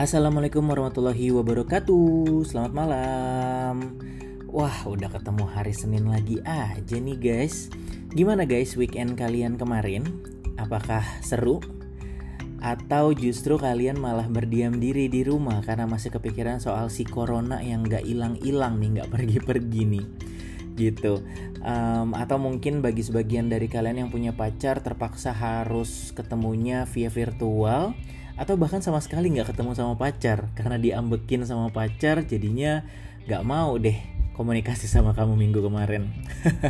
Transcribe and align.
Assalamualaikum 0.00 0.64
warahmatullahi 0.64 1.28
wabarakatuh. 1.28 2.48
Selamat 2.48 2.72
malam. 2.72 4.00
Wah 4.48 4.88
udah 4.88 5.12
ketemu 5.12 5.44
hari 5.44 5.76
Senin 5.76 6.08
lagi 6.08 6.40
aja 6.40 6.96
nih 6.96 7.20
guys. 7.20 7.68
Gimana 8.08 8.48
guys 8.48 8.80
weekend 8.80 9.20
kalian 9.20 9.60
kemarin? 9.60 10.08
Apakah 10.56 11.04
seru? 11.20 11.60
Atau 12.64 13.12
justru 13.12 13.60
kalian 13.60 14.00
malah 14.00 14.24
berdiam 14.24 14.80
diri 14.80 15.12
di 15.12 15.20
rumah 15.20 15.60
Karena 15.60 15.84
masih 15.84 16.16
kepikiran 16.16 16.64
soal 16.64 16.88
si 16.88 17.04
corona 17.04 17.60
yang 17.60 17.84
gak 17.84 18.04
hilang-hilang 18.04 18.80
nih 18.80 19.04
Gak 19.04 19.12
pergi-pergi 19.12 19.82
nih? 19.84 20.06
Gitu. 20.80 21.20
Um, 21.60 22.16
atau 22.16 22.40
mungkin 22.40 22.80
bagi 22.80 23.04
sebagian 23.04 23.52
dari 23.52 23.68
kalian 23.68 24.08
yang 24.08 24.08
punya 24.08 24.32
pacar 24.32 24.80
terpaksa 24.80 25.36
harus 25.36 26.16
ketemunya 26.16 26.88
via 26.88 27.12
virtual 27.12 27.92
atau 28.40 28.56
bahkan 28.56 28.80
sama 28.80 29.04
sekali 29.04 29.28
nggak 29.36 29.52
ketemu 29.52 29.76
sama 29.76 30.00
pacar 30.00 30.48
karena 30.56 30.80
diambekin 30.80 31.44
sama 31.44 31.68
pacar 31.68 32.24
jadinya 32.24 32.80
nggak 33.28 33.44
mau 33.44 33.76
deh 33.76 34.20
komunikasi 34.32 34.88
sama 34.88 35.12
kamu 35.12 35.36
minggu 35.36 35.60
kemarin. 35.60 36.08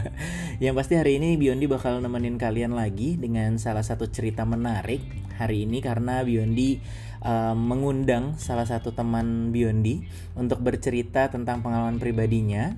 yang 0.65 0.75
pasti 0.75 0.99
hari 0.99 1.23
ini 1.23 1.39
Biondi 1.39 1.71
bakal 1.71 2.03
nemenin 2.03 2.35
kalian 2.35 2.75
lagi 2.75 3.15
dengan 3.15 3.63
salah 3.63 3.87
satu 3.87 4.11
cerita 4.11 4.43
menarik 4.43 4.99
hari 5.39 5.71
ini 5.71 5.79
karena 5.79 6.27
Biondi 6.27 6.83
uh, 7.23 7.55
mengundang 7.55 8.35
salah 8.43 8.67
satu 8.67 8.91
teman 8.91 9.55
Biondi 9.55 10.03
untuk 10.35 10.59
bercerita 10.67 11.31
tentang 11.31 11.63
pengalaman 11.63 12.03
pribadinya 12.03 12.75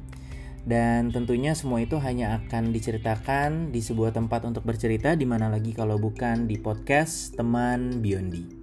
dan 0.69 1.09
tentunya 1.09 1.57
semua 1.57 1.81
itu 1.81 1.97
hanya 1.97 2.45
akan 2.45 2.77
diceritakan 2.77 3.73
di 3.73 3.81
sebuah 3.81 4.13
tempat 4.13 4.45
untuk 4.45 4.69
bercerita 4.69 5.17
di 5.17 5.25
mana 5.25 5.49
lagi 5.49 5.73
kalau 5.73 5.97
bukan 5.97 6.45
di 6.45 6.61
podcast 6.61 7.33
teman 7.33 8.05
Biondi. 8.05 8.62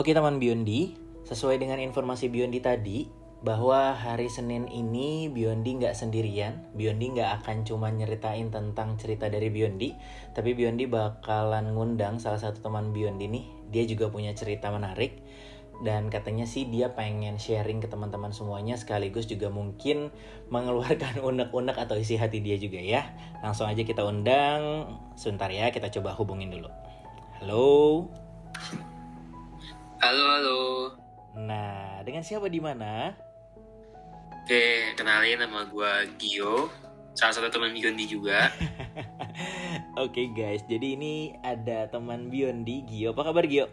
Oke 0.00 0.16
teman 0.16 0.40
Biondi, 0.40 0.96
sesuai 1.28 1.60
dengan 1.60 1.76
informasi 1.76 2.32
Biondi 2.32 2.64
tadi, 2.64 3.04
bahwa 3.44 3.92
hari 3.92 4.32
Senin 4.32 4.64
ini 4.64 5.28
Biondi 5.28 5.76
nggak 5.76 5.92
sendirian. 5.92 6.72
Biondi 6.72 7.12
nggak 7.12 7.44
akan 7.44 7.68
cuma 7.68 7.92
nyeritain 7.92 8.48
tentang 8.48 8.96
cerita 8.96 9.28
dari 9.28 9.52
Biondi, 9.52 9.92
tapi 10.32 10.56
Biondi 10.56 10.88
bakalan 10.88 11.76
ngundang 11.76 12.16
salah 12.16 12.40
satu 12.40 12.64
teman 12.64 12.96
Biondi 12.96 13.28
nih. 13.28 13.44
Dia 13.68 13.84
juga 13.84 14.08
punya 14.08 14.32
cerita 14.32 14.72
menarik 14.72 15.20
dan 15.84 16.08
katanya 16.08 16.48
sih 16.48 16.64
dia 16.64 16.96
pengen 16.96 17.36
sharing 17.36 17.84
ke 17.84 17.88
teman-teman 17.92 18.32
semuanya 18.32 18.80
sekaligus 18.80 19.28
juga 19.28 19.52
mungkin 19.52 20.08
mengeluarkan 20.48 21.20
unek-unek 21.28 21.76
atau 21.76 22.00
isi 22.00 22.16
hati 22.16 22.40
dia 22.40 22.56
juga 22.56 22.80
ya. 22.80 23.04
Langsung 23.44 23.68
aja 23.68 23.84
kita 23.84 24.00
undang. 24.00 24.96
Sebentar 25.20 25.52
ya, 25.52 25.68
kita 25.68 25.92
coba 25.92 26.16
hubungin 26.16 26.48
dulu. 26.48 26.72
Halo. 27.36 28.08
Halo, 30.00 30.24
halo. 30.32 30.60
Nah, 31.36 32.00
dengan 32.08 32.24
siapa 32.24 32.48
di 32.48 32.56
mana? 32.56 33.12
Oke, 34.32 34.96
kenalin 34.96 35.44
nama 35.44 35.68
gue 35.68 35.92
Gio, 36.16 36.72
salah 37.12 37.36
satu 37.36 37.52
teman 37.52 37.76
Biondi 37.76 38.08
juga. 38.08 38.48
Oke 40.02 40.32
guys, 40.32 40.64
jadi 40.64 40.96
ini 40.96 41.36
ada 41.44 41.84
teman 41.92 42.32
Biondi, 42.32 42.80
Gio. 42.88 43.12
Apa 43.12 43.28
kabar 43.28 43.44
Gio? 43.44 43.68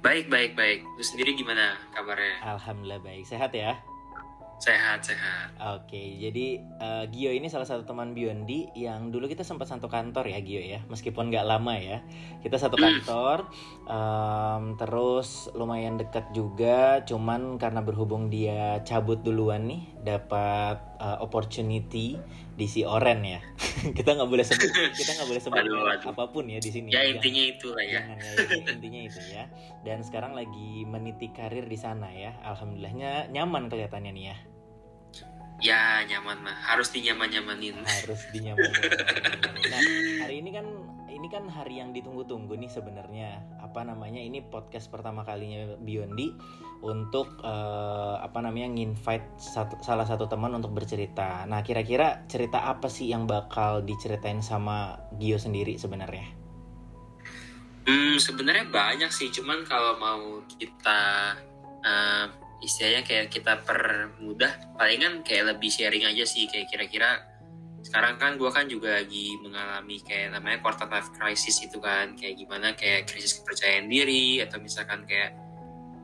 Baik, 0.00 0.32
baik, 0.32 0.56
baik. 0.56 0.80
Lu 0.96 1.04
sendiri 1.04 1.36
gimana 1.36 1.76
kabarnya? 1.92 2.40
Alhamdulillah 2.48 3.04
baik. 3.04 3.28
Sehat 3.28 3.52
ya? 3.52 3.76
Sehat, 4.58 5.06
sehat. 5.06 5.54
Oke, 5.78 6.18
jadi 6.18 6.58
uh, 6.82 7.06
Gio 7.14 7.30
ini 7.30 7.46
salah 7.46 7.62
satu 7.62 7.86
teman 7.86 8.10
Biondi 8.10 8.66
yang 8.74 9.14
dulu 9.14 9.30
kita 9.30 9.46
sempat 9.46 9.70
satu 9.70 9.86
kantor 9.86 10.26
ya 10.26 10.42
Gio 10.42 10.58
ya, 10.58 10.82
meskipun 10.90 11.30
nggak 11.30 11.46
lama 11.46 11.78
ya. 11.78 12.02
Kita 12.42 12.58
satu 12.58 12.74
kantor, 12.74 13.46
um, 13.86 14.74
terus 14.74 15.46
lumayan 15.54 15.94
dekat 15.94 16.34
juga, 16.34 17.06
cuman 17.06 17.62
karena 17.62 17.86
berhubung 17.86 18.34
dia 18.34 18.82
cabut 18.82 19.22
duluan 19.22 19.70
nih, 19.70 19.94
dapat 20.02 20.78
uh, 20.98 21.18
opportunity 21.20 22.18
di 22.58 22.66
si 22.66 22.82
Oren 22.82 23.22
ya. 23.22 23.38
kita 23.98 24.18
nggak 24.18 24.26
boleh 24.26 24.42
sebut, 24.42 24.70
kita 24.94 25.14
nggak 25.14 25.28
boleh 25.30 25.42
sebut 25.42 25.58
Waduh, 25.62 25.78
waduh. 25.86 26.10
apa 26.10 26.24
pun 26.34 26.44
ya 26.50 26.58
di 26.58 26.70
sini. 26.70 26.90
Ya 26.90 27.02
Jangan- 27.06 27.14
intinya 27.18 27.42
itu 27.46 27.68
lah 27.70 27.84
ya. 27.86 27.92
Jangan 28.02 28.16
ya, 28.18 28.30
intinya- 28.34 28.70
intinya 28.74 29.00
itu 29.06 29.20
ya. 29.30 29.44
Dan 29.86 29.98
sekarang 30.02 30.32
lagi 30.34 30.82
meniti 30.82 31.30
karir 31.30 31.64
di 31.64 31.78
sana 31.78 32.10
ya. 32.10 32.34
Alhamdulillahnya 32.42 33.30
nyaman 33.30 33.70
kelihatannya 33.70 34.12
nih 34.12 34.26
ya. 34.34 34.36
Ya 35.58 35.82
nyaman 36.06 36.38
mah, 36.46 36.54
harus 36.54 36.94
dinyaman-nyamanin. 36.94 37.82
Harus 37.82 38.30
dinyaman. 38.30 38.70
nah, 39.70 39.80
hari 40.22 40.38
ini 40.38 40.54
kan 40.54 40.66
ini 41.08 41.26
kan 41.32 41.48
hari 41.48 41.80
yang 41.80 41.90
ditunggu-tunggu 41.96 42.54
nih 42.56 42.70
sebenarnya. 42.70 43.42
Apa 43.64 43.84
namanya? 43.84 44.20
Ini 44.20 44.44
podcast 44.48 44.88
pertama 44.92 45.24
kalinya 45.24 45.76
Biondi 45.80 46.32
untuk 46.84 47.40
eh, 47.42 48.16
apa 48.20 48.38
namanya 48.44 48.70
nginvite 48.70 49.36
satu- 49.40 49.80
salah 49.82 50.04
satu 50.04 50.28
teman 50.28 50.54
untuk 50.54 50.72
bercerita. 50.72 51.44
Nah, 51.48 51.64
kira-kira 51.64 52.24
cerita 52.30 52.68
apa 52.68 52.86
sih 52.86 53.10
yang 53.10 53.26
bakal 53.26 53.82
diceritain 53.82 54.40
sama 54.40 54.96
Gio 55.18 55.36
sendiri 55.36 55.76
sebenarnya? 55.76 56.28
Hmm, 57.88 58.20
sebenarnya 58.20 58.68
banyak 58.68 59.08
sih, 59.08 59.32
cuman 59.32 59.64
kalau 59.64 59.96
mau 59.96 60.44
kita 60.60 61.00
eh, 61.84 62.26
istilahnya 62.60 63.02
kayak 63.06 63.30
kita 63.30 63.64
permudah, 63.64 64.76
palingan 64.76 65.24
kayak 65.24 65.56
lebih 65.56 65.70
sharing 65.70 66.04
aja 66.04 66.24
sih, 66.26 66.50
kayak 66.50 66.68
kira-kira 66.68 67.27
sekarang 67.88 68.20
kan 68.20 68.36
gue 68.36 68.50
kan 68.52 68.68
juga 68.68 69.00
lagi 69.00 69.40
mengalami 69.40 69.96
kayak 70.04 70.36
namanya 70.36 70.60
quarter 70.60 70.84
life 70.92 71.08
crisis 71.16 71.64
itu 71.64 71.80
kan, 71.80 72.12
kayak 72.20 72.36
gimana 72.36 72.76
kayak 72.76 73.08
krisis 73.08 73.40
kepercayaan 73.40 73.88
diri 73.88 74.44
atau 74.44 74.60
misalkan 74.60 75.08
kayak 75.08 75.32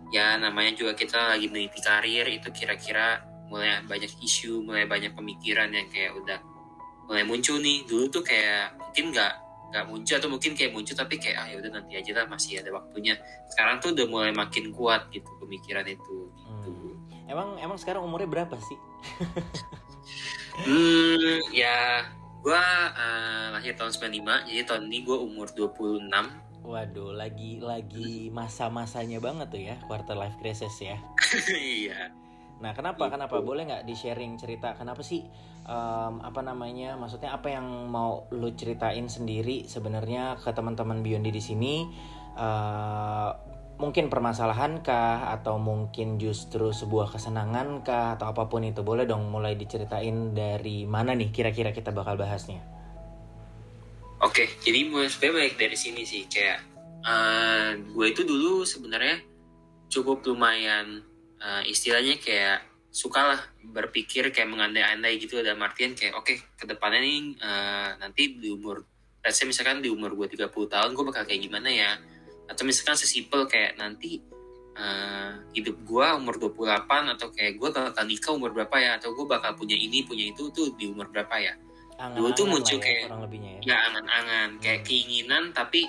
ya 0.09 0.41
namanya 0.41 0.73
juga 0.73 0.97
kita 0.97 1.37
lagi 1.37 1.53
meniti 1.53 1.85
karir 1.85 2.25
itu 2.33 2.49
kira-kira 2.57 3.21
mulai 3.53 3.85
banyak 3.85 4.09
isu, 4.25 4.65
mulai 4.65 4.89
banyak 4.89 5.13
pemikiran 5.13 5.69
yang 5.77 5.85
kayak 5.93 6.17
udah 6.17 6.41
mulai 7.05 7.21
muncul 7.29 7.61
nih. 7.61 7.85
Dulu 7.85 8.09
tuh 8.09 8.25
kayak 8.25 8.81
mungkin 8.81 9.13
nggak 9.13 9.33
nggak 9.75 9.85
muncul 9.85 10.15
atau 10.17 10.31
mungkin 10.33 10.53
kayak 10.57 10.73
muncul 10.73 10.95
tapi 10.97 11.21
kayak 11.21 11.37
ah 11.37 11.47
ya 11.53 11.61
udah 11.61 11.71
nanti 11.77 12.01
aja 12.01 12.11
lah 12.17 12.25
masih 12.33 12.65
ada 12.65 12.73
waktunya. 12.73 13.21
Sekarang 13.53 13.85
tuh 13.85 13.93
udah 13.93 14.07
mulai 14.09 14.33
makin 14.33 14.73
kuat 14.73 15.13
gitu 15.13 15.29
pemikiran 15.37 15.85
itu. 15.85 16.33
Gitu. 16.33 16.71
Hmm. 16.73 17.29
Emang 17.29 17.61
emang 17.61 17.77
sekarang 17.77 18.01
umurnya 18.01 18.31
berapa 18.31 18.57
sih? 18.57 18.79
Hmm, 20.63 21.41
ya 21.51 22.07
gua 22.45 22.63
eh, 22.95 23.47
lahir 23.51 23.75
tahun 23.75 23.91
95 23.91 24.47
jadi 24.47 24.63
tahun 24.63 24.87
ini 24.87 24.99
gua 25.03 25.19
umur 25.19 25.51
26 25.51 26.07
Waduh, 26.65 27.13
lagi 27.13 27.61
lagi 27.61 28.33
masa-masanya 28.33 29.21
banget 29.21 29.53
tuh 29.53 29.61
ya 29.61 29.77
quarter 29.85 30.17
life 30.17 30.39
crisis 30.41 30.73
ya. 30.81 30.97
iya 31.53 32.09
Nah, 32.63 32.73
kenapa? 32.73 33.11
Kenapa? 33.11 33.43
Boleh 33.45 33.67
nggak 33.69 33.85
di 33.85 33.93
sharing 33.93 34.39
cerita? 34.41 34.73
Kenapa 34.79 35.05
sih? 35.05 35.27
em, 35.69 36.15
apa 36.25 36.41
namanya? 36.41 36.97
Maksudnya 36.97 37.37
apa 37.37 37.53
yang 37.53 37.67
mau 37.93 38.25
lu 38.33 38.49
ceritain 38.57 39.05
sendiri 39.11 39.69
sebenarnya 39.69 40.41
ke 40.41 40.49
teman-teman 40.55 41.05
Biondi 41.05 41.29
di 41.35 41.43
sini? 41.43 41.75
eh, 42.35 43.31
mungkin 43.79 44.11
permasalahan 44.11 44.83
kah? 44.85 45.31
Atau 45.35 45.59
mungkin 45.59 46.21
justru 46.21 46.71
sebuah 46.71 47.15
kesenangan 47.15 47.83
kah? 47.83 48.19
Atau 48.19 48.31
apa 48.31 48.47
pun 48.47 48.63
itu 48.63 48.85
boleh 48.85 49.07
dong 49.07 49.31
mulai 49.31 49.55
diceritain 49.59 50.35
dari 50.35 50.87
mana 50.87 51.15
nih? 51.15 51.31
Kira-kira 51.35 51.75
kita 51.75 51.91
bakal 51.91 52.15
bahasnya. 52.19 52.63
Oke, 54.23 54.49
jadi 54.65 54.89
mulai 54.89 55.11
baik 55.11 55.61
dari 55.61 55.77
sini 55.77 56.07
sih 56.07 56.25
kayak 56.31 56.75
eh 57.05 57.77
gue 57.85 58.07
itu 58.09 58.25
dulu 58.25 58.65
sebenarnya 58.65 59.21
cukup 59.93 60.25
lumayan 60.25 61.05
eh, 61.37 61.63
istilahnya 61.69 62.17
kayak 62.17 62.65
sukalah 62.89 63.37
berpikir 63.61 64.33
kayak 64.33 64.49
mengandai-andai 64.49 65.21
gitu 65.21 65.45
dalam 65.45 65.61
artian 65.61 65.93
kayak 65.93 66.17
oke 66.17 66.33
ke 66.33 66.65
depannya 66.65 67.05
nih 67.05 67.37
eh, 67.37 67.91
nanti 68.01 68.41
di 68.41 68.49
umur 68.49 68.81
let's 69.21 69.37
say 69.37 69.45
misalkan 69.45 69.85
di 69.85 69.93
umur 69.93 70.17
gue 70.17 70.33
30 70.33 70.49
tahun 70.49 70.91
gue 70.97 71.05
bakal 71.05 71.29
kayak 71.29 71.43
gimana 71.45 71.69
ya 71.69 72.01
atau 72.45 72.63
misalkan 72.63 72.95
sesimpel 72.95 73.47
kayak 73.47 73.77
nanti 73.77 74.21
eh, 74.75 75.31
hidup 75.55 75.77
gue 75.83 76.07
umur 76.19 76.35
28 76.37 77.15
atau 77.15 77.31
kayak 77.31 77.57
gue 77.57 77.69
bakal 77.71 78.05
nikah 78.05 78.33
umur 78.35 78.51
berapa 78.51 78.75
ya 78.75 78.91
atau 78.99 79.15
gue 79.15 79.23
bakal 79.25 79.55
punya 79.55 79.75
ini 79.75 80.03
punya 80.03 80.27
itu 80.27 80.51
tuh 80.51 80.75
di 80.75 80.91
umur 80.91 81.09
berapa 81.09 81.37
ya 81.37 81.55
Dulu 81.95 82.35
tuh 82.35 82.51
muncul 82.51 82.83
ya, 82.83 83.07
kayak- 83.07 83.07
ya. 83.07 83.59
ya 83.63 83.77
angan-angan 83.87 84.59
kayak 84.59 84.83
Hmm. 84.83 84.87
keinginan 84.91 85.45
tapi 85.55 85.87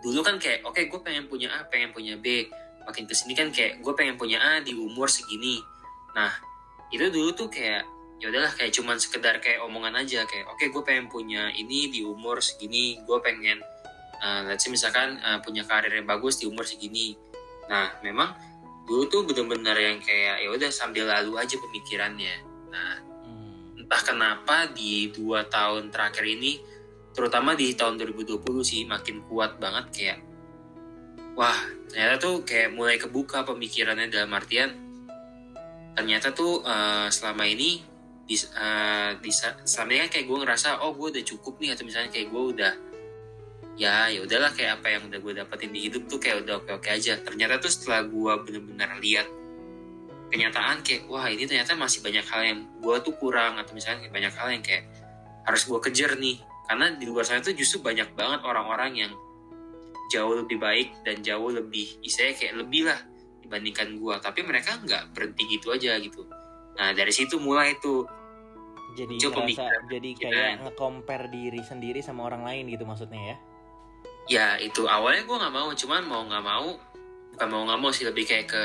dulu 0.00 0.20
kan 0.20 0.36
kayak 0.36 0.60
oke 0.60 0.76
gue 0.76 1.00
pengen 1.00 1.24
punya 1.24 1.48
A 1.50 1.64
pengen 1.66 1.88
punya 1.90 2.16
B 2.16 2.44
makin 2.84 3.04
ke 3.04 3.12
sini 3.12 3.32
kan 3.32 3.48
kayak 3.48 3.80
gue 3.80 3.92
pengen 3.96 4.16
punya 4.16 4.36
A 4.36 4.60
di 4.60 4.72
umur 4.72 5.08
segini 5.08 5.56
nah 6.12 6.28
itu 6.88 7.08
dulu 7.08 7.32
tuh 7.32 7.48
kayak 7.48 7.80
ya 8.18 8.28
udahlah 8.28 8.52
kayak 8.52 8.72
cuman 8.72 9.00
sekedar 9.00 9.40
kayak 9.40 9.64
omongan 9.64 9.96
aja 9.96 10.20
kayak 10.24 10.44
oke 10.46 10.64
gue 10.68 10.82
pengen 10.84 11.08
punya 11.08 11.48
ini 11.50 11.88
di 11.88 12.04
umur 12.04 12.40
segini 12.40 13.00
gue 13.00 13.18
pengen 13.20 13.56
uh, 14.20 14.46
let's 14.46 14.62
say 14.62 14.70
misalkan 14.70 15.18
uh, 15.24 15.40
punya 15.40 15.64
karir 15.66 15.90
yang 15.90 16.06
bagus 16.06 16.38
di 16.38 16.46
umur 16.46 16.68
segini 16.68 17.16
nah 17.66 17.90
memang 18.04 18.36
dulu 18.86 19.06
tuh 19.08 19.22
bener-bener 19.26 19.76
yang 19.76 19.98
kayak 19.98 20.44
ya 20.44 20.48
udah 20.52 20.70
sambil 20.70 21.08
lalu 21.08 21.40
aja 21.40 21.56
pemikirannya 21.58 22.46
nah 22.70 23.10
Hmm. 23.30 23.86
entah 23.86 24.02
kenapa 24.02 24.56
di 24.72 25.12
dua 25.14 25.46
tahun 25.46 25.94
terakhir 25.94 26.26
ini 26.26 26.58
terutama 27.14 27.54
di 27.54 27.74
tahun 27.78 27.98
2020 27.98 28.42
sih 28.62 28.82
makin 28.86 29.22
kuat 29.30 29.58
banget 29.62 29.86
kayak 29.94 30.18
wah 31.38 31.56
ternyata 31.90 32.16
tuh 32.18 32.42
kayak 32.42 32.74
mulai 32.74 32.98
kebuka 32.98 33.46
pemikirannya 33.46 34.10
dalam 34.10 34.30
artian 34.34 34.70
ternyata 35.94 36.34
tuh 36.34 36.62
uh, 36.62 37.10
selama 37.10 37.46
ini 37.46 37.82
di, 38.26 38.38
uh, 38.38 39.18
di 39.18 39.30
selama 39.66 39.90
ini 39.90 40.00
kan 40.06 40.10
kayak 40.10 40.26
gue 40.26 40.38
ngerasa 40.38 40.68
oh 40.86 40.94
gue 40.94 41.06
udah 41.18 41.24
cukup 41.26 41.58
nih 41.58 41.74
atau 41.74 41.84
misalnya 41.86 42.10
kayak 42.14 42.30
gue 42.30 42.42
udah 42.56 42.72
ya 43.80 44.12
ya 44.12 44.20
udahlah 44.20 44.52
kayak 44.52 44.84
apa 44.84 44.92
yang 44.92 45.08
udah 45.08 45.18
gue 45.24 45.32
dapetin 45.40 45.72
di 45.72 45.88
hidup 45.88 46.04
tuh 46.04 46.20
kayak 46.20 46.44
udah 46.44 46.60
oke 46.60 46.68
oke 46.76 46.88
aja. 46.92 47.16
Ternyata 47.16 47.56
tuh 47.64 47.72
setelah 47.72 48.04
gue 48.04 48.32
bener-bener 48.44 48.90
lihat 49.00 49.24
kenyataan 50.28 50.84
kayak 50.84 51.08
wah 51.08 51.24
ini 51.32 51.48
ternyata 51.48 51.72
masih 51.80 52.04
banyak 52.04 52.22
hal 52.28 52.42
yang 52.44 52.60
gue 52.84 52.96
tuh 53.00 53.16
kurang 53.16 53.56
atau 53.56 53.72
misalnya 53.72 54.12
banyak 54.12 54.36
hal 54.36 54.48
yang 54.52 54.60
kayak 54.60 54.84
harus 55.48 55.64
gue 55.64 55.80
kejar 55.80 56.20
nih. 56.20 56.44
Karena 56.68 56.92
di 56.92 57.08
luar 57.08 57.24
sana 57.24 57.40
tuh 57.40 57.56
justru 57.56 57.80
banyak 57.80 58.12
banget 58.12 58.44
orang-orang 58.44 59.08
yang 59.08 59.12
jauh 60.12 60.36
lebih 60.36 60.60
baik 60.60 61.00
dan 61.08 61.24
jauh 61.24 61.48
lebih 61.48 61.96
istilahnya 62.04 62.36
kayak 62.36 62.54
lebih 62.60 62.82
lah 62.84 63.00
dibandingkan 63.40 63.96
gue 63.96 64.14
tapi 64.20 64.44
mereka 64.44 64.76
nggak 64.76 65.16
berhenti 65.16 65.56
gitu 65.56 65.72
aja 65.72 65.96
gitu. 65.96 66.28
Nah 66.76 66.92
dari 66.92 67.10
situ 67.16 67.40
mulai 67.40 67.80
tuh 67.80 68.04
jadi 68.98 69.14
ngerasa, 69.22 69.86
jadi 69.86 70.10
kayak 70.18 70.50
nge-compare 70.66 71.30
diri 71.30 71.62
sendiri 71.62 72.02
sama 72.02 72.26
orang 72.26 72.42
lain 72.42 72.74
gitu 72.74 72.82
maksudnya 72.82 73.22
ya 73.22 73.36
ya 74.30 74.54
itu 74.62 74.86
awalnya 74.86 75.26
gue 75.26 75.36
nggak 75.42 75.54
mau 75.54 75.68
cuman 75.74 76.02
mau 76.06 76.22
nggak 76.22 76.44
mau 76.46 76.68
bukan 77.34 77.48
mau 77.50 77.62
nggak 77.66 77.80
mau 77.82 77.90
sih 77.90 78.06
lebih 78.06 78.30
kayak 78.30 78.46
ke 78.46 78.64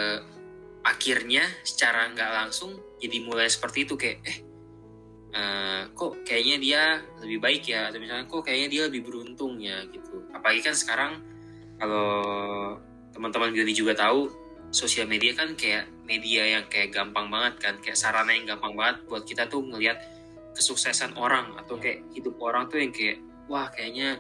akhirnya 0.86 1.42
secara 1.66 2.06
nggak 2.14 2.32
langsung 2.46 2.78
jadi 3.02 3.18
mulai 3.26 3.50
seperti 3.50 3.90
itu 3.90 3.98
kayak 3.98 4.22
eh 4.22 4.38
uh, 5.36 5.82
kok 5.92 6.24
kayaknya 6.24 6.56
dia 6.64 6.82
lebih 7.20 7.44
baik 7.44 7.64
ya? 7.68 7.92
Atau 7.92 8.00
misalnya 8.00 8.26
kok 8.26 8.42
kayaknya 8.48 8.68
dia 8.72 8.82
lebih 8.88 9.04
beruntung 9.04 9.60
ya? 9.60 9.84
Gitu. 9.92 10.24
Apalagi 10.32 10.64
kan 10.64 10.76
sekarang 10.76 11.20
kalau 11.76 12.24
teman-teman 13.12 13.52
jadi 13.52 13.74
juga 13.76 13.94
tahu 14.00 14.32
sosial 14.72 15.08
media 15.08 15.36
kan 15.36 15.56
kayak 15.56 15.88
media 16.08 16.60
yang 16.60 16.64
kayak 16.72 16.92
gampang 16.92 17.28
banget 17.28 17.60
kan 17.60 17.76
kayak 17.80 18.00
sarana 18.00 18.32
yang 18.32 18.48
gampang 18.48 18.76
banget 18.76 19.04
buat 19.08 19.24
kita 19.24 19.48
tuh 19.48 19.64
ngelihat 19.64 20.00
kesuksesan 20.56 21.16
orang 21.20 21.52
atau 21.60 21.76
kayak 21.80 22.04
hidup 22.16 22.36
orang 22.40 22.68
tuh 22.72 22.80
yang 22.80 22.92
kayak 22.96 23.20
wah 23.52 23.68
kayaknya 23.72 24.20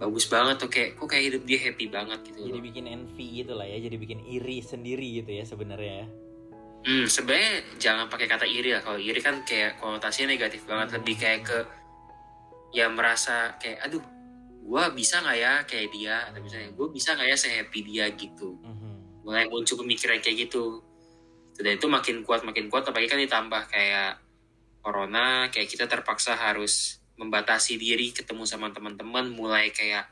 bagus 0.00 0.24
banget 0.32 0.56
tuh 0.56 0.72
kayak 0.72 0.96
kok 0.96 1.08
kayak 1.12 1.24
hidup 1.28 1.42
dia 1.44 1.58
happy 1.60 1.86
banget 1.92 2.18
gitu 2.24 2.48
jadi 2.48 2.60
bikin 2.64 2.84
envy 2.88 3.44
gitu 3.44 3.52
lah 3.52 3.68
ya 3.68 3.84
jadi 3.84 3.96
bikin 4.00 4.24
iri 4.24 4.64
sendiri 4.64 5.20
gitu 5.20 5.30
ya 5.36 5.44
sebenarnya 5.44 5.94
ya. 6.04 6.06
Hmm 6.80 7.04
sebenarnya 7.04 7.76
jangan 7.76 8.08
pakai 8.08 8.24
kata 8.24 8.48
iri 8.48 8.72
lah. 8.72 8.80
Kalau 8.80 8.96
iri 8.96 9.20
kan 9.20 9.44
kayak 9.44 9.76
konotasinya 9.76 10.32
negatif 10.32 10.64
banget 10.64 10.96
lebih 10.96 11.20
kayak 11.20 11.40
ke 11.44 11.58
ya 12.72 12.88
merasa 12.88 13.60
kayak 13.60 13.84
aduh 13.84 14.00
gue 14.64 14.84
bisa 14.96 15.20
nggak 15.20 15.36
ya 15.36 15.52
kayak 15.68 15.92
dia? 15.92 16.16
Atau 16.32 16.40
misalnya 16.40 16.72
gue 16.72 16.86
bisa 16.88 17.12
nggak 17.12 17.28
ya 17.28 17.36
saya 17.36 17.54
happy 17.60 17.80
dia? 17.84 18.08
gitu. 18.16 18.56
Mm-hmm. 18.56 18.94
mulai 19.20 19.44
muncul 19.52 19.76
pemikiran 19.84 20.16
kayak 20.24 20.48
gitu. 20.48 20.80
Dan 21.60 21.76
itu 21.76 21.86
makin 21.92 22.24
kuat 22.24 22.40
makin 22.40 22.72
kuat 22.72 22.88
apalagi 22.88 23.12
kan 23.12 23.20
ditambah 23.20 23.62
kayak 23.68 24.16
corona 24.80 25.52
kayak 25.52 25.68
kita 25.68 25.84
terpaksa 25.84 26.32
harus 26.32 26.99
membatasi 27.20 27.76
diri 27.76 28.16
ketemu 28.16 28.48
sama 28.48 28.72
teman-teman 28.72 29.28
mulai 29.28 29.68
kayak 29.68 30.08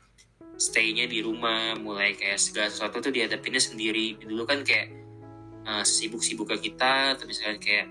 stay-nya 0.61 1.09
di 1.09 1.25
rumah 1.25 1.73
mulai 1.81 2.13
kayak 2.13 2.37
segala 2.37 2.69
sesuatu 2.69 3.01
tuh 3.01 3.09
dihadapinnya 3.09 3.57
sendiri. 3.57 4.21
Dulu 4.21 4.45
kan 4.45 4.61
kayak 4.61 4.93
uh, 5.65 5.81
sibuk-sibuk 5.81 6.53
ke 6.53 6.69
kita 6.69 7.17
atau 7.17 7.25
misalnya 7.25 7.57
kayak 7.57 7.87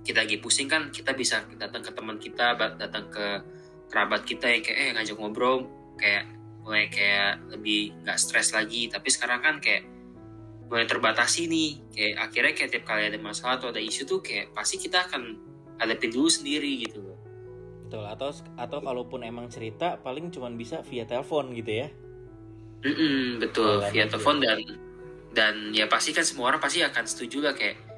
kita 0.00 0.24
lagi 0.24 0.40
pusing 0.40 0.70
kan 0.70 0.88
kita 0.88 1.12
bisa 1.12 1.44
datang 1.60 1.84
ke 1.84 1.92
teman 1.92 2.16
kita 2.16 2.56
datang 2.56 3.12
ke 3.12 3.26
kerabat 3.92 4.24
kita 4.24 4.48
yang 4.48 4.62
kayak 4.64 4.78
eh 4.80 4.90
ngajak 4.96 5.16
ngobrol 5.20 5.68
kayak 6.00 6.24
mulai 6.64 6.88
kayak 6.88 7.44
lebih 7.52 7.92
nggak 8.06 8.16
stres 8.16 8.56
lagi. 8.56 8.88
Tapi 8.88 9.08
sekarang 9.12 9.44
kan 9.44 9.56
kayak 9.60 9.84
mulai 10.70 10.86
terbatasi 10.86 11.50
nih 11.50 11.70
kayak 11.90 12.14
akhirnya 12.30 12.52
kayak 12.54 12.70
tiap 12.70 12.84
kali 12.86 13.02
ada 13.10 13.18
masalah 13.18 13.58
atau 13.58 13.74
ada 13.74 13.82
isu 13.82 14.06
tuh 14.06 14.22
kayak 14.22 14.54
pasti 14.54 14.78
kita 14.78 15.10
akan 15.10 15.34
hadapin 15.82 16.14
dulu 16.14 16.30
sendiri 16.30 16.86
gitu 16.86 17.09
betul. 17.90 18.06
Atau 18.06 18.30
atau 18.54 18.78
kalaupun 18.78 19.26
emang 19.26 19.50
cerita 19.50 19.98
paling 19.98 20.30
cuma 20.30 20.46
bisa 20.54 20.86
via 20.86 21.02
telepon 21.02 21.50
gitu 21.50 21.82
ya? 21.82 21.88
Mm 22.80 22.94
-mm, 22.94 23.18
betul 23.42 23.82
via 23.90 24.06
telepon 24.06 24.38
dan 24.38 24.62
dan 25.34 25.54
ya 25.74 25.90
pasti 25.90 26.14
kan 26.14 26.22
semua 26.22 26.54
orang 26.54 26.62
pasti 26.62 26.80
akan 26.80 27.04
setuju 27.04 27.44
lah 27.44 27.52
kayak 27.52 27.90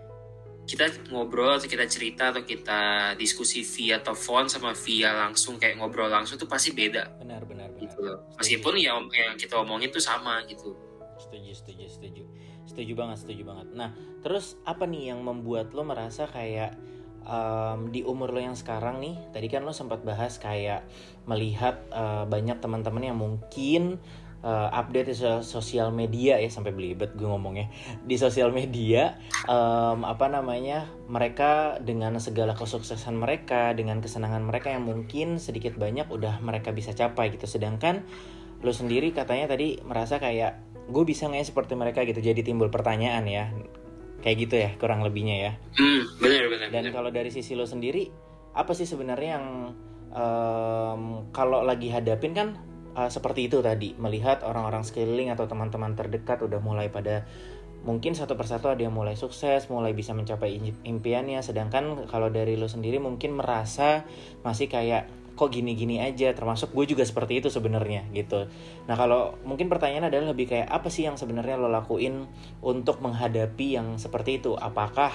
kita 0.62 0.88
ngobrol 1.10 1.58
atau 1.58 1.66
kita 1.66 1.84
cerita 1.90 2.30
atau 2.30 2.42
kita 2.46 3.12
diskusi 3.18 3.66
via 3.66 3.98
telepon 4.00 4.46
sama 4.46 4.72
via 4.72 5.12
langsung 5.12 5.58
kayak 5.58 5.76
ngobrol 5.76 6.08
langsung 6.08 6.38
tuh 6.40 6.48
pasti 6.48 6.72
beda. 6.72 7.18
Benar 7.20 7.44
benar, 7.44 7.68
benar. 7.74 7.82
gitu 7.82 7.98
loh. 8.00 8.18
Meskipun 8.40 8.74
ya 8.78 8.96
yang 8.96 9.36
kita 9.36 9.58
omongin 9.58 9.92
tuh 9.92 10.02
sama 10.02 10.40
gitu. 10.48 10.72
Setuju 11.18 11.50
setuju 11.52 11.84
setuju. 11.90 12.22
Setuju 12.66 12.92
banget 12.94 13.16
setuju 13.26 13.42
banget. 13.44 13.66
Nah 13.74 13.90
terus 14.22 14.56
apa 14.62 14.86
nih 14.86 15.14
yang 15.14 15.20
membuat 15.26 15.74
lo 15.74 15.82
merasa 15.82 16.30
kayak 16.30 16.78
um, 17.26 17.90
di 17.94 18.02
umur 18.02 18.30
lo 18.34 18.40
yang 18.42 18.58
sekarang 18.58 19.00
nih, 19.02 19.14
tadi 19.30 19.46
kan 19.50 19.62
lo 19.62 19.74
sempat 19.74 20.02
bahas 20.02 20.38
kayak 20.38 20.86
melihat 21.26 21.78
uh, 21.94 22.26
banyak 22.26 22.58
teman-teman 22.58 23.02
yang 23.12 23.18
mungkin 23.18 24.02
uh, 24.42 24.68
update 24.74 25.14
di 25.14 25.16
sosial 25.42 25.94
media 25.94 26.36
ya 26.36 26.50
sampai 26.50 26.74
belibet 26.74 27.14
gue 27.14 27.26
ngomongnya. 27.26 27.70
Di 28.04 28.18
sosial 28.18 28.50
media 28.50 29.16
um, 29.46 30.04
apa 30.04 30.28
namanya 30.28 30.90
mereka 31.06 31.78
dengan 31.80 32.18
segala 32.18 32.52
kesuksesan 32.58 33.16
mereka 33.16 33.72
dengan 33.72 34.02
kesenangan 34.02 34.42
mereka 34.42 34.74
yang 34.74 34.84
mungkin 34.84 35.38
sedikit 35.38 35.78
banyak 35.78 36.10
udah 36.10 36.42
mereka 36.42 36.74
bisa 36.74 36.92
capai 36.92 37.32
gitu. 37.32 37.46
Sedangkan 37.46 38.04
lo 38.62 38.70
sendiri 38.70 39.10
katanya 39.10 39.50
tadi 39.50 39.80
merasa 39.82 40.18
kayak 40.22 40.58
gue 40.90 41.04
bisa 41.06 41.30
nggak 41.30 41.40
ya 41.40 41.46
seperti 41.46 41.72
mereka? 41.78 42.04
gitu. 42.04 42.18
Jadi 42.18 42.42
timbul 42.42 42.68
pertanyaan 42.68 43.24
ya 43.26 43.50
kayak 44.22 44.36
gitu 44.48 44.54
ya 44.56 44.70
kurang 44.78 45.02
lebihnya 45.02 45.36
ya. 45.36 45.52
Hmm, 45.76 46.02
benar 46.22 46.44
benar 46.48 46.68
dan 46.70 46.84
kalau 46.94 47.10
dari 47.10 47.28
sisi 47.28 47.58
lo 47.58 47.66
sendiri 47.66 48.08
apa 48.54 48.72
sih 48.72 48.86
sebenarnya 48.86 49.30
yang 49.36 49.46
um, 50.14 51.02
kalau 51.34 51.66
lagi 51.66 51.90
hadapin 51.90 52.32
kan 52.32 52.48
uh, 52.94 53.10
seperti 53.10 53.50
itu 53.50 53.60
tadi 53.64 53.96
melihat 53.98 54.44
orang-orang 54.46 54.86
sekeliling 54.86 55.32
atau 55.32 55.48
teman-teman 55.48 55.96
terdekat 55.96 56.44
udah 56.44 56.60
mulai 56.60 56.88
pada 56.92 57.26
mungkin 57.82 58.14
satu 58.14 58.38
persatu 58.38 58.70
ada 58.70 58.78
yang 58.78 58.94
mulai 58.94 59.18
sukses, 59.18 59.66
mulai 59.66 59.90
bisa 59.90 60.14
mencapai 60.14 60.54
impiannya, 60.86 61.42
sedangkan 61.42 62.06
kalau 62.06 62.30
dari 62.30 62.54
lo 62.54 62.70
sendiri 62.70 63.02
mungkin 63.02 63.34
merasa 63.34 64.06
masih 64.46 64.70
kayak 64.70 65.10
kok 65.32 65.48
gini-gini 65.48 65.98
aja 66.04 66.36
termasuk 66.36 66.76
gue 66.76 66.92
juga 66.92 67.04
seperti 67.08 67.40
itu 67.40 67.48
sebenarnya 67.48 68.04
gitu. 68.12 68.46
Nah 68.84 68.94
kalau 68.94 69.40
mungkin 69.48 69.72
pertanyaan 69.72 70.12
adalah 70.12 70.36
lebih 70.36 70.52
kayak 70.52 70.68
apa 70.68 70.92
sih 70.92 71.08
yang 71.08 71.16
sebenarnya 71.16 71.56
lo 71.56 71.72
lakuin 71.72 72.28
untuk 72.60 73.00
menghadapi 73.00 73.80
yang 73.80 73.96
seperti 73.96 74.44
itu? 74.44 74.52
Apakah 74.54 75.12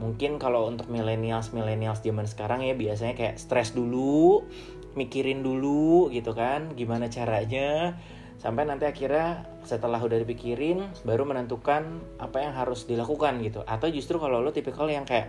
mungkin 0.00 0.40
kalau 0.40 0.70
untuk 0.70 0.88
millennials 0.88 1.52
millennials 1.52 2.00
zaman 2.00 2.24
sekarang 2.24 2.64
ya 2.64 2.72
biasanya 2.72 3.18
kayak 3.18 3.36
stres 3.36 3.74
dulu 3.74 4.46
mikirin 4.94 5.42
dulu 5.42 6.08
gitu 6.10 6.32
kan 6.32 6.72
gimana 6.74 7.10
caranya 7.10 7.98
sampai 8.38 8.70
nanti 8.70 8.86
akhirnya 8.86 9.44
setelah 9.66 9.98
udah 9.98 10.22
dipikirin 10.22 10.86
baru 11.02 11.26
menentukan 11.26 11.98
apa 12.22 12.38
yang 12.40 12.54
harus 12.54 12.86
dilakukan 12.86 13.42
gitu. 13.42 13.66
Atau 13.66 13.90
justru 13.90 14.16
kalau 14.22 14.38
lo 14.40 14.54
tipikal 14.54 14.86
yang 14.86 15.04
kayak 15.04 15.28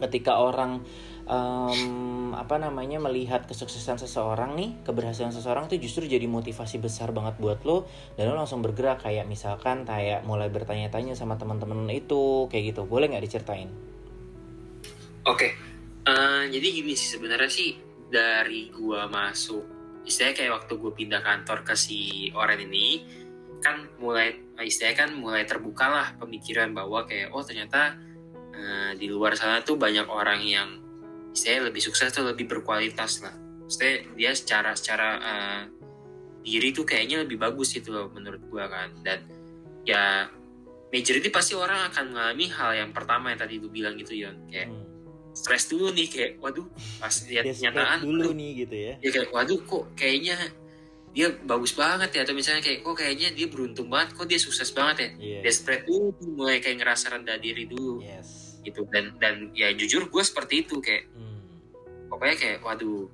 ketika 0.00 0.40
orang 0.40 0.80
um, 1.26 2.32
apa 2.34 2.58
namanya 2.58 2.98
melihat 2.98 3.44
kesuksesan 3.46 4.00
seseorang 4.00 4.56
nih 4.56 4.70
keberhasilan 4.82 5.30
seseorang 5.30 5.68
itu 5.70 5.88
justru 5.88 6.08
jadi 6.08 6.24
motivasi 6.26 6.80
besar 6.82 7.12
banget 7.14 7.38
buat 7.38 7.62
lo 7.62 7.86
dan 8.16 8.32
lo 8.32 8.38
langsung 8.40 8.64
bergerak 8.64 9.04
kayak 9.04 9.28
misalkan 9.28 9.84
kayak 9.86 10.24
mulai 10.26 10.48
bertanya-tanya 10.48 11.14
sama 11.14 11.38
teman-teman 11.38 11.86
itu 11.92 12.48
kayak 12.48 12.74
gitu 12.74 12.88
boleh 12.88 13.12
nggak 13.12 13.24
diceritain? 13.24 13.70
Oke, 15.22 15.46
okay. 15.46 15.50
uh, 16.10 16.50
jadi 16.50 16.66
gini 16.82 16.98
sih 16.98 17.14
sebenarnya 17.14 17.46
sih 17.46 17.78
dari 18.10 18.74
gua 18.74 19.06
masuk 19.06 19.82
istilahnya 20.02 20.34
kayak 20.34 20.52
waktu 20.62 20.72
gue 20.82 20.92
pindah 20.92 21.22
kantor 21.22 21.58
ke 21.62 21.74
si 21.78 22.30
orang 22.34 22.58
ini 22.66 23.06
kan 23.62 23.86
mulai 24.02 24.34
istilahnya 24.58 25.06
kan 25.06 25.10
mulai 25.14 25.46
terbuka 25.46 25.86
lah 25.86 26.08
pemikiran 26.18 26.74
bahwa 26.74 27.06
kayak 27.06 27.30
oh 27.30 27.42
ternyata 27.46 27.94
uh, 28.52 28.92
di 28.96 29.08
luar 29.08 29.34
sana 29.34 29.64
tuh 29.64 29.76
banyak 29.80 30.06
orang 30.06 30.40
yang 30.44 30.68
saya 31.32 31.64
lebih 31.64 31.80
sukses 31.80 32.12
tuh 32.12 32.28
lebih 32.28 32.44
berkualitas 32.48 33.24
lah. 33.24 33.34
Maksudnya 33.64 33.94
dia 34.14 34.30
secara 34.36 34.70
secara 34.76 35.08
uh, 35.18 35.62
diri 36.44 36.76
tuh 36.76 36.84
kayaknya 36.84 37.24
lebih 37.24 37.40
bagus 37.40 37.72
itu 37.72 37.88
loh 37.88 38.12
menurut 38.12 38.40
gua 38.52 38.68
kan. 38.68 38.92
Dan 39.00 39.24
ya 39.88 40.28
majority 40.92 41.32
pasti 41.32 41.56
orang 41.56 41.88
akan 41.88 42.12
mengalami 42.12 42.46
hal 42.52 42.70
yang 42.76 42.90
pertama 42.92 43.32
yang 43.32 43.40
tadi 43.40 43.56
lu 43.56 43.72
bilang 43.72 43.96
gitu 43.96 44.12
Yon. 44.12 44.44
Kayak 44.52 44.68
hmm. 44.76 44.84
stres 45.32 45.72
dulu 45.72 45.88
nih 45.96 46.08
kayak 46.12 46.32
waduh 46.36 46.68
pas 47.00 47.14
lihat 47.24 47.44
kenyataan 47.48 47.98
dulu 48.04 48.30
nih 48.36 48.50
gitu 48.68 48.76
ya. 48.76 48.94
Ya 49.00 49.08
kayak 49.08 49.28
waduh 49.32 49.60
kok 49.64 49.84
kayaknya 49.96 50.36
dia 51.16 51.32
bagus 51.48 51.72
banget 51.72 52.12
ya. 52.12 52.28
Atau 52.28 52.36
misalnya 52.36 52.60
kayak 52.60 52.84
kok 52.84 52.92
kayaknya 53.00 53.32
dia 53.32 53.48
beruntung 53.48 53.88
banget 53.88 54.12
kok 54.12 54.28
dia 54.28 54.36
sukses 54.36 54.68
banget 54.68 54.96
ya. 55.00 55.10
Yeah. 55.16 55.42
dia 55.48 55.52
spread 55.56 55.88
dulu 55.88 56.12
mulai 56.36 56.60
kayak 56.60 56.84
ngerasa 56.84 57.16
rendah 57.16 57.40
diri 57.40 57.64
dulu. 57.64 58.04
Yes 58.04 58.41
gitu. 58.62 58.86
Dan 58.88 59.18
dan 59.18 59.50
ya 59.52 59.70
jujur 59.74 60.08
gue 60.08 60.22
seperti 60.22 60.66
itu 60.66 60.78
kayak 60.78 61.10
hmm. 61.12 61.38
pokoknya 62.08 62.36
kayak 62.38 62.58
waduh 62.62 63.06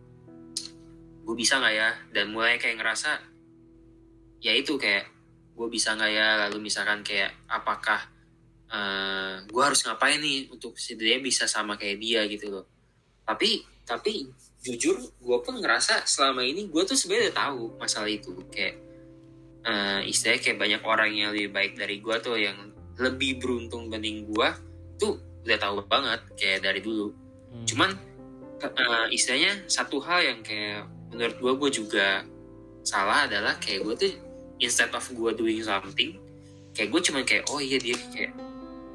gue 1.29 1.37
bisa 1.37 1.61
nggak 1.61 1.75
ya? 1.75 1.91
Dan 2.13 2.33
mulai 2.33 2.57
kayak 2.57 2.81
ngerasa 2.81 3.11
ya 4.41 4.53
itu 4.55 4.79
kayak 4.79 5.09
gue 5.57 5.69
bisa 5.69 5.93
nggak 5.97 6.13
ya? 6.13 6.29
Lalu 6.49 6.69
misalkan 6.71 7.05
kayak 7.05 7.35
apakah 7.49 8.01
uh, 8.73 8.77
eh, 8.77 9.35
gue 9.49 9.63
harus 9.65 9.81
ngapain 9.85 10.21
nih 10.21 10.49
untuk 10.53 10.77
setidaknya 10.77 11.21
bisa 11.25 11.45
sama 11.45 11.77
kayak 11.77 11.99
dia 12.01 12.25
gitu 12.29 12.49
loh. 12.53 12.65
Tapi 13.25 13.65
tapi 13.85 14.29
jujur 14.61 15.01
gue 15.01 15.39
pun 15.41 15.57
ngerasa 15.61 16.05
selama 16.05 16.45
ini 16.45 16.69
gue 16.69 16.83
tuh 16.85 16.97
sebenarnya 16.97 17.33
tahu 17.33 17.77
masalah 17.81 18.09
itu. 18.09 18.33
Kayak 18.53 18.89
uh, 19.65 20.01
istilahnya 20.05 20.41
kayak 20.45 20.59
banyak 20.59 20.83
orang 20.85 21.11
yang 21.13 21.31
lebih 21.33 21.51
baik 21.53 21.73
dari 21.77 22.01
gue 22.01 22.17
tuh 22.21 22.37
yang 22.37 22.59
lebih 22.99 23.39
beruntung 23.39 23.89
banding 23.89 24.27
gue 24.27 24.49
tuh 24.99 25.15
udah 25.49 25.59
tahu 25.59 25.81
banget 25.89 26.21
kayak 26.37 26.61
dari 26.61 26.81
dulu 26.85 27.11
hmm. 27.11 27.65
cuman 27.65 27.91
uh, 28.61 29.07
istilahnya 29.09 29.65
satu 29.65 29.99
hal 30.05 30.21
yang 30.21 30.41
kayak 30.45 30.85
menurut 31.09 31.37
gue 31.41 31.53
gue 31.65 31.71
juga 31.83 32.09
salah 32.85 33.25
adalah 33.25 33.57
kayak 33.57 33.81
gue 33.85 33.95
tuh 33.97 34.13
instead 34.61 34.93
of 34.93 35.05
gue 35.09 35.31
doing 35.33 35.65
something 35.65 36.21
kayak 36.77 36.89
gue 36.93 37.01
cuman 37.01 37.23
kayak 37.25 37.45
oh 37.49 37.59
iya 37.59 37.81
dia 37.81 37.97
kayak 38.13 38.37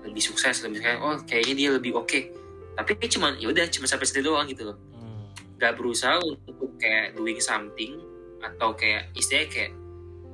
lebih 0.06 0.24
sukses 0.24 0.62
lebih 0.62 0.84
kayak 0.84 1.00
oh 1.02 1.18
kayaknya 1.26 1.54
dia 1.58 1.70
lebih 1.74 1.92
oke 1.98 2.08
okay. 2.08 2.30
tapi 2.78 2.96
cuman 3.10 3.40
ya 3.42 3.50
udah 3.50 3.66
cuma 3.72 3.90
sampai 3.90 4.06
situ 4.06 4.22
doang 4.22 4.46
gitu 4.46 4.70
loh 4.70 4.78
hmm. 4.78 5.58
gak 5.58 5.74
berusaha 5.80 6.22
untuk 6.22 6.76
kayak 6.78 7.18
doing 7.18 7.40
something 7.42 7.98
atau 8.44 8.76
kayak 8.76 9.08
istilahnya 9.16 9.50
kayak 9.50 9.72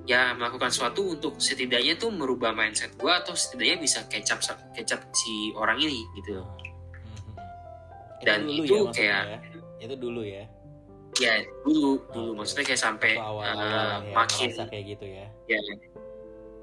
ya 0.10 0.34
melakukan 0.34 0.74
sesuatu 0.74 1.14
untuk 1.14 1.38
setidaknya 1.38 1.94
tuh 1.94 2.10
merubah 2.10 2.50
mindset 2.50 2.98
gue 2.98 3.12
atau 3.14 3.38
setidaknya 3.38 3.78
bisa 3.78 4.10
kecap 4.10 4.42
kecap 4.74 5.06
si 5.14 5.54
orang 5.54 5.78
ini 5.78 6.02
gitu 6.18 6.42
loh. 6.42 6.50
Hmm. 6.50 8.26
Dan 8.26 8.50
itu, 8.50 8.66
itu 8.66 8.76
ya, 8.90 8.90
kayak 8.90 9.24
ya? 9.78 9.86
itu 9.86 9.96
dulu 9.96 10.26
ya 10.26 10.50
ya 11.18 11.42
dulu 11.66 12.00
dulu 12.14 12.32
maksudnya 12.38 12.66
kayak 12.70 12.82
sampai 12.82 13.12
awal 13.18 13.44
-awal 13.44 13.58
uh, 13.58 13.98
ya, 14.06 14.14
makin 14.14 14.50
kayak 14.70 14.86
gitu 14.96 15.06
ya 15.10 15.28
ya 15.50 15.60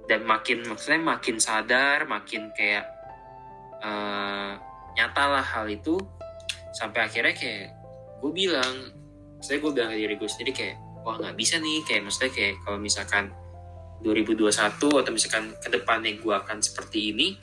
dan 0.06 0.20
makin 0.22 0.62
maksudnya 0.64 1.02
makin 1.02 1.36
sadar 1.42 2.06
makin 2.06 2.54
kayak 2.54 2.86
uh, 3.82 4.54
nyata 4.94 5.24
lah 5.26 5.44
hal 5.44 5.66
itu 5.66 5.98
sampai 6.72 7.10
akhirnya 7.10 7.34
kayak 7.34 7.74
gue 8.22 8.30
bilang 8.32 8.94
saya 9.42 9.60
gue 9.60 9.70
bilang 9.74 9.90
ke 9.92 9.98
diri 9.98 10.14
gue 10.14 10.30
sendiri 10.30 10.52
kayak 10.54 10.76
wah 11.06 11.14
nggak 11.22 11.38
bisa 11.38 11.62
nih 11.62 11.86
kayak 11.86 12.02
maksudnya 12.02 12.34
kayak 12.34 12.54
kalau 12.66 12.82
misalkan 12.82 13.30
2021 14.02 14.50
atau 14.74 15.10
misalkan 15.14 15.54
ke 15.62 15.68
depannya 15.70 16.18
gue 16.18 16.34
akan 16.34 16.58
seperti 16.58 17.14
ini 17.14 17.38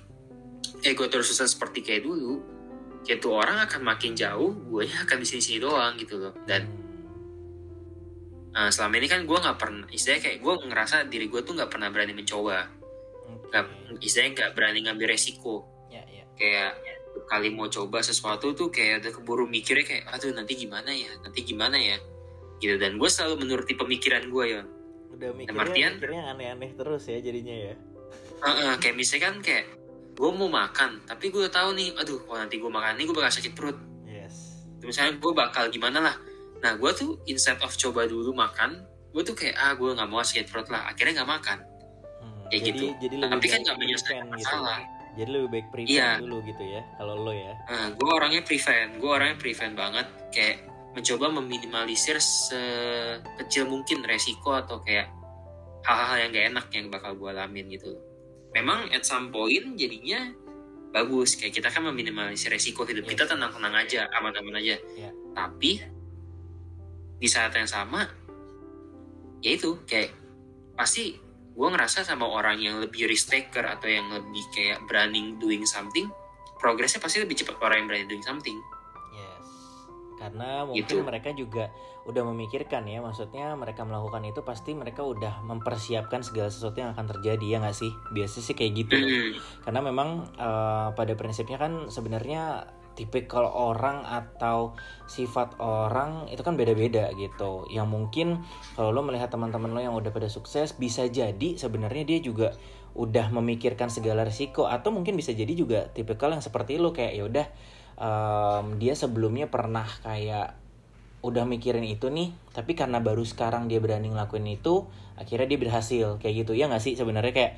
eh 0.84 0.92
gue 0.92 1.08
terus 1.08 1.32
susah 1.32 1.48
seperti 1.48 1.80
kayak 1.80 2.04
dulu 2.04 2.44
kayak 3.08 3.24
tuh 3.24 3.40
orang 3.40 3.64
akan 3.64 3.88
makin 3.88 4.20
jauh 4.20 4.52
gue 4.52 4.84
akan 5.08 5.18
di 5.24 5.28
sini 5.28 5.40
sini 5.40 5.58
doang 5.64 5.96
gitu 5.96 6.20
loh 6.20 6.36
dan 6.44 6.84
Nah, 8.54 8.70
selama 8.70 9.02
ini 9.02 9.10
kan 9.10 9.26
gue 9.26 9.34
nggak 9.34 9.58
pernah, 9.58 9.90
istilahnya 9.90 10.30
kayak 10.30 10.38
gue 10.46 10.54
ngerasa 10.70 10.96
diri 11.10 11.26
gue 11.26 11.42
tuh 11.42 11.58
nggak 11.58 11.74
pernah 11.74 11.90
berani 11.90 12.14
mencoba, 12.14 12.70
nggak, 13.50 13.66
okay. 13.66 14.06
istilahnya 14.06 14.32
nggak 14.38 14.52
berani 14.54 14.80
ngambil 14.86 15.10
resiko. 15.10 15.66
Yeah, 15.90 16.06
yeah. 16.06 16.26
Kayak 16.38 16.78
kali 17.26 17.50
mau 17.50 17.66
coba 17.66 18.06
sesuatu 18.06 18.54
tuh 18.54 18.70
kayak 18.70 19.02
udah 19.02 19.12
keburu 19.18 19.50
mikirnya 19.50 19.82
kayak, 19.90 20.06
aduh 20.06 20.38
nanti 20.38 20.54
gimana 20.54 20.94
ya, 20.94 21.10
nanti 21.26 21.42
gimana 21.42 21.82
ya, 21.82 21.98
gitu. 22.64 22.80
Dan 22.80 22.96
gue 22.96 23.10
selalu 23.12 23.44
menuruti 23.44 23.76
pemikiran 23.76 24.32
gue 24.32 24.46
ya. 24.48 24.64
Udah 25.12 25.30
mikirnya, 25.36 25.60
artian, 25.60 25.92
mikirnya 26.00 26.24
aneh-aneh 26.32 26.72
terus 26.80 27.04
ya 27.12 27.20
jadinya 27.20 27.56
ya. 27.72 27.74
Uh, 28.40 28.48
uh, 28.48 28.74
kayak 28.80 28.96
misalkan 28.96 29.44
kayak 29.44 29.68
gue 30.16 30.30
mau 30.32 30.48
makan, 30.48 31.04
tapi 31.04 31.28
gue 31.28 31.46
tahu 31.52 31.76
nih, 31.76 31.92
aduh, 32.00 32.24
kalau 32.24 32.40
nanti 32.40 32.56
gue 32.62 32.72
makan 32.72 32.96
ini 32.96 33.04
gue 33.10 33.16
bakal 33.18 33.34
sakit 33.34 33.54
perut. 33.54 33.78
Yes. 34.08 34.64
Misalnya 34.80 35.20
gue 35.20 35.32
bakal 35.34 35.70
gimana 35.74 36.00
lah, 36.00 36.16
Nah 36.64 36.80
gue 36.80 36.92
tuh 36.96 37.20
instead 37.28 37.60
of 37.60 37.76
coba 37.76 38.08
dulu 38.08 38.32
makan, 38.32 38.88
gue 39.12 39.22
tuh 39.28 39.36
kayak 39.36 39.60
ah 39.60 39.76
gue 39.76 39.92
nggak 39.92 40.08
mau 40.08 40.24
sakit 40.24 40.48
perut 40.48 40.72
lah. 40.72 40.88
Akhirnya 40.88 41.22
nggak 41.22 41.32
makan. 41.36 41.58
Hmm, 42.24 42.48
kayak 42.48 42.62
jadi, 42.72 42.80
gitu. 42.80 42.86
Jadi 43.04 43.16
Tapi 43.20 43.48
kan 43.52 43.60
nggak 43.68 43.78
menyelesaikan 43.78 44.24
gitu. 44.24 44.34
masalah. 44.40 44.80
Gitu. 44.80 45.02
Jadi 45.14 45.30
lebih 45.30 45.50
baik 45.54 45.68
prevent 45.70 45.94
yeah. 45.94 46.18
dulu 46.18 46.38
gitu 46.42 46.64
ya, 46.66 46.82
kalau 46.98 47.14
lo 47.22 47.30
ya. 47.38 47.54
Nah, 47.70 47.94
gue 47.94 48.10
orangnya 48.10 48.42
prevent, 48.42 48.98
gue 48.98 49.12
orangnya 49.14 49.38
prevent 49.38 49.74
banget. 49.78 50.08
Kayak 50.34 50.58
mencoba 50.94 51.30
meminimalisir 51.42 52.22
sekecil 52.22 53.66
mungkin 53.66 54.06
resiko 54.06 54.54
atau 54.54 54.82
kayak 54.82 55.10
hal-hal 55.84 56.18
yang 56.22 56.30
gak 56.32 56.46
enak 56.54 56.66
yang 56.72 56.86
bakal 56.94 57.12
gue 57.18 57.30
alamin 57.34 57.66
gitu. 57.74 57.98
Memang 58.54 58.94
at 58.94 59.04
some 59.04 59.34
point 59.34 59.74
jadinya 59.74 60.32
bagus 60.94 61.34
kayak 61.34 61.58
kita 61.58 61.74
kan 61.74 61.82
meminimalisir 61.90 62.54
resiko 62.54 62.86
hidup 62.86 63.10
yes. 63.10 63.12
kita 63.18 63.24
tenang-tenang 63.26 63.74
aja 63.74 64.06
aman-aman 64.14 64.62
aja 64.62 64.78
yeah. 64.94 65.10
tapi 65.34 65.82
di 67.18 67.26
saat 67.26 67.50
yang 67.58 67.66
sama 67.66 68.06
ya 69.42 69.58
itu 69.58 69.82
kayak 69.90 70.14
pasti 70.78 71.18
gue 71.54 71.68
ngerasa 71.70 72.06
sama 72.06 72.30
orang 72.30 72.62
yang 72.62 72.78
lebih 72.78 73.10
risk 73.10 73.34
taker 73.34 73.66
atau 73.66 73.90
yang 73.90 74.06
lebih 74.14 74.46
kayak 74.54 74.86
berani 74.86 75.34
doing 75.42 75.66
something 75.66 76.14
progresnya 76.62 77.02
pasti 77.02 77.26
lebih 77.26 77.42
cepat 77.42 77.58
orang 77.66 77.84
yang 77.84 77.88
berani 77.90 78.06
doing 78.06 78.26
something 78.26 78.58
karena 80.24 80.64
mungkin 80.64 80.88
gitu. 80.88 81.04
mereka 81.04 81.36
juga 81.36 81.68
udah 82.08 82.24
memikirkan 82.32 82.88
ya 82.88 83.04
maksudnya 83.04 83.52
mereka 83.60 83.84
melakukan 83.84 84.24
itu 84.24 84.40
pasti 84.48 84.72
mereka 84.72 85.04
udah 85.04 85.44
mempersiapkan 85.44 86.24
segala 86.24 86.48
sesuatu 86.48 86.80
yang 86.80 86.96
akan 86.96 87.12
terjadi 87.12 87.44
ya 87.44 87.58
nggak 87.60 87.76
sih 87.76 87.92
biasanya 88.16 88.44
sih 88.48 88.56
kayak 88.56 88.72
gitu 88.88 88.96
mm. 88.96 89.30
karena 89.68 89.80
memang 89.84 90.32
uh, 90.40 90.96
pada 90.96 91.12
prinsipnya 91.20 91.60
kan 91.60 91.92
sebenarnya 91.92 92.72
tipikal 92.94 93.50
orang 93.50 94.06
atau 94.06 94.78
sifat 95.10 95.58
orang 95.58 96.30
itu 96.30 96.46
kan 96.46 96.54
beda-beda 96.54 97.10
gitu. 97.18 97.66
Yang 97.74 97.88
mungkin 97.90 98.28
kalau 98.78 98.94
lo 98.94 99.02
melihat 99.02 99.34
teman-teman 99.34 99.74
lo 99.74 99.82
yang 99.82 99.98
udah 99.98 100.14
pada 100.14 100.30
sukses 100.30 100.78
bisa 100.78 101.10
jadi 101.10 101.58
sebenarnya 101.58 102.04
dia 102.06 102.20
juga 102.22 102.54
udah 102.94 103.34
memikirkan 103.34 103.90
segala 103.90 104.22
risiko 104.22 104.70
atau 104.70 104.94
mungkin 104.94 105.18
bisa 105.18 105.34
jadi 105.34 105.50
juga 105.58 105.90
tipikal 105.90 106.30
yang 106.30 106.46
seperti 106.46 106.78
lo 106.78 106.94
kayak 106.94 107.14
ya 107.18 107.24
udah 107.26 107.46
um, 108.00 108.78
dia 108.78 108.94
sebelumnya 108.94 109.50
pernah 109.50 109.86
kayak 110.02 110.58
udah 111.24 111.48
mikirin 111.48 111.88
itu 111.88 112.12
nih 112.12 112.36
tapi 112.52 112.76
karena 112.76 113.00
baru 113.00 113.24
sekarang 113.24 113.72
dia 113.72 113.80
berani 113.80 114.12
ngelakuin 114.12 114.44
itu 114.60 114.86
akhirnya 115.16 115.48
dia 115.48 115.60
berhasil 115.60 116.08
kayak 116.20 116.44
gitu 116.44 116.52
ya 116.52 116.68
nggak 116.68 116.84
sih 116.84 117.00
sebenarnya 117.00 117.32
kayak 117.32 117.54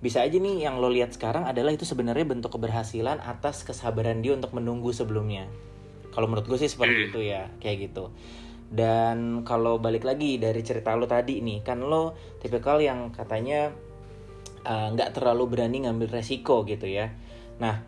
bisa 0.00 0.24
aja 0.24 0.40
nih 0.40 0.64
yang 0.64 0.80
lo 0.80 0.88
lihat 0.88 1.12
sekarang 1.12 1.44
adalah 1.44 1.76
itu 1.76 1.84
sebenarnya 1.84 2.24
bentuk 2.24 2.56
keberhasilan 2.56 3.20
atas 3.20 3.68
kesabaran 3.68 4.24
dia 4.24 4.32
untuk 4.32 4.56
menunggu 4.56 4.96
sebelumnya. 4.96 5.44
Kalau 6.10 6.24
menurut 6.24 6.48
gue 6.48 6.56
sih 6.56 6.72
seperti 6.72 6.96
hmm. 6.96 7.08
itu 7.12 7.20
ya, 7.20 7.42
kayak 7.60 7.92
gitu. 7.92 8.08
Dan 8.72 9.44
kalau 9.44 9.76
balik 9.76 10.08
lagi 10.08 10.40
dari 10.40 10.64
cerita 10.64 10.96
lo 10.96 11.04
tadi 11.04 11.44
nih, 11.44 11.60
kan 11.60 11.84
lo 11.84 12.16
tipikal 12.40 12.80
yang 12.80 13.12
katanya 13.12 13.76
eh, 14.64 14.86
nggak 14.96 15.10
uh, 15.12 15.14
terlalu 15.14 15.52
berani 15.52 15.84
ngambil 15.84 16.16
resiko 16.16 16.64
gitu 16.64 16.88
ya. 16.88 17.12
Nah, 17.60 17.84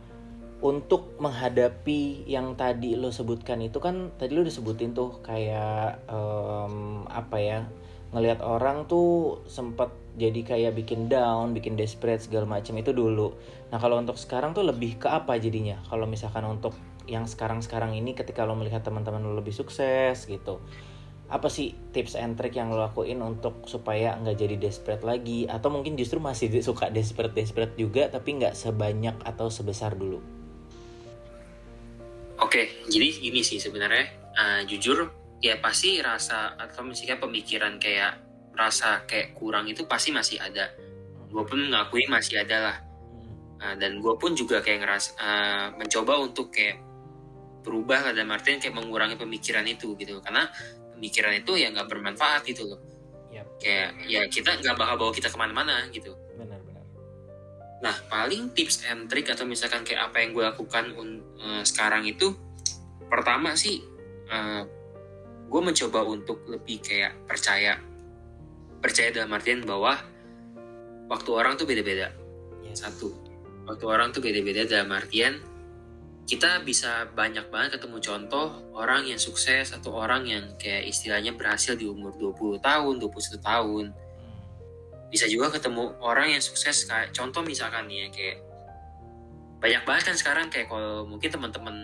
untuk 0.62 1.19
menghadapi 1.19 2.23
yang 2.31 2.54
tadi 2.54 2.95
lo 2.95 3.11
sebutkan 3.11 3.59
itu 3.59 3.83
kan 3.83 4.14
tadi 4.14 4.31
lo 4.31 4.47
disebutin 4.47 4.95
tuh 4.95 5.19
kayak 5.19 6.07
um, 6.07 7.02
apa 7.11 7.37
ya 7.42 7.61
ngelihat 8.14 8.45
orang 8.47 8.87
tuh 8.87 9.42
sempat 9.50 9.90
jadi 10.21 10.45
kayak 10.45 10.76
bikin 10.76 11.09
down, 11.09 11.57
bikin 11.57 11.75
desperate 11.75 12.21
segala 12.21 12.45
macam 12.45 12.76
itu 12.76 12.92
dulu. 12.92 13.33
Nah 13.73 13.81
kalau 13.81 13.97
untuk 13.97 14.21
sekarang 14.21 14.52
tuh 14.52 14.62
lebih 14.62 15.00
ke 15.00 15.09
apa 15.09 15.40
jadinya? 15.40 15.81
Kalau 15.88 16.04
misalkan 16.04 16.45
untuk 16.45 16.76
yang 17.09 17.25
sekarang-sekarang 17.25 17.97
ini 17.97 18.12
ketika 18.12 18.45
lo 18.45 18.54
melihat 18.54 18.85
teman-teman 18.85 19.25
lo 19.25 19.35
lebih 19.40 19.57
sukses 19.57 20.28
gitu, 20.28 20.61
apa 21.33 21.49
sih 21.49 21.73
tips 21.97 22.12
and 22.14 22.37
trick 22.37 22.52
yang 22.52 22.69
lo 22.69 22.85
lakuin 22.85 23.25
untuk 23.25 23.64
supaya 23.64 24.21
nggak 24.21 24.37
jadi 24.37 24.57
desperate 24.61 25.02
lagi? 25.02 25.49
Atau 25.49 25.73
mungkin 25.73 25.97
justru 25.97 26.21
masih 26.21 26.52
suka 26.61 26.92
desperate 26.92 27.33
desperate 27.33 27.75
juga 27.81 28.12
tapi 28.12 28.37
nggak 28.37 28.52
sebanyak 28.52 29.16
atau 29.25 29.49
sebesar 29.49 29.97
dulu? 29.97 30.42
Oke, 32.43 32.83
jadi 32.91 33.09
ini 33.23 33.41
sih 33.47 33.63
sebenarnya 33.63 34.35
uh, 34.35 34.61
jujur 34.67 35.07
ya 35.39 35.63
pasti 35.63 36.03
rasa 36.03 36.59
atau 36.59 36.83
misalnya 36.83 37.23
pemikiran 37.23 37.79
kayak 37.79 38.19
rasa 38.59 39.07
kayak 39.07 39.39
kurang 39.39 39.71
itu 39.71 39.87
pasti 39.87 40.11
masih 40.11 40.43
ada. 40.43 40.75
Gue 41.31 41.47
pun 41.47 41.63
mengakui 41.63 42.11
masih 42.11 42.43
ada 42.43 42.59
lah. 42.59 42.77
Uh, 43.63 43.75
dan 43.79 44.03
gue 44.03 44.15
pun 44.19 44.35
juga 44.35 44.59
kayak 44.59 44.83
ngeras 44.83 45.15
uh, 45.23 45.71
mencoba 45.79 46.19
untuk 46.19 46.51
kayak 46.51 46.83
berubah 47.63 48.11
lah 48.11 48.13
dan 48.13 48.27
Martin 48.27 48.59
kayak 48.59 48.75
mengurangi 48.75 49.15
pemikiran 49.15 49.63
itu 49.71 49.95
gitu. 49.95 50.19
Karena 50.19 50.51
pemikiran 50.99 51.39
itu 51.39 51.55
ya 51.55 51.71
nggak 51.71 51.87
bermanfaat 51.87 52.43
gitu 52.43 52.67
loh. 52.67 52.83
Yep. 53.33 53.47
kayak 53.65 53.91
ya 54.13 54.23
kita 54.29 54.61
nggak 54.61 54.77
bakal 54.77 54.95
bawa 55.01 55.13
kita 55.17 55.33
ke 55.33 55.41
mana-mana 55.41 55.89
gitu 55.89 56.13
nah 57.83 57.95
paling 58.07 58.55
tips 58.55 58.87
and 58.87 59.11
trick 59.11 59.27
atau 59.27 59.43
misalkan 59.43 59.83
kayak 59.83 60.07
apa 60.11 60.23
yang 60.23 60.31
gue 60.33 60.45
lakukan 60.47 60.95
uh, 61.43 61.62
sekarang 61.67 62.07
itu 62.07 62.31
pertama 63.11 63.59
sih 63.59 63.83
uh, 64.31 64.62
gue 65.51 65.61
mencoba 65.61 66.07
untuk 66.07 66.47
lebih 66.47 66.79
kayak 66.79 67.27
percaya 67.27 67.83
percaya 68.79 69.11
dalam 69.11 69.35
artian 69.35 69.67
bahwa 69.67 69.99
waktu 71.11 71.31
orang 71.35 71.59
tuh 71.59 71.67
beda-beda 71.67 72.15
yes. 72.62 72.87
satu 72.87 73.11
waktu 73.67 73.85
orang 73.85 74.15
tuh 74.15 74.23
beda-beda 74.23 74.62
dalam 74.65 74.95
artian 74.95 75.43
kita 76.23 76.62
bisa 76.62 77.11
banyak 77.12 77.51
banget 77.51 77.83
ketemu 77.83 77.99
contoh 77.99 78.62
orang 78.79 79.11
yang 79.11 79.19
sukses 79.19 79.75
atau 79.75 79.91
orang 79.91 80.23
yang 80.23 80.45
kayak 80.55 80.87
istilahnya 80.87 81.35
berhasil 81.35 81.75
di 81.75 81.91
umur 81.91 82.15
20 82.15 82.62
tahun, 82.62 82.95
21 83.03 83.43
tahun. 83.43 83.85
Bisa 85.12 85.28
juga 85.28 85.52
ketemu 85.52 85.92
orang 86.00 86.33
yang 86.33 86.42
sukses 86.42 86.88
kayak 86.88 87.12
contoh 87.12 87.45
misalkan 87.45 87.85
nih 87.85 88.09
ya 88.09 88.09
kayak 88.09 88.37
banyak 89.62 89.83
banget 89.85 90.02
kan 90.11 90.16
sekarang 90.16 90.47
kayak 90.49 90.66
kalau 90.73 91.04
mungkin 91.07 91.28
teman-teman 91.31 91.76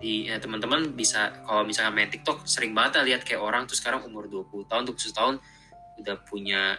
di 0.00 0.28
ya, 0.28 0.36
teman-teman 0.40 0.92
bisa 0.92 1.44
kalau 1.44 1.62
misalnya 1.62 1.92
main 1.92 2.08
TikTok 2.08 2.44
sering 2.48 2.72
banget 2.72 3.04
lihat 3.06 3.22
kayak 3.22 3.40
orang 3.40 3.68
tuh 3.68 3.76
sekarang 3.78 4.02
umur 4.04 4.26
20 4.28 4.66
tahun, 4.68 4.82
21 4.88 5.12
tahun 5.14 5.34
udah 6.02 6.16
punya 6.28 6.76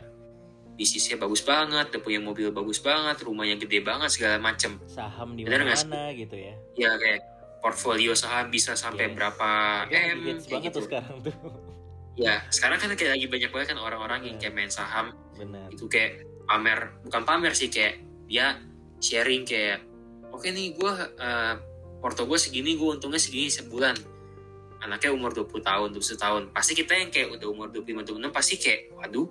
bisnisnya 0.78 1.18
bagus 1.18 1.42
banget, 1.42 1.90
udah 1.90 2.02
punya 2.06 2.22
mobil 2.22 2.54
bagus 2.54 2.78
banget, 2.78 3.18
rumahnya 3.26 3.58
gede 3.58 3.82
banget 3.82 4.14
segala 4.14 4.38
macem. 4.38 4.78
Saham 4.86 5.34
di 5.34 5.42
mana 5.42 5.74
gitu 6.14 6.36
ya. 6.38 6.54
Ya 6.78 6.94
kayak 6.94 7.22
portfolio 7.58 8.14
saham 8.14 8.54
bisa 8.54 8.78
sampai 8.78 9.10
Yes. 9.10 9.16
berapa 9.18 9.50
Itu 9.90 9.94
lagi 9.98 10.06
M 10.14 10.20
kayak 10.22 10.38
banget 10.46 10.70
gitu. 10.70 10.78
tuh 10.78 10.84
sekarang 10.86 11.16
tuh. 11.26 11.36
Ya 12.18 12.42
sekarang 12.50 12.82
kan 12.82 12.90
kayak 12.98 13.14
lagi 13.14 13.26
banyak 13.30 13.50
banget 13.54 13.68
kan 13.78 13.80
orang-orang 13.80 14.26
yang 14.26 14.38
kayak 14.42 14.58
main 14.58 14.74
saham. 14.74 15.14
Benar. 15.38 15.70
itu 15.70 15.86
kayak 15.86 16.26
pamer 16.50 16.98
bukan 17.06 17.22
pamer 17.22 17.54
sih 17.54 17.70
kayak 17.70 18.02
dia 18.26 18.58
sharing 18.98 19.46
kayak 19.46 19.86
oke 20.34 20.50
nih 20.50 20.74
gue 20.74 20.92
porto 22.02 22.26
gue 22.26 22.40
segini 22.42 22.74
gue 22.74 22.90
untungnya 22.90 23.22
segini 23.22 23.54
sebulan. 23.54 23.94
Anaknya 24.78 25.14
umur 25.14 25.34
20 25.34 25.62
tahun 25.62 25.90
21 25.94 26.18
tahun. 26.18 26.42
Pasti 26.54 26.74
kita 26.74 26.94
yang 26.98 27.10
kayak 27.14 27.38
udah 27.38 27.48
umur 27.50 27.68
25 27.70 28.18
26 28.18 28.34
pasti 28.34 28.56
kayak 28.58 28.94
waduh 28.98 29.30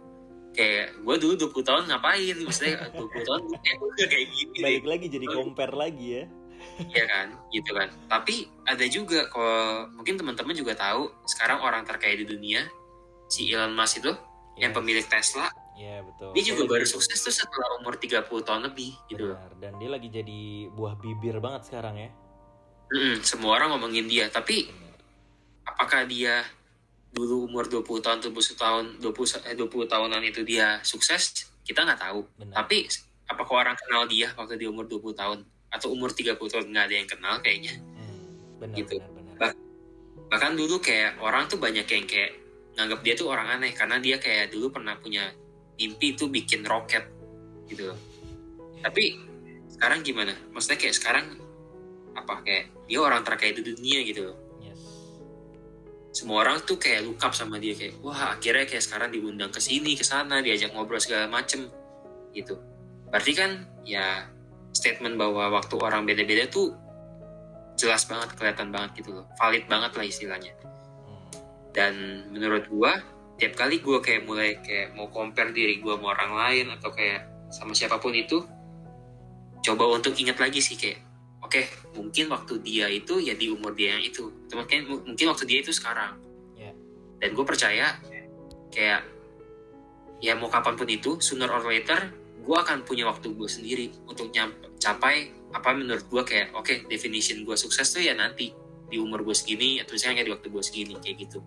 kayak 0.54 0.94
gue 1.02 1.14
dulu 1.18 1.34
20 1.50 1.66
tahun 1.66 1.82
ngapain? 1.90 2.36
Maksudnya 2.38 2.74
20 2.94 3.26
tahun 3.26 3.40
gue 3.50 3.58
kayak 3.66 3.78
udah 3.82 4.06
kayak 4.06 4.26
gini. 4.30 4.58
Balik 4.62 4.84
lagi 4.86 5.06
jadi 5.10 5.26
compare 5.26 5.74
lagi 5.74 6.06
ya. 6.22 6.24
Iya 6.76 7.04
kan, 7.08 7.26
gitu 7.48 7.70
kan. 7.72 7.88
Tapi 8.04 8.52
ada 8.68 8.84
juga 8.84 9.24
kalau 9.32 9.88
mungkin 9.96 10.20
teman-teman 10.20 10.52
juga 10.52 10.76
tahu 10.76 11.08
sekarang 11.24 11.64
orang 11.64 11.88
terkaya 11.88 12.12
di 12.12 12.28
dunia 12.28 12.68
si 13.26 13.48
Elon 13.48 13.72
Musk 13.72 14.04
itu 14.04 14.12
yang 14.56 14.72
Yes. 14.72 14.78
pemilik 14.80 15.06
Tesla, 15.08 15.48
Iya 15.76 16.00
betul. 16.04 16.32
dia 16.32 16.44
juga 16.44 16.62
baru 16.64 16.84
sukses 16.88 17.20
tuh 17.20 17.32
setelah 17.32 17.80
umur 17.80 18.00
30 18.00 18.24
tahun 18.40 18.72
lebih 18.72 18.92
gitu. 19.08 19.36
Benar. 19.36 19.52
Dan 19.60 19.72
dia 19.76 19.90
lagi 19.92 20.08
jadi 20.08 20.40
buah 20.72 20.96
bibir 20.96 21.36
banget 21.40 21.68
sekarang 21.68 21.96
ya. 22.00 22.10
Mm-mm, 22.86 23.20
semua 23.20 23.58
orang 23.60 23.76
ngomongin 23.76 24.06
dia, 24.08 24.30
tapi 24.32 24.70
apakah 25.66 26.06
dia 26.06 26.46
dulu 27.12 27.48
umur 27.48 27.66
20 27.68 27.82
tahun, 28.04 28.18
21 28.24 28.56
tahun, 28.56 28.84
20 29.00 29.44
eh, 29.48 29.56
20 29.56 29.88
tahunan 29.88 30.22
itu 30.24 30.40
dia 30.46 30.80
sukses? 30.84 31.50
Kita 31.66 31.82
nggak 31.82 32.00
tahu. 32.00 32.20
Benar. 32.38 32.62
Tapi 32.62 32.86
apakah 33.26 33.66
orang 33.66 33.76
kenal 33.76 34.06
dia 34.06 34.30
waktu 34.38 34.54
dia 34.56 34.70
umur 34.70 34.86
20 34.86 35.12
tahun 35.12 35.38
atau 35.76 35.92
umur 35.92 36.10
30 36.10 36.36
tahun 36.48 36.66
nggak 36.68 36.84
ada 36.88 36.94
yang 36.96 37.08
kenal 37.08 37.34
kayaknya? 37.38 37.74
Hmm, 37.76 38.20
benar, 38.58 38.76
Gitu. 38.76 38.96
benar 38.96 39.12
benar. 39.12 39.34
Bah- 39.36 39.58
bahkan 40.26 40.52
dulu 40.52 40.76
kayak 40.78 41.20
orang 41.20 41.46
tuh 41.46 41.56
banyak 41.56 41.86
yang 41.86 42.04
kayak 42.04 42.32
nganggap 42.74 43.00
dia 43.00 43.14
tuh 43.14 43.28
orang 43.28 43.48
aneh 43.48 43.72
karena 43.72 43.96
dia 43.96 44.16
kayak 44.16 44.50
dulu 44.50 44.68
pernah 44.68 44.96
punya 44.96 45.32
mimpi 45.76 46.12
tuh 46.12 46.28
bikin 46.28 46.64
roket 46.64 47.04
gitu 47.66 47.88
loh. 47.88 47.98
tapi 48.76 49.16
sekarang 49.66 50.00
gimana 50.00 50.30
maksudnya 50.52 50.78
kayak 50.78 50.94
sekarang 50.94 51.26
apa 52.12 52.40
kayak 52.40 52.64
dia 52.84 52.98
orang 52.98 53.20
terkaya 53.22 53.52
di 53.52 53.62
dunia 53.64 53.98
gitu 54.02 54.30
loh 54.30 54.36
Yes. 54.58 54.78
semua 56.12 56.44
orang 56.44 56.62
tuh 56.62 56.76
kayak 56.76 57.02
look 57.02 57.18
up 57.18 57.32
sama 57.32 57.56
dia 57.56 57.72
kayak 57.72 57.96
wah 58.00 58.32
akhirnya 58.32 58.64
kayak 58.64 58.80
sekarang 58.80 59.08
diundang 59.10 59.48
ke 59.48 59.58
sini 59.58 59.96
ke 59.96 60.04
sana 60.04 60.40
diajak 60.40 60.72
ngobrol 60.72 61.00
segala 61.00 61.26
macem 61.26 61.66
gitu 62.30 62.56
berarti 63.08 63.32
kan 63.32 63.50
ya 63.82 64.28
statement 64.76 65.16
bahwa 65.16 65.48
waktu 65.56 65.80
orang 65.80 66.04
beda-beda 66.04 66.44
tuh 66.52 66.76
jelas 67.80 68.04
banget 68.04 68.36
kelihatan 68.36 68.68
banget 68.68 69.00
gitu 69.00 69.16
loh. 69.16 69.26
Valid 69.40 69.64
banget 69.64 69.92
lah 69.96 70.04
istilahnya. 70.04 70.52
Dan 71.72 72.24
menurut 72.32 72.68
gua 72.68 73.00
tiap 73.40 73.56
kali 73.56 73.80
gua 73.80 74.04
kayak 74.04 74.28
mulai 74.28 74.60
kayak 74.60 74.92
mau 74.92 75.08
compare 75.08 75.52
diri 75.56 75.80
gua 75.80 75.96
sama 75.96 76.12
orang 76.12 76.32
lain 76.36 76.66
atau 76.76 76.92
kayak 76.92 77.24
sama 77.52 77.72
siapa 77.72 77.96
pun 77.96 78.12
itu 78.12 78.44
coba 79.64 79.84
untuk 79.96 80.12
ingat 80.16 80.36
lagi 80.40 80.60
sih 80.60 80.76
kayak 80.76 81.00
oke 81.44 81.60
mungkin 81.96 82.32
waktu 82.32 82.60
dia 82.64 82.88
itu 82.88 83.20
ya 83.20 83.32
di 83.32 83.48
umur 83.48 83.72
dia 83.72 83.96
yang 83.96 84.04
itu. 84.04 84.28
Mungkin 84.52 85.08
mungkin 85.08 85.26
waktu 85.32 85.44
dia 85.48 85.64
itu 85.64 85.72
sekarang. 85.72 86.20
Ya. 86.56 86.72
dan 87.20 87.36
gue 87.36 87.44
percaya 87.44 88.00
kayak 88.72 89.04
ya 90.20 90.32
mau 90.36 90.48
kapan 90.48 90.74
pun 90.76 90.88
itu 90.88 91.20
sooner 91.20 91.48
or 91.48 91.60
later 91.64 92.12
gue 92.46 92.56
akan 92.56 92.86
punya 92.86 93.10
waktu 93.10 93.34
gue 93.34 93.48
sendiri 93.50 93.90
untuk 94.06 94.30
nyampe 94.30 94.70
capai 94.78 95.34
apa 95.50 95.74
menurut 95.74 96.06
gue 96.06 96.22
kayak 96.22 96.54
oke 96.54 96.86
definition 96.86 97.42
gue 97.42 97.58
sukses 97.58 97.90
tuh 97.90 98.00
ya 98.00 98.14
nanti 98.14 98.54
di 98.86 98.96
umur 98.96 99.26
gue 99.26 99.34
segini 99.34 99.82
atau 99.82 99.98
misalnya 99.98 100.22
kayak 100.22 100.26
di 100.30 100.34
waktu 100.38 100.48
gue 100.48 100.62
segini 100.62 100.94
kayak 101.02 101.16
gitu 101.26 101.40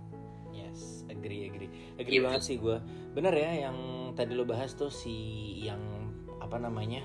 Yes, 0.51 1.07
agree, 1.07 1.47
agree. 1.47 1.69
Agree 1.95 2.19
Gitu. 2.19 2.25
banget 2.25 2.41
sih 2.43 2.55
gue. 2.57 2.77
Bener 3.11 3.31
ya 3.31 3.67
yang 3.69 3.77
tadi 4.13 4.35
lo 4.35 4.43
bahas 4.43 4.75
tuh 4.75 4.91
si 4.91 5.15
yang 5.63 5.79
apa 6.39 6.59
namanya 6.59 6.99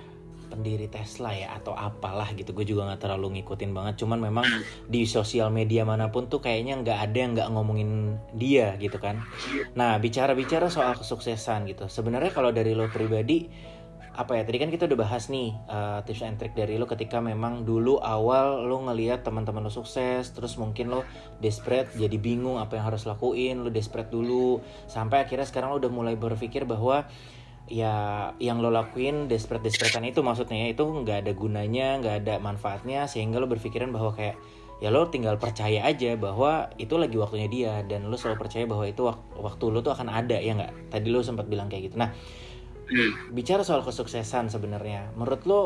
pendiri 0.45 0.87
Tesla 0.87 1.31
ya 1.35 1.55
atau 1.55 1.75
apalah 1.75 2.31
gitu. 2.35 2.51
Gue 2.51 2.63
juga 2.63 2.87
nggak 2.87 3.03
terlalu 3.03 3.39
ngikutin 3.41 3.71
banget. 3.71 3.95
Cuman 4.03 4.19
memang 4.19 4.47
di 4.87 5.03
sosial 5.05 5.51
media 5.51 5.83
mana 5.83 6.11
pun 6.11 6.27
tuh 6.27 6.39
kayaknya 6.39 6.79
nggak 6.79 6.99
ada 7.11 7.17
yang 7.17 7.31
nggak 7.35 7.49
ngomongin 7.51 7.91
dia 8.35 8.75
gitu 8.79 8.99
kan. 8.99 9.23
Nah 9.75 9.99
bicara-bicara 9.99 10.67
soal 10.71 10.95
kesuksesan 10.95 11.67
gitu. 11.71 11.87
Sebenarnya 11.87 12.31
kalau 12.31 12.51
dari 12.51 12.75
lo 12.75 12.87
pribadi 12.91 13.47
apa 14.15 14.39
ya 14.39 14.47
tadi 14.47 14.63
kan 14.63 14.71
kita 14.71 14.87
udah 14.87 14.95
bahas 14.95 15.27
nih 15.27 15.51
uh, 15.67 15.99
tips 16.07 16.23
and 16.23 16.39
trick 16.39 16.55
dari 16.55 16.79
lo 16.79 16.87
ketika 16.87 17.19
memang 17.19 17.67
dulu 17.67 17.99
awal 17.99 18.63
lo 18.63 18.79
ngelihat 18.87 19.27
teman-teman 19.27 19.67
lo 19.67 19.73
sukses 19.75 20.31
terus 20.31 20.55
mungkin 20.55 20.95
lo 20.95 21.03
desperate 21.43 21.91
jadi 21.99 22.15
bingung 22.23 22.63
apa 22.63 22.79
yang 22.79 22.87
harus 22.87 23.11
lakuin 23.11 23.67
lo 23.67 23.75
desperate 23.75 24.15
dulu. 24.15 24.63
Sampai 24.87 25.27
akhirnya 25.27 25.43
sekarang 25.43 25.75
lo 25.75 25.83
udah 25.83 25.91
mulai 25.91 26.15
berpikir 26.15 26.63
bahwa 26.63 27.11
ya 27.67 28.31
yang 28.39 28.63
lo 28.63 28.71
lakuin 28.71 29.27
desperate 29.27 29.67
desperatean 29.67 30.07
itu 30.07 30.23
maksudnya 30.23 30.69
ya, 30.69 30.79
itu 30.79 30.85
nggak 30.87 31.27
ada 31.27 31.33
gunanya 31.35 31.99
nggak 31.99 32.15
ada 32.23 32.35
manfaatnya 32.39 33.11
sehingga 33.11 33.43
lo 33.43 33.51
berpikiran 33.51 33.91
bahwa 33.91 34.15
kayak 34.15 34.39
ya 34.79 34.95
lo 34.95 35.11
tinggal 35.11 35.43
percaya 35.43 35.83
aja 35.83 36.15
bahwa 36.15 36.71
itu 36.79 36.95
lagi 37.01 37.19
waktunya 37.19 37.49
dia 37.51 37.73
dan 37.89 38.07
lo 38.07 38.15
selalu 38.15 38.47
percaya 38.47 38.63
bahwa 38.69 38.85
itu 38.87 39.03
wak- 39.11 39.43
waktu 39.43 39.65
lo 39.75 39.83
tuh 39.83 39.91
akan 39.91 40.07
ada 40.07 40.39
ya 40.39 40.55
nggak? 40.55 40.95
Tadi 40.95 41.07
lo 41.11 41.19
sempat 41.25 41.51
bilang 41.51 41.67
kayak 41.67 41.91
gitu. 41.91 41.97
Nah 41.99 42.15
Hmm. 42.85 43.33
bicara 43.33 43.65
soal 43.65 43.81
kesuksesan 43.81 44.53
sebenarnya 44.53 45.09
menurut 45.17 45.43
lo 45.49 45.63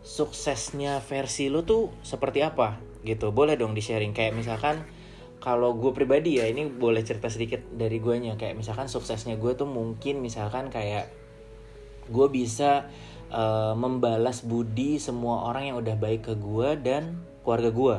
suksesnya 0.00 0.98
versi 1.04 1.52
lo 1.52 1.62
tuh 1.62 1.92
seperti 2.00 2.40
apa? 2.40 2.80
Gitu 3.04 3.32
boleh 3.32 3.56
dong 3.56 3.76
di 3.76 3.82
sharing 3.84 4.16
kayak 4.16 4.36
misalkan 4.36 4.84
kalau 5.40 5.72
gue 5.72 5.92
pribadi 5.96 6.36
ya 6.36 6.48
ini 6.48 6.68
boleh 6.68 7.00
cerita 7.00 7.32
sedikit 7.32 7.64
dari 7.72 7.96
guanya. 7.96 8.36
Kayak 8.36 8.60
misalkan 8.60 8.92
suksesnya 8.92 9.40
gue 9.40 9.56
tuh 9.56 9.68
mungkin 9.68 10.20
misalkan 10.20 10.68
kayak 10.68 11.08
gue 12.12 12.26
bisa 12.28 12.88
eh, 13.32 13.74
membalas 13.76 14.44
budi 14.44 15.00
semua 15.00 15.48
orang 15.48 15.72
yang 15.72 15.76
udah 15.80 15.96
baik 15.96 16.28
ke 16.28 16.34
gue 16.36 16.76
dan 16.80 17.24
keluarga 17.40 17.70
gue. 17.72 17.96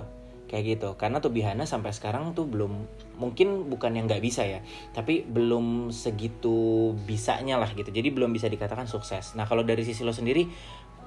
Kayak 0.53 0.63
gitu. 0.77 0.89
Karena 1.01 1.17
tuh 1.17 1.33
Bihana 1.33 1.65
sampai 1.65 1.89
sekarang 1.95 2.37
tuh 2.37 2.45
belum 2.45 2.85
mungkin 3.21 3.69
bukan 3.69 3.93
yang 3.93 4.09
nggak 4.09 4.25
bisa 4.25 4.41
ya 4.41 4.65
tapi 4.97 5.21
belum 5.21 5.93
segitu 5.93 6.91
bisanya 7.05 7.61
lah 7.61 7.69
gitu 7.77 7.93
jadi 7.93 8.09
belum 8.09 8.33
bisa 8.33 8.49
dikatakan 8.49 8.89
sukses 8.89 9.37
nah 9.37 9.45
kalau 9.45 9.61
dari 9.61 9.85
sisi 9.85 10.01
lo 10.01 10.09
sendiri 10.09 10.49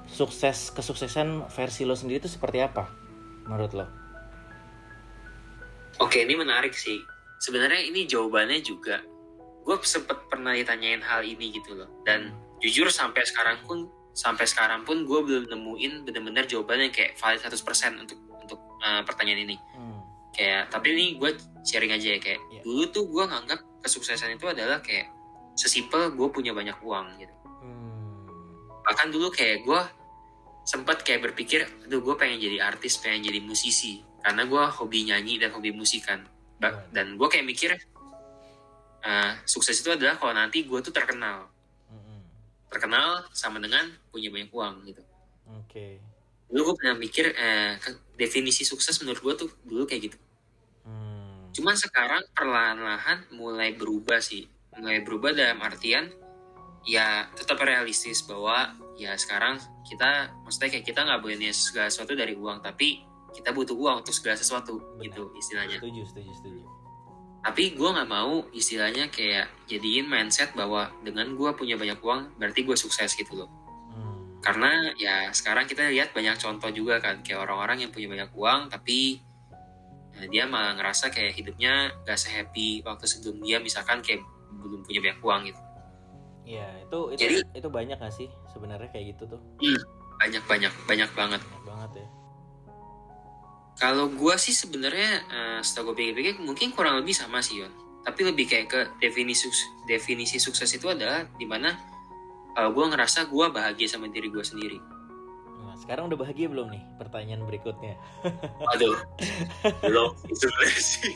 sukses 0.07 0.71
kesuksesan 0.71 1.51
versi 1.51 1.83
lo 1.83 1.99
sendiri 1.99 2.23
itu 2.23 2.31
seperti 2.31 2.63
apa 2.63 2.87
menurut 3.51 3.73
lo 3.75 4.05
Oke, 6.03 6.27
ini 6.27 6.35
menarik 6.35 6.75
sih. 6.75 6.99
Sebenarnya 7.39 7.79
ini 7.87 8.03
jawabannya 8.03 8.59
juga. 8.59 8.99
Gue 9.63 9.79
sempet 9.87 10.27
pernah 10.27 10.51
ditanyain 10.51 10.99
hal 10.99 11.23
ini 11.23 11.55
gitu 11.55 11.71
loh. 11.71 11.87
Dan 12.03 12.35
jujur 12.59 12.91
sampai 12.91 13.23
sekarang 13.23 13.63
pun 13.63 13.87
sampai 14.15 14.47
sekarang 14.47 14.83
pun 14.83 15.07
gue 15.07 15.19
belum 15.23 15.51
nemuin 15.51 16.07
bener-bener 16.07 16.47
jawabannya 16.47 16.91
kayak 16.91 17.19
valid 17.19 17.39
100% 17.43 18.03
untuk 18.03 18.19
untuk 18.43 18.59
uh, 18.83 19.03
pertanyaan 19.07 19.47
ini. 19.47 19.55
Hmm, 19.75 19.94
Kayak 20.35 20.67
tapi 20.67 20.91
ini 20.91 21.05
gue 21.15 21.31
sharing 21.63 21.95
aja 21.95 22.07
ya 22.13 22.19
kayak 22.19 22.41
Iya. 22.51 22.61
dulu 22.61 22.83
tuh 22.91 23.03
gue 23.07 23.23
nganggap 23.23 23.59
kesuksesan 23.81 24.35
itu 24.35 24.45
adalah 24.45 24.83
kayak 24.83 25.07
sesimpel 25.55 26.11
gue 26.11 26.27
punya 26.27 26.51
banyak 26.51 26.75
uang 26.83 27.07
gitu. 27.17 27.31
hmm, 27.63 28.83
Bahkan 28.83 29.07
dulu 29.09 29.31
kayak 29.31 29.63
gue 29.63 29.81
sempat 30.65 31.01
kayak 31.01 31.23
berpikir, 31.23 31.63
aduh 31.85 32.01
gue 32.01 32.15
pengen 32.15 32.41
jadi 32.41 32.57
artis, 32.59 32.99
pengen 32.99 33.23
jadi 33.23 33.39
musisi. 33.39 34.03
Karena 34.19 34.43
gue 34.43 34.63
hobi 34.75 35.05
nyanyi 35.05 35.37
dan 35.37 35.53
hobi 35.53 35.71
musikan. 35.71 36.25
Iya. 36.59 36.83
Dan 36.91 37.15
gue 37.15 37.27
kayak 37.29 37.45
mikir, 37.45 37.71
eh, 39.01 39.31
sukses 39.45 39.77
itu 39.77 39.89
adalah 39.89 40.17
kalau 40.17 40.33
nanti 40.33 40.65
gue 40.65 40.79
tuh 40.81 40.91
terkenal. 40.91 41.47
hmm. 41.87 42.19
Terkenal 42.67 43.23
sama 43.31 43.61
dengan 43.61 43.85
punya 44.09 44.27
banyak 44.27 44.51
uang 44.51 44.75
gitu. 44.85 45.01
oke 45.45 45.87
Dulu 46.49 46.71
gue 46.71 46.75
pernah 46.77 46.95
mikir, 46.95 47.25
eh, 47.33 47.77
ke- 47.81 48.15
definisi 48.15 48.63
sukses 48.63 48.95
menurut 49.01 49.19
gue 49.19 49.33
tuh 49.45 49.49
dulu 49.65 49.83
kayak 49.83 50.11
gitu. 50.11 50.17
Hmm, 50.85 51.51
Cuman 51.51 51.75
sekarang 51.75 52.23
perlahan-lahan 52.31 53.31
mulai 53.35 53.73
berubah 53.75 54.21
sih. 54.21 54.47
Mulai 54.75 55.01
berubah 55.03 55.31
dalam 55.31 55.59
artian 55.63 56.11
ya 56.85 57.25
tetap 57.33 57.57
realistis 57.65 58.21
bahwa 58.21 58.69
ya 58.93 59.17
sekarang 59.17 59.57
kita 59.89 60.29
maksudnya 60.45 60.69
kayak 60.77 60.85
kita 60.85 61.01
nggak 61.01 61.17
boleh 61.17 61.49
segala 61.49 61.89
sesuatu 61.89 62.13
dari 62.13 62.37
uang 62.37 62.61
tapi 62.61 63.01
kita 63.33 63.51
butuh 63.51 63.73
uang 63.73 64.05
untuk 64.05 64.13
segala 64.13 64.37
sesuatu 64.37 64.77
Benar. 64.77 65.09
gitu 65.09 65.23
istilahnya 65.33 65.81
setuju 65.81 66.05
setuju 66.05 66.31
setuju 66.37 66.61
tapi 67.41 67.77
gue 67.77 67.89
nggak 67.89 68.09
mau 68.09 68.45
istilahnya 68.53 69.09
kayak 69.13 69.49
jadiin 69.65 70.09
mindset 70.09 70.53
bahwa 70.57 70.89
dengan 71.05 71.33
gue 71.33 71.49
punya 71.53 71.77
banyak 71.77 72.01
uang 72.01 72.41
berarti 72.41 72.65
gue 72.65 72.73
sukses 72.73 73.13
gitu 73.13 73.37
loh. 73.37 73.49
Karena 74.45 74.69
ya 74.93 75.15
sekarang 75.31 75.65
kita 75.65 75.89
lihat 75.89 76.13
banyak 76.13 76.37
contoh 76.37 76.69
juga 76.69 77.01
kan 77.01 77.19
kayak 77.19 77.41
orang-orang 77.41 77.81
yang 77.81 77.89
punya 77.89 78.05
banyak 78.07 78.29
uang 78.31 78.69
tapi 78.69 79.17
eh, 80.13 80.27
dia 80.29 80.45
malah 80.45 80.77
ngerasa 80.77 81.09
kayak 81.09 81.33
hidupnya 81.33 81.73
gak 82.03 82.15
sehappy 82.15 82.79
waktu 82.79 83.03
sebelum 83.03 83.41
dia 83.41 83.57
misalkan 83.57 83.99
kayak 83.99 84.21
belum 84.55 84.85
punya 84.85 85.01
banyak 85.01 85.19
uang 85.19 85.41
gitu 85.45 85.61
Iya, 86.45 86.69
itu 86.79 86.99
itu 87.09 87.21
Jadi- 87.25 87.57
itu 87.57 87.67
banyak 87.67 87.97
gak 87.97 88.13
sih 88.13 88.29
sebenarnya 88.47 88.85
kayak 88.87 89.17
gitu 89.17 89.25
tuh? 89.27 89.41
banyak 90.15 90.45
banyak 90.45 90.69
banyak 90.85 91.09
banget 91.11 91.41
Banyak 91.41 91.65
banget 91.65 91.91
ya. 91.97 92.07
kalau 93.75 94.07
gue 94.07 94.35
sih 94.37 94.53
sebenarnya 94.53 95.11
eh, 95.25 95.59
setelah 95.59 95.89
gue 95.89 95.95
pikir-pikir 95.99 96.37
mungkin 96.39 96.69
kurang 96.71 96.95
lebih 96.95 97.11
sama 97.11 97.41
sih 97.41 97.59
Yon 97.59 97.73
tapi 98.01 98.21
lebih 98.21 98.45
kayak 98.45 98.67
ke 98.69 98.79
definisi 99.01 99.49
definisi 99.83 100.37
sukses 100.37 100.69
itu 100.69 100.85
adalah 100.85 101.25
di 101.33 101.43
mana 101.43 101.73
kalau 102.55 102.71
gue 102.71 102.85
ngerasa 102.95 103.27
gue 103.27 103.45
bahagia 103.51 103.87
sama 103.91 104.07
diri 104.07 104.31
gue 104.31 104.41
sendiri 104.41 104.79
Nah, 105.75 105.83
sekarang 105.83 106.07
udah 106.07 106.15
bahagia 106.23 106.47
belum 106.47 106.71
nih? 106.71 106.83
Pertanyaan 106.95 107.43
berikutnya. 107.43 107.99
Aduh, 108.71 108.95
belum 109.83 110.15
sih 110.31 111.11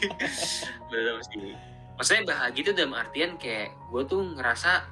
belum 0.91 1.17
sih. 1.23 1.55
Maksudnya 1.95 2.27
bahagia 2.27 2.61
itu 2.67 2.71
dalam 2.75 2.91
artian 2.91 3.39
kayak 3.39 3.71
gue 3.87 4.03
tuh 4.03 4.19
ngerasa 4.19 4.83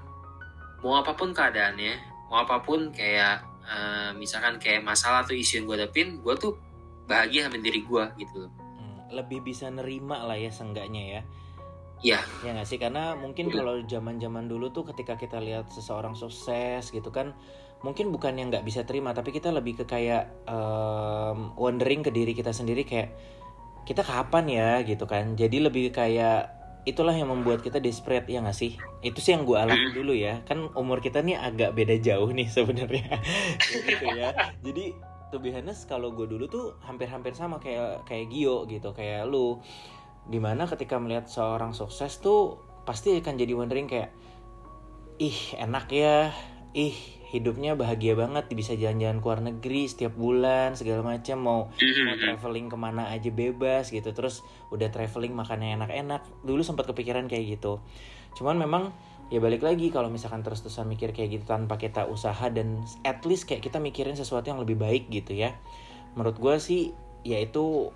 mau 0.80 1.04
apa 1.04 1.12
pun 1.20 1.36
keadaannya, 1.36 2.00
mau 2.32 2.48
apa 2.48 2.64
pun 2.64 2.96
kayak 2.96 3.44
eh, 3.68 4.16
misalkan 4.16 4.56
kayak 4.56 4.88
masalah 4.88 5.28
atau 5.28 5.36
isu 5.36 5.60
yang 5.60 5.66
gue 5.68 5.76
hadapin, 5.84 6.08
gue 6.24 6.34
tuh 6.40 6.56
bahagia 7.04 7.52
sama 7.52 7.60
diri 7.60 7.84
gue 7.84 8.04
gitu 8.24 8.48
loh. 8.48 8.52
Hmm, 8.80 9.12
lebih 9.12 9.44
bisa 9.44 9.68
nerima 9.68 10.24
lah 10.24 10.40
ya 10.40 10.48
seenggaknya 10.48 11.04
ya. 11.20 11.22
Iya. 12.02 12.22
Ya 12.46 12.50
nggak 12.54 12.68
sih? 12.70 12.78
Karena 12.78 13.18
mungkin 13.18 13.50
kalau 13.50 13.82
zaman-zaman 13.86 14.46
dulu 14.46 14.70
tuh 14.70 14.86
ketika 14.94 15.18
kita 15.18 15.42
lihat 15.42 15.70
seseorang 15.74 16.14
sukses 16.14 16.94
gitu 16.94 17.10
kan 17.10 17.34
mungkin 17.86 18.10
bukan 18.10 18.34
yang 18.42 18.50
nggak 18.50 18.66
bisa 18.66 18.82
terima 18.90 19.14
tapi 19.14 19.30
kita 19.30 19.54
lebih 19.54 19.78
ke 19.78 19.86
kayak 19.86 20.50
em, 20.50 21.54
wondering 21.54 22.02
ke 22.02 22.10
diri 22.10 22.34
kita 22.34 22.50
sendiri 22.50 22.82
kayak 22.82 23.14
kita 23.88 24.04
kapan 24.04 24.46
ya? 24.52 24.70
gitu 24.84 25.08
kan. 25.08 25.40
Jadi 25.40 25.64
lebih 25.64 25.96
kayak 25.96 26.52
itulah 26.84 27.16
yang 27.16 27.32
membuat 27.32 27.64
kita 27.64 27.80
desperate. 27.80 28.28
Ya 28.28 28.44
nggak 28.44 28.56
sih? 28.56 28.76
Itu 29.00 29.24
sih 29.24 29.32
yang 29.32 29.48
gue 29.48 29.56
alami 29.56 29.96
dulu 29.96 30.12
ya. 30.12 30.44
Kan 30.44 30.68
umur 30.76 31.00
kita 31.00 31.24
nih 31.24 31.40
agak 31.40 31.72
beda 31.72 31.96
jauh 32.04 32.28
nih 32.32 32.52
sebenarnya. 32.52 33.24
Gitu 33.88 34.06
ya. 34.12 34.36
Jadi 34.60 34.92
to 35.32 35.40
be 35.40 35.52
honest 35.56 35.88
kalau 35.92 36.12
gue 36.12 36.28
dulu 36.28 36.48
tuh 36.48 36.66
hampir-hampir 36.84 37.36
sama 37.36 37.60
kayak 37.64 38.04
kayak 38.04 38.28
Gio 38.28 38.68
gitu. 38.68 38.92
Kayak 38.92 39.32
lu 39.32 39.64
di 40.28 40.40
mana 40.44 40.68
ketika 40.68 41.00
melihat 41.00 41.32
seorang 41.32 41.72
sukses 41.72 42.20
tuh 42.20 42.60
pasti 42.84 43.16
akan 43.16 43.36
jadi 43.40 43.54
wondering 43.56 43.88
kayak 43.88 44.12
ih 45.20 45.56
enak 45.60 45.88
ya. 45.92 46.32
Ih 46.76 46.96
hidupnya 47.32 47.74
bahagia 47.74 48.14
banget. 48.14 48.52
Bisa 48.52 48.76
jalan-jalan 48.76 49.20
ke 49.20 49.26
luar 49.26 49.42
negeri 49.44 49.88
setiap 49.88 50.14
bulan 50.14 50.76
segala 50.76 51.04
macam 51.04 51.38
mau 51.40 51.62
mau 51.72 52.16
traveling 52.20 52.68
ke 52.72 52.78
mana 52.78 53.10
aja 53.12 53.32
bebas 53.32 53.90
gitu. 53.90 54.12
Terus 54.14 54.44
udah 54.70 54.92
traveling 54.92 55.34
makannya 55.34 55.80
enak-enak. 55.80 56.22
Dulu 56.44 56.62
sempat 56.62 56.86
kepikiran 56.92 57.26
kayak 57.32 57.60
gitu. 57.60 57.80
Cuman 58.38 58.60
memang 58.60 58.94
ya 59.28 59.44
balik 59.44 59.64
lagi 59.64 59.92
kalau 59.92 60.08
misalkan 60.08 60.40
terus-terusan 60.40 60.88
mikir 60.88 61.12
kayak 61.12 61.40
gitu 61.40 61.46
tanpa 61.50 61.76
kita 61.76 62.08
usaha 62.08 62.48
dan 62.48 62.80
at 63.04 63.20
least 63.28 63.44
kayak 63.44 63.60
kita 63.60 63.76
mikirin 63.82 64.16
sesuatu 64.16 64.48
yang 64.48 64.60
lebih 64.62 64.80
baik 64.80 65.12
gitu 65.12 65.36
ya. 65.36 65.56
Menurut 66.16 66.40
gue 66.40 66.56
sih 66.62 66.96
ya 67.28 67.42
itu 67.44 67.92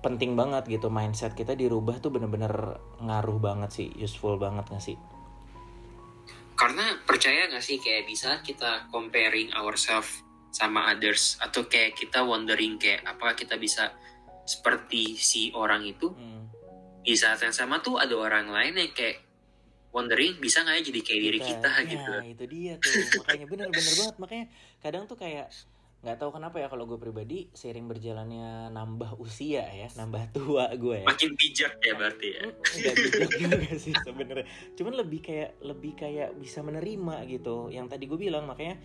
penting 0.00 0.38
banget 0.38 0.66
gitu. 0.70 0.88
Mindset 0.88 1.34
kita 1.34 1.58
dirubah 1.58 1.98
tuh 1.98 2.14
bener-bener 2.14 2.78
ngaruh 3.02 3.38
banget 3.42 3.70
sih. 3.74 3.88
Useful 3.98 4.38
banget 4.38 4.66
gak 4.70 4.82
sih? 4.82 4.96
Karena 6.58 6.98
percaya 7.06 7.46
gak 7.50 7.62
sih 7.62 7.78
kayak 7.78 8.06
bisa 8.06 8.42
kita 8.42 8.90
comparing 8.90 9.50
ourselves 9.54 10.22
sama 10.50 10.90
others 10.90 11.36
atau 11.38 11.68
kayak 11.68 11.94
kita 11.94 12.24
wondering 12.24 12.80
kayak 12.80 13.04
apa 13.04 13.36
kita 13.36 13.60
bisa 13.60 13.92
seperti 14.48 15.14
si 15.20 15.52
orang 15.52 15.84
itu 15.84 16.08
Hmm. 16.16 16.48
di 17.04 17.12
saat 17.12 17.36
yang 17.44 17.52
sama 17.52 17.84
tuh 17.84 18.00
ada 18.00 18.16
orang 18.16 18.48
lain 18.48 18.80
yang 18.80 18.92
kayak 18.96 19.22
wondering 19.92 20.40
bisa 20.40 20.64
nggak 20.64 20.80
ya 20.80 20.82
jadi 20.88 21.00
kayak 21.04 21.20
diri 21.20 21.40
kita 21.40 21.70
ya, 21.72 21.88
gitu 21.88 22.12
itu 22.32 22.44
dia 22.48 22.72
tuh. 22.80 22.92
Makanya 23.24 23.46
bener-bener 23.48 23.94
banget. 23.96 24.16
Makanya 24.20 24.46
kadang 24.80 25.02
tuh 25.04 25.16
kayak 25.20 25.52
nggak 25.98 26.14
tahu 26.22 26.30
kenapa 26.38 26.62
ya 26.62 26.70
kalau 26.70 26.86
gue 26.86 26.94
pribadi 26.94 27.50
seiring 27.50 27.90
berjalannya 27.90 28.70
nambah 28.70 29.18
usia 29.18 29.66
ya 29.66 29.90
nambah 29.98 30.30
tua 30.30 30.70
gue 30.78 31.02
ya. 31.02 31.06
Makin 31.10 31.30
bijak 31.34 31.74
ya 31.82 31.92
berarti 31.98 32.28
ya. 32.38 32.42
Nggak 32.54 32.94
bijak 32.94 33.30
juga 33.34 33.70
sih 33.74 33.94
sebenarnya. 34.06 34.46
Cuman 34.78 34.94
lebih 34.94 35.20
kayak 35.26 35.58
lebih 35.58 35.92
kayak 35.98 36.38
bisa 36.38 36.62
menerima 36.62 37.26
gitu. 37.26 37.66
Yang 37.74 37.86
tadi 37.90 38.04
gue 38.06 38.18
bilang 38.18 38.46
makanya 38.46 38.78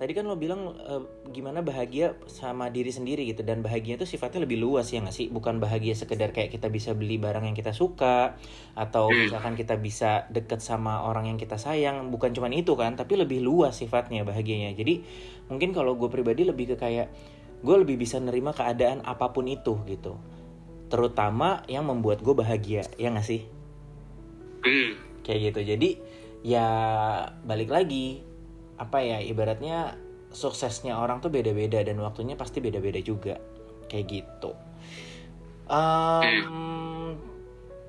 tadi 0.00 0.16
kan 0.16 0.24
lo 0.24 0.40
bilang 0.40 0.72
eh, 0.80 1.04
gimana 1.28 1.60
bahagia 1.60 2.16
sama 2.24 2.72
diri 2.72 2.88
sendiri 2.88 3.28
gitu 3.28 3.44
dan 3.44 3.60
bahagia 3.60 4.00
itu 4.00 4.08
sifatnya 4.08 4.48
lebih 4.48 4.56
luas 4.56 4.88
ya 4.88 5.04
nggak 5.04 5.12
sih? 5.12 5.28
Bukan 5.28 5.60
bahagia 5.60 5.92
sekedar 5.92 6.32
kayak 6.32 6.56
kita 6.56 6.72
bisa 6.72 6.96
beli 6.96 7.20
barang 7.20 7.44
yang 7.44 7.52
kita 7.52 7.76
suka 7.76 8.40
atau 8.72 9.12
Hmm. 9.12 9.28
misalkan 9.28 9.60
kita 9.60 9.76
bisa 9.76 10.24
deket 10.32 10.64
sama 10.64 11.04
orang 11.04 11.28
yang 11.28 11.36
kita 11.36 11.60
sayang 11.60 12.08
bukan 12.08 12.32
cuman 12.32 12.56
itu 12.56 12.72
kan 12.80 12.96
tapi 12.96 13.20
lebih 13.20 13.44
luas 13.44 13.76
sifatnya 13.76 14.24
bahagianya. 14.24 14.72
Jadi 14.72 15.04
mungkin 15.52 15.76
kalau 15.76 16.00
gue 16.00 16.08
pribadi 16.08 16.48
lebih 16.48 16.72
ke 16.72 16.76
kayak 16.80 17.12
gue 17.60 17.76
lebih 17.76 18.00
bisa 18.00 18.16
nerima 18.16 18.56
keadaan 18.56 19.04
apa 19.04 19.36
pun 19.36 19.44
itu 19.52 19.84
gitu. 19.84 20.16
Terutama 20.88 21.60
yang 21.68 21.84
membuat 21.84 22.24
gue 22.24 22.32
bahagia 22.32 22.88
ya 22.96 23.12
nggak 23.12 23.28
sih? 23.28 23.44
Hmm. 24.64 24.96
kayak 25.20 25.52
gitu. 25.52 25.60
Jadi 25.76 25.90
ya 26.40 26.64
balik 27.44 27.68
lagi 27.68 28.29
apa 28.80 29.04
ya 29.04 29.20
ibaratnya 29.20 30.00
suksesnya 30.32 30.96
orang 30.96 31.20
tuh 31.20 31.28
beda-beda 31.28 31.84
dan 31.84 32.00
waktunya 32.00 32.40
pasti 32.40 32.64
beda-beda 32.64 33.04
juga. 33.04 33.36
Kayak 33.92 34.06
gitu. 34.08 34.56
Em, 35.70 37.18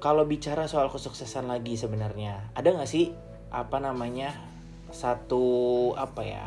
kalau 0.03 0.27
bicara 0.27 0.67
soal 0.67 0.91
kesuksesan 0.91 1.49
lagi 1.49 1.77
sebenarnya 1.77 2.53
ada 2.53 2.73
nggak 2.73 2.89
sih 2.89 3.09
apa 3.49 3.81
namanya 3.81 4.37
satu 4.91 5.45
apa 5.97 6.21
ya 6.21 6.45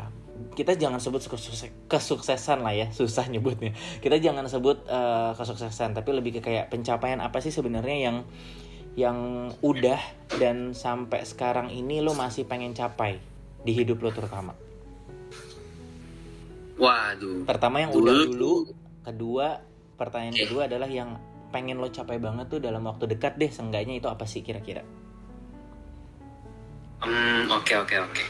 kita 0.55 0.75
jangan 0.75 0.99
sebut 0.99 1.23
kesukses- 1.23 1.71
kesuksesan 1.87 2.59
lah 2.63 2.75
ya 2.75 2.87
susah 2.91 3.25
nyebutnya. 3.31 3.71
Kita 4.03 4.19
jangan 4.19 4.45
sebut 4.51 4.83
eh, 4.85 5.31
kesuksesan 5.33 5.95
tapi 5.95 6.11
lebih 6.13 6.39
ke 6.39 6.41
kayak 6.43 6.69
pencapaian 6.69 7.19
apa 7.23 7.39
sih 7.39 7.51
sebenarnya 7.51 7.97
yang 8.11 8.17
yang 8.95 9.51
udah 9.59 9.99
dan 10.39 10.71
sampai 10.71 11.27
sekarang 11.27 11.67
ini 11.67 11.99
lo 11.99 12.15
masih 12.15 12.47
pengen 12.47 12.71
capai 12.71 13.19
di 13.65 13.73
hidup 13.73 13.97
lo 13.99 14.13
terutama 14.13 14.53
waduh 16.77 17.43
pertama 17.49 17.81
yang 17.81 17.91
udah 17.91 18.13
dulu 18.29 18.69
kedua 19.01 19.59
pertanyaan 19.95 20.35
Oke. 20.37 20.43
kedua 20.45 20.61
adalah 20.69 20.89
yang 20.91 21.17
pengen 21.49 21.79
lo 21.79 21.87
capai 21.87 22.19
banget 22.19 22.51
tuh 22.51 22.59
dalam 22.59 22.83
waktu 22.83 23.07
dekat 23.09 23.39
deh 23.39 23.47
seenggaknya 23.47 23.97
itu 23.97 24.07
apa 24.11 24.23
sih 24.27 24.45
kira-kira 24.45 24.83
Hmm, 26.95 27.51
oke 27.53 27.69
oke 27.85 27.95
oke. 28.01 28.23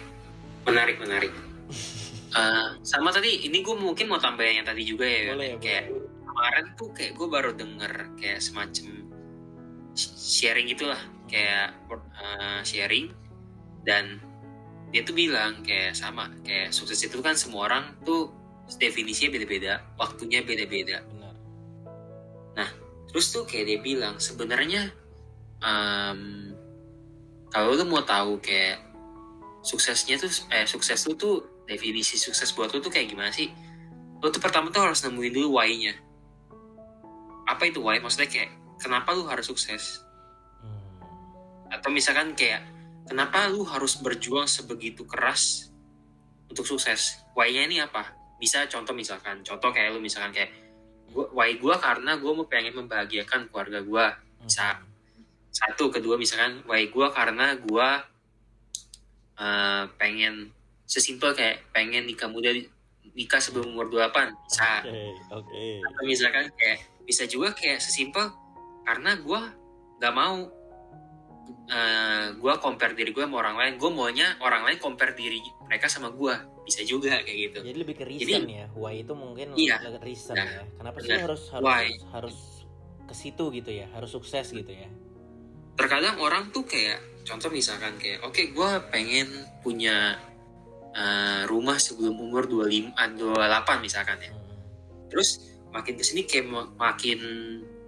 Menarik 0.67 1.00
menarik. 1.00 1.32
Eh, 2.36 2.67
sama 2.84 3.15
tadi 3.15 3.48
ini 3.48 3.63
gue 3.63 3.80
mungkin 3.80 4.12
mau 4.12 4.19
tambahin 4.19 4.60
yang 4.60 4.67
tadi 4.67 4.84
juga 4.84 5.08
ya. 5.08 5.32
Boleh 5.32 5.56
kayak 5.56 5.88
boleh. 5.88 6.04
kemarin 6.28 6.65
tuh 6.76 6.89
kayak 6.91 7.15
gue 7.15 7.28
baru 7.32 7.52
denger 7.56 7.93
kayak 8.19 8.43
semacam 8.43 9.08
sh- 9.95 10.43
sharing 10.43 10.67
gitulah 10.67 11.00
kayak 11.32 11.71
eh, 11.95 12.60
sharing 12.67 13.15
dan 13.88 14.19
dia 14.95 15.03
tuh 15.03 15.12
bilang 15.12 15.60
kayak 15.60 15.91
sama 15.91 16.31
kayak 16.47 16.71
sukses 16.71 17.03
itu 17.03 17.19
kan 17.19 17.36
semua 17.36 17.67
orang 17.67 17.99
tuh 18.08 18.31
definisinya 18.79 19.36
beda-beda, 19.36 19.84
waktunya 19.99 20.39
beda-beda. 20.39 21.03
benar 21.03 21.25
Terus 23.15 23.31
tuh 23.31 23.47
kayak 23.47 23.63
dia 23.63 23.79
bilang 23.79 24.19
sebenarnya 24.19 24.91
em, 25.63 26.51
kalau 27.47 27.71
lu 27.71 27.88
mau 27.88 28.03
tahu 28.03 28.43
kayak 28.43 28.84
suksesnya 29.63 30.19
tuh 30.19 30.27
eh 30.51 30.67
sukses 30.67 30.99
lu 31.08 31.15
tuh 31.15 31.63
definisi 31.63 32.19
sukses 32.19 32.51
buat 32.51 32.75
lu 32.75 32.84
tuh 32.84 32.91
kayak 32.91 33.08
gimana 33.08 33.31
sih? 33.31 33.47
Lu 34.19 34.27
tuh 34.27 34.43
pertama 34.43 34.67
tuh 34.67 34.84
harus 34.84 34.99
nemuin 34.99 35.31
dulu 35.31 35.55
why-nya. 35.55 35.95
Apa 37.47 37.71
itu 37.71 37.79
why? 37.79 38.03
Maksudnya 38.03 38.27
kayak 38.27 38.51
kenapa 38.84 39.15
lu 39.15 39.23
harus 39.31 39.47
sukses? 39.47 40.03
Hmm, 40.60 41.71
Atau 41.71 41.95
misalkan 41.95 42.36
kayak 42.36 42.67
kenapa 43.06 43.50
lu 43.50 43.63
harus 43.65 43.98
berjuang 44.02 44.50
sebegitu 44.50 45.06
keras 45.06 45.74
untuk 46.50 46.65
sukses? 46.65 47.22
Why-nya 47.38 47.65
ini 47.70 47.78
apa? 47.82 48.13
Bisa 48.41 48.68
contoh 48.68 48.91
misalkan, 48.91 49.41
contoh 49.41 49.72
kayak 49.72 49.96
lu 49.96 50.04
misalkan 50.04 50.36
kayak 50.36 50.52
gua, 51.13 51.30
why 51.32 51.56
gua 51.58 51.80
karena 51.80 52.18
gua 52.20 52.32
mau 52.36 52.46
pengen 52.46 52.76
membahagiakan 52.76 53.48
keluarga 53.50 53.80
gua 53.82 54.06
bisa 54.46 54.78
satu 55.56 55.88
kedua 55.88 56.20
misalkan 56.20 56.60
why 56.68 56.84
gue 56.91 57.08
karena 57.15 57.56
gue 57.56 57.89
eh, 59.39 59.84
pengen 59.96 60.52
sesimpel 60.84 61.32
kayak 61.32 61.63
pengen 61.72 62.04
nikah 62.04 62.28
muda 62.28 62.52
nikah 63.15 63.39
sebelum 63.39 63.72
umur 63.72 63.88
28 63.88 64.36
bisa 64.36 64.72
Oke, 64.84 65.02
oke. 65.32 65.63
atau 65.82 66.04
misalkan 66.04 66.46
kayak 66.60 66.80
bisa 67.08 67.24
juga 67.26 67.56
kayak 67.56 67.80
sesimpel 67.80 68.36
karena 68.84 69.15
gue 69.15 69.41
nggak 70.04 70.13
mau 70.13 70.52
eh 71.65 72.25
gue 72.31 72.53
compare 72.58 72.93
diri 72.93 73.10
gue 73.10 73.21
sama 73.21 73.39
orang 73.39 73.58
lain 73.58 73.73
gue 73.75 73.89
maunya 73.89 74.38
orang 74.38 74.62
lain 74.63 74.77
compare 74.77 75.12
diri 75.12 75.41
mereka 75.62 75.86
sama 75.86 76.10
gue 76.10 76.34
bisa 76.62 76.81
juga 76.81 77.17
kayak 77.19 77.38
gitu 77.43 77.60
Jadi 77.63 77.77
lebih 77.77 77.95
ke 77.95 78.05
reason 78.05 78.45
Jadi- 78.45 78.53
ya. 78.55 78.65
Why 78.71 79.01
itu 79.01 79.13
mungkin 79.13 79.53
Iya. 79.53 79.81
lebih 79.81 79.97
ke 79.97 80.05
reason 80.05 80.34
Nah, 80.34 80.45
ya. 80.45 80.62
Kenapa 80.75 80.97
sih 80.99 81.12
harus 81.12 81.41
harus 81.49 81.63
Why. 81.63 81.86
harus 82.12 82.38
ke 83.01 83.13
situ 83.13 83.43
gitu 83.51 83.71
ya? 83.71 83.86
Harus 83.91 84.10
sukses 84.12 84.45
gitu 84.47 84.69
ya. 84.69 84.89
terkadang 85.75 86.15
orang 86.17 86.47
tuh 86.49 86.63
kayak 86.63 86.97
contoh 87.21 87.51
misalkan 87.51 87.91
kayak 87.97 88.23
oke 88.23 88.39
gue 88.39 88.69
pengen 88.89 89.27
punya 89.60 90.15
eh, 90.93 91.43
rumah 91.45 91.75
sebelum 91.75 92.15
umur 92.15 92.47
25 92.47 92.95
ah, 92.95 93.12
28 93.12 93.84
misalkan 93.84 94.15
ya 94.17 94.31
Hmm. 94.31 94.55
terus 95.05 95.43
makin 95.67 95.93
ke 95.93 96.01
sini 96.01 96.23
kayak 96.23 96.47
ma- 96.47 96.71
makin 96.71 97.19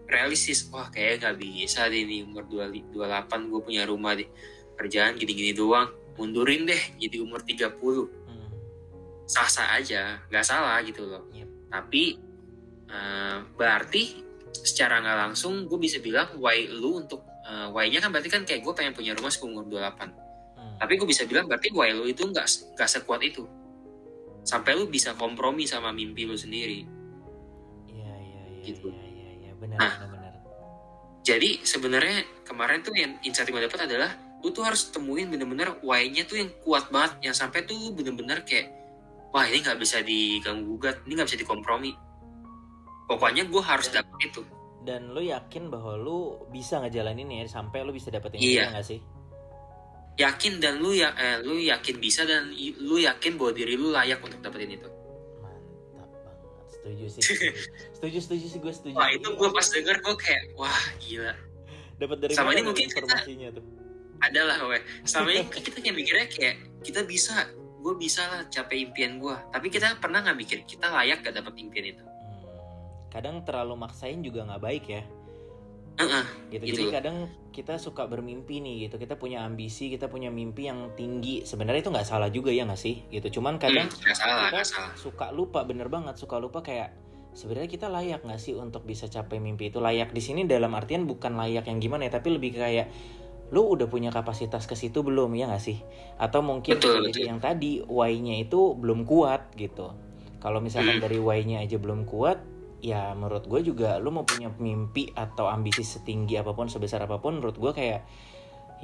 realistis 0.07 0.67
wah 0.67 0.87
kayak 0.87 1.19
nggak 1.19 1.35
bisa 1.37 1.85
deh 1.85 2.01
nih 2.01 2.23
umur 2.23 2.43
2, 2.43 2.95
28 2.95 3.51
gue 3.51 3.59
punya 3.61 3.83
rumah 3.83 4.15
deh 4.15 4.27
kerjaan 4.73 5.15
gini-gini 5.15 5.51
doang 5.51 5.87
mundurin 6.15 6.63
deh 6.63 6.79
jadi 6.97 7.19
umur 7.19 7.43
30 7.43 8.07
Hmm. 8.25 8.49
sah-sah 9.23 9.75
aja 9.75 10.23
nggak 10.25 10.41
salah 10.41 10.79
gitu 10.81 11.03
loh 11.03 11.27
Yep. 11.29 11.49
tapi 11.69 12.03
eh, 12.87 13.37
berarti 13.53 14.23
secara 14.49 14.97
nggak 14.97 15.17
langsung 15.21 15.67
gue 15.67 15.77
bisa 15.77 15.99
bilang 15.99 16.31
why 16.37 16.65
lu 16.65 16.97
untuk 16.97 17.21
eh, 17.43 17.67
why-nya 17.69 17.99
kan 17.99 18.09
berarti 18.09 18.27
kan 18.27 18.41
kayak 18.41 18.63
gue 18.63 18.73
pengen 18.73 18.91
punya 18.91 19.11
rumah 19.11 19.27
sebelum 19.27 19.59
umur 19.59 19.65
28 19.69 20.07
Hmm. 20.57 20.73
tapi 20.79 20.95
gue 20.95 21.05
bisa 21.05 21.21
bilang 21.23 21.45
berarti 21.45 21.69
why 21.69 21.91
lu 21.91 22.05
itu 22.05 22.23
nggak 22.23 22.47
nggak 22.73 22.89
sekuat 22.89 23.21
itu 23.21 23.43
sampai 24.41 24.73
lu 24.73 24.87
bisa 24.87 25.11
kompromi 25.13 25.63
sama 25.63 25.91
mimpi 25.91 26.23
lu 26.23 26.33
sendiri 26.33 26.87
Iya 27.85 28.13
iya 28.15 28.41
iya 28.49 28.63
Gitu. 28.63 28.87
iya 28.87 28.95
iya 28.97 29.06
benar 29.57 29.77
Nah. 29.77 29.93
benar 29.99 30.09
benar. 30.13 30.33
jadi 31.21 31.49
sebenarnya 31.61 32.17
kemarin 32.43 32.79
tuh 32.79 32.93
yang 32.93 33.19
insight 33.21 33.45
gue 33.45 33.59
dapat 33.59 33.83
adalah 33.83 34.11
lu 34.39 34.49
tuh 34.49 34.63
harus 34.63 34.87
temuin 34.87 35.27
bener-bener 35.27 35.75
why-nya 35.81 36.23
tuh 36.23 36.37
yang 36.37 36.49
kuat 36.61 36.87
banget 36.87 37.19
yang 37.23 37.35
sampai 37.35 37.63
tuh 37.63 37.91
bener-bener 37.91 38.41
kayak 38.41 38.69
wah 39.29 39.43
ini 39.43 39.59
nggak 39.59 39.75
bisa 39.75 39.99
diganggu 39.99 40.77
gugat 40.77 41.03
ini 41.03 41.13
nggak 41.13 41.27
bisa 41.27 41.39
dikompromi 41.39 41.91
pokoknya 43.05 43.43
gue 43.45 43.61
harus 43.61 43.89
dapet 43.89 44.17
itu 44.23 44.41
Dan 44.79 45.11
lu 45.11 45.19
yakin 45.19 45.67
bahwa 45.67 45.99
lu 45.99 46.19
bisa 46.47 46.79
ngejalanin 46.79 47.27
ya 47.27 47.43
sampai 47.45 47.83
lu 47.83 47.91
bisa 47.91 48.07
dapetin 48.07 48.39
Iya. 48.39 48.63
itu 48.63 48.71
nggak 48.71 48.87
sih? 48.87 48.99
yakin 50.17 50.53
dan 50.57 50.79
lu 50.79 50.95
ya 50.95 51.11
eh, 51.13 51.37
lu 51.43 51.59
yakin 51.59 51.99
bisa 51.99 52.23
dan 52.23 52.49
lu 52.79 52.95
yakin 52.97 53.35
bahwa 53.35 53.51
diri 53.51 53.75
lu 53.75 53.91
layak 53.91 54.17
untuk 54.17 54.39
dapetin 54.39 54.79
itu. 54.79 54.87
Setuju 56.87 57.05
sih. 57.09 57.21
Setuju 57.95 58.17
setuju, 58.21 58.45
sih 58.47 58.59
gue 58.59 58.71
setuju. 58.71 58.95
wah 58.95 59.09
itu 59.09 59.27
gue 59.27 59.49
pas 59.49 59.67
denger 59.67 59.95
gue 59.97 60.15
kayak 60.17 60.43
wah 60.55 60.71
gila 60.97 61.33
dapat 61.97 62.17
dari 62.19 62.31
sama 62.31 62.49
ini 62.51 62.61
mungkin 62.63 62.85
kita- 62.85 62.95
informasinya 62.97 63.49
tuh? 63.51 63.63
adalah 64.19 64.57
weh 64.63 64.79
sama 65.03 65.27
ini 65.29 65.43
kita 65.65 65.77
kayak 65.77 65.95
mikirnya 65.95 66.25
kayak 66.27 66.55
kita 66.79 67.03
bisa 67.03 67.49
gue 67.77 67.93
bisa 67.95 68.23
lah 68.23 68.41
capai 68.47 68.81
impian 68.81 69.17
gue 69.17 69.35
tapi 69.49 69.67
kita 69.67 69.97
pernah 69.97 70.21
nggak 70.21 70.37
mikir 70.37 70.57
kita 70.63 70.87
layak 70.87 71.21
gak 71.21 71.35
dapet 71.35 71.53
impian 71.57 71.91
itu 71.91 72.03
Hmm, 72.03 72.55
kadang 73.09 73.43
terlalu 73.43 73.75
maksain 73.77 74.19
juga 74.19 74.43
nggak 74.43 74.59
baik 74.59 74.85
ya. 74.87 75.01
Heeh, 75.97 76.25
gitu. 76.53 76.63
Gitu. 76.63 76.73
Jadi 76.77 76.83
kadang 76.93 77.17
kita 77.49 77.81
suka 77.81 78.05
bermimpi 78.05 78.61
nih 78.61 78.85
gitu. 78.85 79.01
Kita 79.01 79.17
punya 79.17 79.41
ambisi, 79.41 79.89
kita 79.89 80.07
punya 80.07 80.29
mimpi 80.29 80.69
yang 80.69 80.93
tinggi. 80.93 81.41
Sebenarnya 81.41 81.81
itu 81.81 81.89
nggak 81.89 82.05
salah 82.05 82.29
juga 82.29 82.53
ya 82.53 82.69
nggak 82.69 82.77
sih? 82.77 83.01
Gitu. 83.09 83.41
Cuman 83.41 83.57
kadang 83.57 83.89
hmm, 83.89 84.01
nggak 84.05 84.17
salah 84.17 84.47
kita 84.53 84.61
salah 84.61 84.91
suka 84.93 85.33
lupa 85.33 85.65
bener 85.65 85.89
banget 85.89 86.15
suka 86.15 86.37
lupa 86.37 86.61
kayak 86.61 86.93
sebenarnya 87.33 87.69
kita 87.69 87.87
layak 87.89 88.21
nggak 88.25 88.41
sih 88.41 88.53
untuk 88.53 88.85
bisa 88.85 89.05
capai 89.05 89.37
mimpi 89.37 89.69
itu 89.69 89.77
layak 89.77 90.09
di 90.09 90.21
sini 90.21 90.45
dalam 90.45 90.73
artian 90.73 91.05
bukan 91.05 91.37
layak 91.37 91.69
yang 91.69 91.77
gimana 91.77 92.09
ya 92.09 92.17
tapi 92.17 92.33
lebih 92.33 92.57
kayak 92.57 92.89
lu 93.53 93.63
udah 93.77 93.85
punya 93.87 94.09
kapasitas 94.11 94.65
ke 94.65 94.75
situ 94.75 95.05
belum 95.05 95.31
ya 95.37 95.45
nggak 95.47 95.61
sih 95.61 95.77
atau 96.17 96.41
mungkin 96.41 96.81
Betul, 96.81 97.07
betul. 97.07 97.29
yang 97.29 97.37
tadi 97.39 97.79
why-nya 97.85 98.41
itu 98.41 98.73
belum 98.73 99.05
kuat 99.05 99.53
gitu 99.53 99.93
kalau 100.41 100.59
misalkan 100.59 100.97
Hmm. 100.97 101.05
dari 101.05 101.21
why-nya 101.21 101.61
aja 101.61 101.77
belum 101.77 102.03
kuat 102.09 102.41
ya 102.77 103.13
menurut 103.17 103.49
gue 103.49 103.73
juga 103.73 103.97
lu 103.97 104.13
mau 104.13 104.25
punya 104.25 104.53
mimpi 104.61 105.09
atau 105.17 105.49
ambisi 105.49 105.81
setinggi 105.81 106.37
apa 106.37 106.53
pun 106.53 106.69
sebesar 106.69 107.01
apa 107.05 107.17
pun 107.17 107.41
menurut 107.41 107.57
gue 107.57 107.71
kayak 107.73 108.01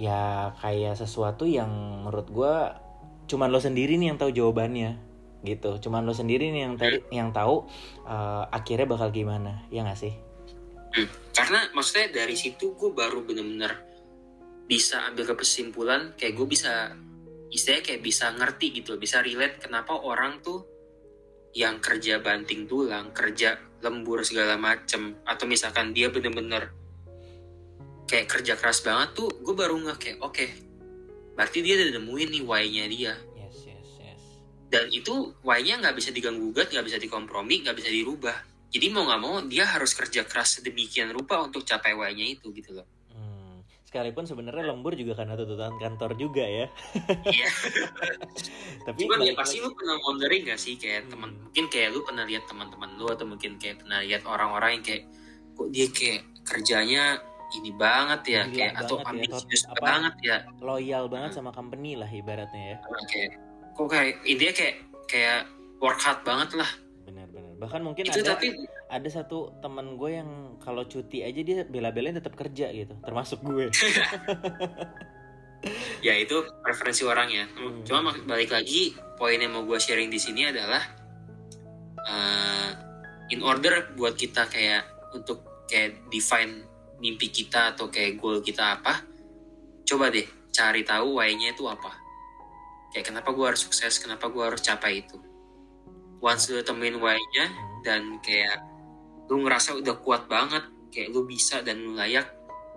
ya 0.01 0.49
kayak 0.57 0.97
sesuatu 0.97 1.45
yang 1.45 1.69
menurut 2.05 2.27
gue 2.33 2.53
cuman 3.29 3.53
lo 3.53 3.61
sendiri 3.61 3.95
nih 4.01 4.13
yang 4.13 4.19
tahu 4.19 4.31
jawabannya 4.33 5.13
gitu. 5.43 5.77
Cuman 5.77 6.07
lo 6.07 6.15
sendiri 6.15 6.49
nih 6.49 6.61
yang 6.65 6.75
tadi 6.79 6.99
yang 7.11 7.29
tahu 7.35 7.67
uh, 8.07 8.47
akhirnya 8.49 8.87
bakal 8.87 9.11
gimana 9.11 9.67
ya 9.69 9.83
nggak 9.83 9.99
sih? 9.99 10.13
Hmm, 10.93 11.09
karena 11.33 11.69
maksudnya 11.73 12.23
dari 12.23 12.37
situ 12.37 12.77
gue 12.77 12.91
baru 12.93 13.25
bener-bener 13.25 13.73
bisa 14.69 15.03
ambil 15.11 15.35
kesimpulan 15.35 16.15
kayak 16.15 16.33
gue 16.39 16.47
bisa 16.47 16.95
istilahnya 17.51 17.83
kayak 17.85 18.01
bisa 18.01 18.25
ngerti 18.33 18.81
gitu 18.81 18.95
bisa 18.97 19.19
relate 19.19 19.59
kenapa 19.61 19.93
orang 19.99 20.39
tuh 20.39 20.65
yang 21.53 21.77
kerja 21.77 22.17
banting 22.23 22.65
tulang 22.65 23.13
kerja 23.13 23.59
lembur 23.83 24.23
segala 24.23 24.55
macem. 24.55 25.19
Atau 25.27 25.45
misalkan 25.45 25.91
dia 25.91 26.07
bener-bener 26.07 26.71
kayak 28.07 28.31
kerja 28.31 28.53
keras 28.55 28.79
banget 28.83 29.15
tuh 29.15 29.29
gue 29.41 29.55
baru 29.55 29.79
nggak 29.79 29.97
kayak 29.97 30.19
oke 30.21 30.47
berarti 31.33 31.65
dia 31.65 31.79
udah 31.81 31.97
nemuin 31.97 32.29
nih 32.29 32.43
why-nya 32.45 32.85
dia. 32.91 33.13
Yes 33.35 33.57
yes 33.65 33.89
yes. 33.99 34.21
Dan 34.69 34.87
itu 34.93 35.33
why-nya 35.41 35.81
nggak 35.81 35.95
bisa 35.97 36.13
diganggu 36.13 36.53
gugat 36.53 36.69
nggak 36.69 36.85
bisa 36.87 36.97
dikompromi 37.01 37.65
nggak 37.65 37.75
bisa 37.75 37.89
dirubah. 37.89 38.37
Jadi 38.69 38.85
mau 38.89 39.05
nggak 39.05 39.21
mau 39.21 39.41
dia 39.45 39.65
harus 39.65 39.93
kerja 39.97 40.25
keras 40.25 40.61
sedemikian 40.61 41.09
rupa 41.11 41.41
untuk 41.41 41.65
capai 41.65 41.97
why-nya 41.97 42.37
itu 42.37 42.53
gitu 42.53 42.73
loh 42.77 42.92
sekalipun 43.93 44.25
sebenarnya 44.25 44.65
lembur 44.65 44.91
juga 44.91 45.13
karena 45.13 45.37
tuntutan 45.37 45.77
kantor 45.77 46.17
juga 46.17 46.41
ya 46.41 46.65
Iya. 47.23 47.49
tapi 48.89 49.05
Cuman 49.05 49.21
ya 49.21 49.33
pasti 49.33 49.61
lu 49.61 49.69
pernah 49.71 50.01
wondering 50.01 50.41
gak 50.43 50.57
sih 50.57 50.73
kayak 50.75 51.05
Hmm. 51.05 51.11
teman 51.13 51.29
mungkin 51.39 51.65
kayak 51.69 51.89
lu 51.89 52.01
pernah 52.01 52.25
lihat 52.25 52.43
teman-teman 52.45 52.89
lu 52.97 53.05
atau 53.05 53.23
mungkin 53.23 53.55
kayak 53.55 53.79
pernah 53.79 54.01
lihat 54.01 54.25
orang-orang 54.25 54.69
yang 54.73 54.83
kayak 54.83 55.03
kok 55.53 55.67
dia 55.69 55.85
kayak 55.87 56.21
kerjanya 56.43 57.03
ini 57.53 57.69
banget 57.71 58.21
ya 58.25 58.41
Gila 58.43 58.55
kayak 58.55 58.73
atau 58.75 58.95
banget 58.97 59.05
ya, 59.05 59.29
ambisius 59.29 59.63
apa? 59.69 59.77
banget 59.79 60.15
ya 60.19 60.37
loyal 60.59 61.03
banget 61.05 61.29
Hmm. 61.29 61.37
sama 61.39 61.51
company 61.51 61.93
lah 61.93 62.09
ibaratnya 62.09 62.63
ya 62.65 62.77
Nah, 62.81 63.03
kayak 63.05 63.31
kok 63.71 63.87
kayak 63.87 64.09
intinya 64.23 64.53
kayak 64.53 64.75
kayak 65.05 65.39
work 65.77 65.99
hard 65.99 66.21
banget 66.23 66.49
lah 66.55 66.69
benar-benar 67.03 67.53
bahkan 67.55 67.79
mungkin 67.79 68.03
itu 68.03 68.19
ada 68.19 68.33
tapi 68.33 68.57
ada 68.93 69.09
satu 69.09 69.57
teman 69.57 69.97
gue 69.97 70.21
yang 70.21 70.29
kalau 70.61 70.85
cuti 70.85 71.25
aja 71.25 71.41
dia 71.41 71.65
bela-belain 71.65 72.13
tetap 72.13 72.37
kerja 72.37 72.69
gitu 72.69 72.93
termasuk 73.01 73.41
gue 73.41 73.73
ya 76.05 76.13
itu 76.19 76.35
preferensi 76.61 77.07
orang 77.07 77.29
ya 77.31 77.45
Hmm. 77.55 77.81
cuma 77.87 78.11
balik 78.27 78.51
lagi 78.51 78.91
poin 79.15 79.39
yang 79.39 79.55
mau 79.55 79.63
gue 79.63 79.79
sharing 79.79 80.11
di 80.11 80.19
sini 80.19 80.51
adalah 80.51 80.83
uh, 82.03 82.69
in 83.31 83.39
order 83.41 83.95
buat 83.95 84.13
kita 84.13 84.45
kayak 84.51 84.83
untuk 85.15 85.65
kayak 85.65 86.03
define 86.11 86.67
mimpi 86.99 87.31
kita 87.31 87.73
atau 87.75 87.87
kayak 87.87 88.19
goal 88.19 88.43
kita 88.43 88.79
apa 88.79 89.03
coba 89.87 90.11
deh 90.11 90.27
cari 90.51 90.83
tahu 90.83 91.19
why-nya 91.19 91.55
itu 91.55 91.63
apa 91.65 91.91
kayak 92.91 93.09
kenapa 93.09 93.31
gue 93.31 93.45
harus 93.47 93.63
sukses 93.63 93.97
kenapa 93.97 94.29
gue 94.29 94.43
harus 94.43 94.61
capai 94.61 95.01
itu 95.01 95.17
once 96.19 96.51
lu 96.51 96.61
temuin 96.61 96.99
why-nya 96.99 97.47
Hmm. 97.47 97.79
dan 97.83 98.01
kayak 98.23 98.59
lu 99.27 99.41
ngerasa 99.41 99.75
udah 99.75 99.95
kuat 99.97 100.25
banget 100.25 100.63
kayak 100.89 101.09
lu 101.09 101.23
bisa 101.23 101.61
dan 101.61 101.79
lu 101.79 101.93
layak 101.93 102.27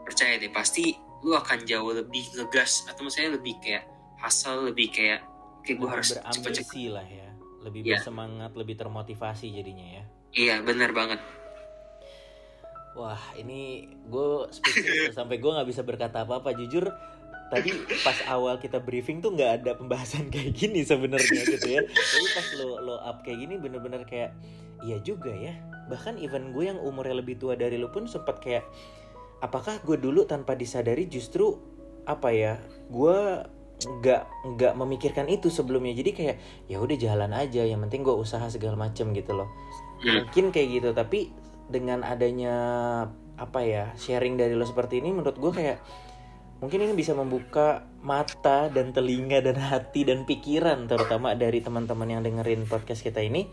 percaya 0.02 0.36
deh 0.36 0.48
pasti 0.48 0.94
lu 1.20 1.32
akan 1.32 1.64
jauh 1.64 1.90
lebih 1.90 2.22
ngegas 2.32 2.86
atau 2.86 3.02
misalnya 3.02 3.34
lebih 3.34 3.58
kayak 3.58 3.84
hustle 4.16 4.64
lebih 4.64 4.88
kayak 4.88 5.20
kayak 5.60 5.76
gue 5.76 5.82
Lebih 5.82 5.92
harus 5.92 6.08
cepet-cepet. 6.14 6.90
lah 6.92 7.02
ya 7.02 7.28
lebih 7.60 7.80
Iya. 7.82 7.98
bersemangat 7.98 8.52
lebih 8.54 8.74
termotivasi 8.74 9.50
jadinya 9.50 9.86
ya. 9.92 10.04
Iya 10.30 10.54
benar 10.62 10.94
banget. 10.94 11.18
Wah 12.94 13.18
ini 13.34 13.84
gue 14.06 14.48
sampai 15.16 15.36
gue 15.36 15.50
nggak 15.50 15.66
bisa 15.66 15.82
berkata 15.82 16.22
apa-apa. 16.22 16.54
Jujur 16.54 16.86
tadi 17.46 17.70
pas 18.00 18.16
awal 18.26 18.56
kita 18.56 18.78
briefing 18.78 19.18
tuh 19.18 19.30
nggak 19.30 19.52
ada 19.60 19.70
pembahasan 19.74 20.30
kayak 20.30 20.54
gini 20.54 20.80
sebenarnya 20.82 21.42
gitu 21.44 21.66
ya. 21.68 21.82
Tapi 21.82 22.26
pas 22.32 22.46
lo 22.56 22.68
lo 22.80 22.96
up 22.98 23.20
kayak 23.20 23.38
gini 23.40 23.54
bener-bener 23.58 24.02
kayak 24.02 24.30
iya 24.84 24.98
juga 25.00 25.32
ya. 25.32 25.56
Bahkan 25.86 26.18
even 26.18 26.50
gue 26.50 26.68
yang 26.68 26.80
umurnya 26.82 27.22
lebih 27.22 27.38
tua 27.38 27.54
dari 27.54 27.78
lo 27.78 27.88
pun 27.94 28.10
sempat 28.10 28.42
kayak 28.42 28.66
apakah 29.40 29.78
gue 29.84 29.96
dulu 30.00 30.26
tanpa 30.26 30.56
disadari 30.58 31.06
justru 31.06 31.56
apa 32.08 32.32
ya 32.32 32.58
gue 32.88 33.18
nggak 33.76 34.22
nggak 34.56 34.72
memikirkan 34.76 35.30
itu 35.30 35.48
sebelumnya? 35.48 35.94
Jadi 35.94 36.10
kayak 36.12 36.36
ya 36.66 36.82
udah 36.82 36.96
jalan 36.98 37.32
aja 37.32 37.62
yang 37.62 37.80
penting 37.86 38.02
gue 38.02 38.16
usaha 38.16 38.44
segala 38.50 38.74
macem 38.74 39.14
gitu 39.14 39.32
loh. 39.32 39.48
Hmm. 39.96 40.28
mungkin 40.28 40.52
kayak 40.52 40.68
gitu 40.76 40.88
tapi 40.92 41.32
dengan 41.72 42.04
adanya 42.04 42.54
apa 43.40 43.60
ya 43.64 43.84
sharing 43.96 44.36
dari 44.36 44.52
lo 44.52 44.68
seperti 44.68 45.00
ini 45.00 45.12
menurut 45.12 45.40
gue 45.40 45.52
kayak 45.56 45.78
mungkin 46.60 46.84
ini 46.84 46.92
bisa 46.96 47.12
membuka 47.16 47.84
mata 48.00 48.68
dan 48.68 48.92
telinga 48.92 49.40
dan 49.40 49.56
hati 49.56 50.04
dan 50.04 50.28
pikiran 50.28 50.84
terutama 50.88 51.32
dari 51.32 51.60
teman-teman 51.64 52.08
yang 52.12 52.22
dengerin 52.24 52.68
podcast 52.68 53.04
kita 53.04 53.24
ini 53.24 53.48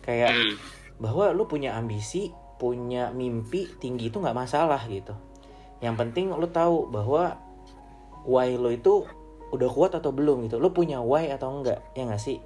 kayak 0.00 0.32
Hmm. 0.32 0.54
bahwa 1.00 1.32
lu 1.32 1.48
punya 1.48 1.76
ambisi 1.76 2.32
punya 2.60 3.08
mimpi 3.12 3.64
tinggi 3.80 4.12
itu 4.12 4.20
nggak 4.20 4.36
masalah 4.36 4.84
gitu 4.84 5.16
yang 5.80 5.96
penting 5.96 6.28
lu 6.28 6.44
tahu 6.52 6.92
bahwa 6.92 7.40
why 8.28 8.52
lo 8.60 8.68
itu 8.68 9.08
udah 9.50 9.70
kuat 9.72 9.96
atau 9.96 10.12
belum 10.12 10.46
gitu 10.46 10.60
lu 10.60 10.70
punya 10.70 11.00
why 11.00 11.32
atau 11.32 11.48
enggak 11.56 11.80
ya 11.96 12.04
nggak 12.04 12.20
sih 12.20 12.38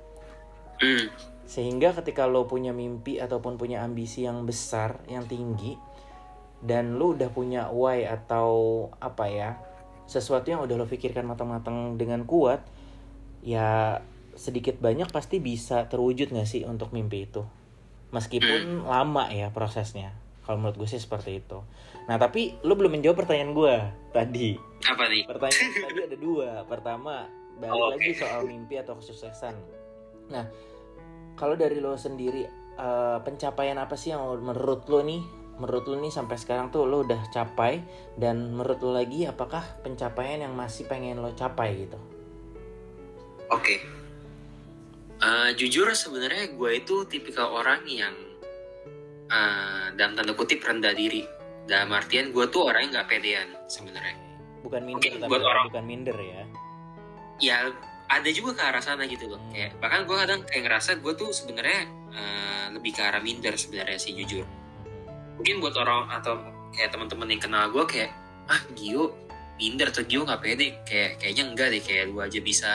Hmm. 0.74 1.06
sehingga 1.46 1.94
ketika 1.94 2.26
lo 2.26 2.50
punya 2.50 2.74
mimpi 2.74 3.22
ataupun 3.22 3.54
punya 3.54 3.86
ambisi 3.86 4.26
yang 4.26 4.42
besar 4.42 4.98
yang 5.06 5.22
tinggi 5.26 5.78
dan 6.64 6.98
lu 6.98 7.14
udah 7.14 7.30
punya 7.30 7.70
why 7.70 8.02
atau 8.02 8.88
apa 8.98 9.24
ya 9.30 9.50
sesuatu 10.10 10.50
yang 10.50 10.62
udah 10.66 10.74
lo 10.78 10.86
pikirkan 10.88 11.26
matang-matang 11.26 11.94
dengan 11.94 12.26
kuat 12.26 12.64
ya 13.44 14.00
sedikit 14.34 14.78
banyak 14.78 15.10
pasti 15.10 15.38
bisa 15.38 15.86
terwujud 15.86 16.30
nggak 16.30 16.46
sih 16.46 16.62
untuk 16.64 16.90
mimpi 16.90 17.24
itu? 17.24 17.42
Meskipun 18.10 18.86
lama 18.86 19.26
ya 19.30 19.50
prosesnya. 19.50 20.14
Kalau 20.44 20.60
menurut 20.60 20.76
gue 20.76 20.88
sih 20.88 21.00
seperti 21.00 21.40
itu. 21.40 21.58
Nah 22.04 22.14
tapi 22.14 22.54
lu 22.62 22.76
belum 22.76 22.94
menjawab 22.94 23.24
pertanyaan 23.24 23.52
gue 23.52 23.74
tadi. 24.12 24.48
Apa 24.84 25.08
nih? 25.08 25.24
pertanyaan 25.24 25.70
tadi 25.88 26.00
ada 26.04 26.16
dua. 26.16 26.48
Pertama 26.64 27.24
balik 27.56 27.72
Oh, 27.72 27.90
lagi 27.90 28.12
oke. 28.12 28.20
soal 28.20 28.44
mimpi 28.44 28.76
atau 28.76 28.98
kesuksesan. 29.00 29.54
Nah 30.28 30.46
kalau 31.34 31.56
dari 31.56 31.80
lo 31.80 31.96
sendiri 31.96 32.44
eh, 32.76 33.18
pencapaian 33.24 33.80
apa 33.80 33.96
sih 33.96 34.12
yang 34.12 34.22
menurut 34.38 34.84
lo 34.86 35.00
nih? 35.00 35.22
Menurut 35.54 35.86
lo 35.86 35.96
nih 35.96 36.10
sampai 36.10 36.36
sekarang 36.36 36.68
tuh 36.68 36.84
lo 36.84 37.02
udah 37.02 37.30
capai? 37.30 37.80
Dan 38.14 38.52
menurut 38.52 38.78
lo 38.78 38.92
lagi 38.92 39.24
apakah 39.24 39.64
pencapaian 39.80 40.44
yang 40.44 40.52
masih 40.52 40.84
pengen 40.84 41.18
lo 41.18 41.32
capai 41.32 41.88
gitu? 41.88 41.98
Oke. 43.48 43.80
Eh, 45.16 45.50
jujur 45.54 45.88
sebenarnya 45.90 46.52
gue 46.52 46.70
itu 46.74 47.06
tipikal 47.06 47.54
orang 47.54 47.86
yang 47.86 48.12
eh, 49.24 49.86
dalam 49.94 50.14
tanda 50.14 50.32
kutip 50.32 50.60
rendah 50.60 50.92
diri. 50.92 51.24
Dalam 51.64 51.88
artian 51.90 52.28
gue 52.28 52.44
tuh 52.46 52.68
orang 52.68 52.84
yang 52.84 52.92
nggak 52.94 53.08
pedean 53.08 53.48
sebenarnya. 53.66 54.20
bukan 54.60 54.80
minder 54.80 54.96
Mungkin 54.96 55.12
tapi 55.18 55.28
buat 55.28 55.44
orang- 55.44 55.66
bukan 55.68 55.84
minder 55.84 56.16
ya 56.16 56.40
Ya 57.36 57.56
ada 58.06 58.30
juga 58.30 58.56
ke 58.56 58.62
arah 58.64 58.80
sana 58.80 59.04
gitu 59.04 59.28
loh. 59.28 59.36
Hmm. 59.38 59.52
Kayak 59.52 59.70
bahkan 59.76 60.00
gue 60.04 60.16
kadang 60.16 60.40
kayak 60.42 60.62
ngerasa 60.64 60.90
gue 60.98 61.12
tuh 61.14 61.30
sebenarnya 61.30 61.80
eh, 62.10 62.66
lebih 62.72 62.92
ke 62.92 63.00
arah 63.00 63.20
minder 63.20 63.52
sebenarnya 63.54 63.98
sih 63.98 64.12
jujur. 64.14 64.44
Mhm. 64.44 65.36
Mungkin 65.36 65.54
buat 65.60 65.76
orang 65.76 66.08
atau 66.10 66.40
kayak 66.70 66.90
teman-teman 66.90 67.28
yang 67.28 67.40
kenal 67.40 67.68
gue 67.68 67.84
kayak 67.84 68.10
ah 68.46 68.60
Gio 68.72 69.12
minder 69.56 69.88
atau 69.88 70.00
Gio 70.02 70.22
nggak 70.22 70.40
pede 70.40 70.80
kayak 70.84 71.10
kayaknya 71.18 71.44
enggak 71.44 71.68
deh 71.70 71.82
kayak 71.82 72.04
lu 72.08 72.18
aja 72.18 72.38
bisa 72.40 72.70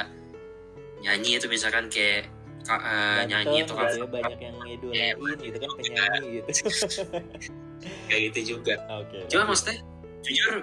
nyanyi 1.00 1.32
atau 1.36 1.48
misalkan 1.48 1.88
kayak 1.88 2.28
ka- 2.62 2.80
eh, 2.80 3.22
nyanyi 3.26 3.64
atau 3.64 3.76
gitu 3.76 3.82
ya, 3.82 3.88
cover 3.96 4.08
banyak 4.10 4.40
yang 4.40 4.56
ngidolain 4.60 5.16
gitu 5.40 5.58
kan 5.58 5.70
penyanyi 5.76 6.28
gitu 6.38 6.50
kayak 8.08 8.22
gitu 8.30 8.40
juga. 8.54 8.74
oke 8.90 9.18
Cuma 9.26 9.40
lanjut. 9.40 9.48
maksudnya 9.48 9.76
jujur 10.20 10.54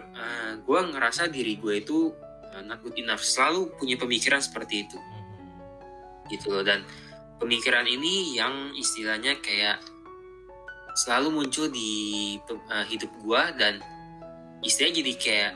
gue 0.60 0.80
ngerasa 0.86 1.22
diri 1.26 1.56
gue 1.56 1.74
itu 1.80 2.12
uh, 2.46 2.62
not 2.62 2.78
good 2.80 2.92
enough 2.94 3.20
selalu 3.20 3.72
punya 3.74 3.96
pemikiran 3.96 4.38
seperti 4.38 4.84
itu 4.84 4.98
Mhm. 5.00 6.28
gitu 6.28 6.46
loh 6.50 6.60
dan 6.60 6.84
pemikiran 7.36 7.84
ini 7.84 8.34
yang 8.34 8.52
istilahnya 8.72 9.40
kayak 9.40 9.80
selalu 10.94 11.28
muncul 11.34 11.68
di 11.68 11.88
uh, 12.68 12.84
hidup 12.84 13.08
gue 13.16 13.42
dan 13.56 13.80
istilahnya 14.60 14.94
jadi 14.98 15.12
kayak 15.14 15.52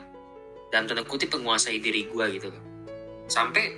dalam 0.69 0.85
tanda 0.85 1.03
kutip 1.03 1.29
penguasai 1.29 1.77
diri 1.77 2.05
gue 2.05 2.25
gitu 2.31 2.49
loh 2.49 2.63
sampai 3.27 3.77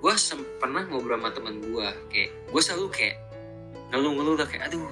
gue 0.00 0.12
pernah 0.56 0.82
ngobrol 0.88 1.20
sama 1.20 1.30
temen 1.32 1.60
gue 1.60 1.88
kayak 2.08 2.30
gue 2.48 2.62
selalu 2.64 2.88
kayak 2.88 3.16
ngeluh-ngeluh 3.92 4.36
lah 4.40 4.48
kayak 4.48 4.72
aduh 4.72 4.88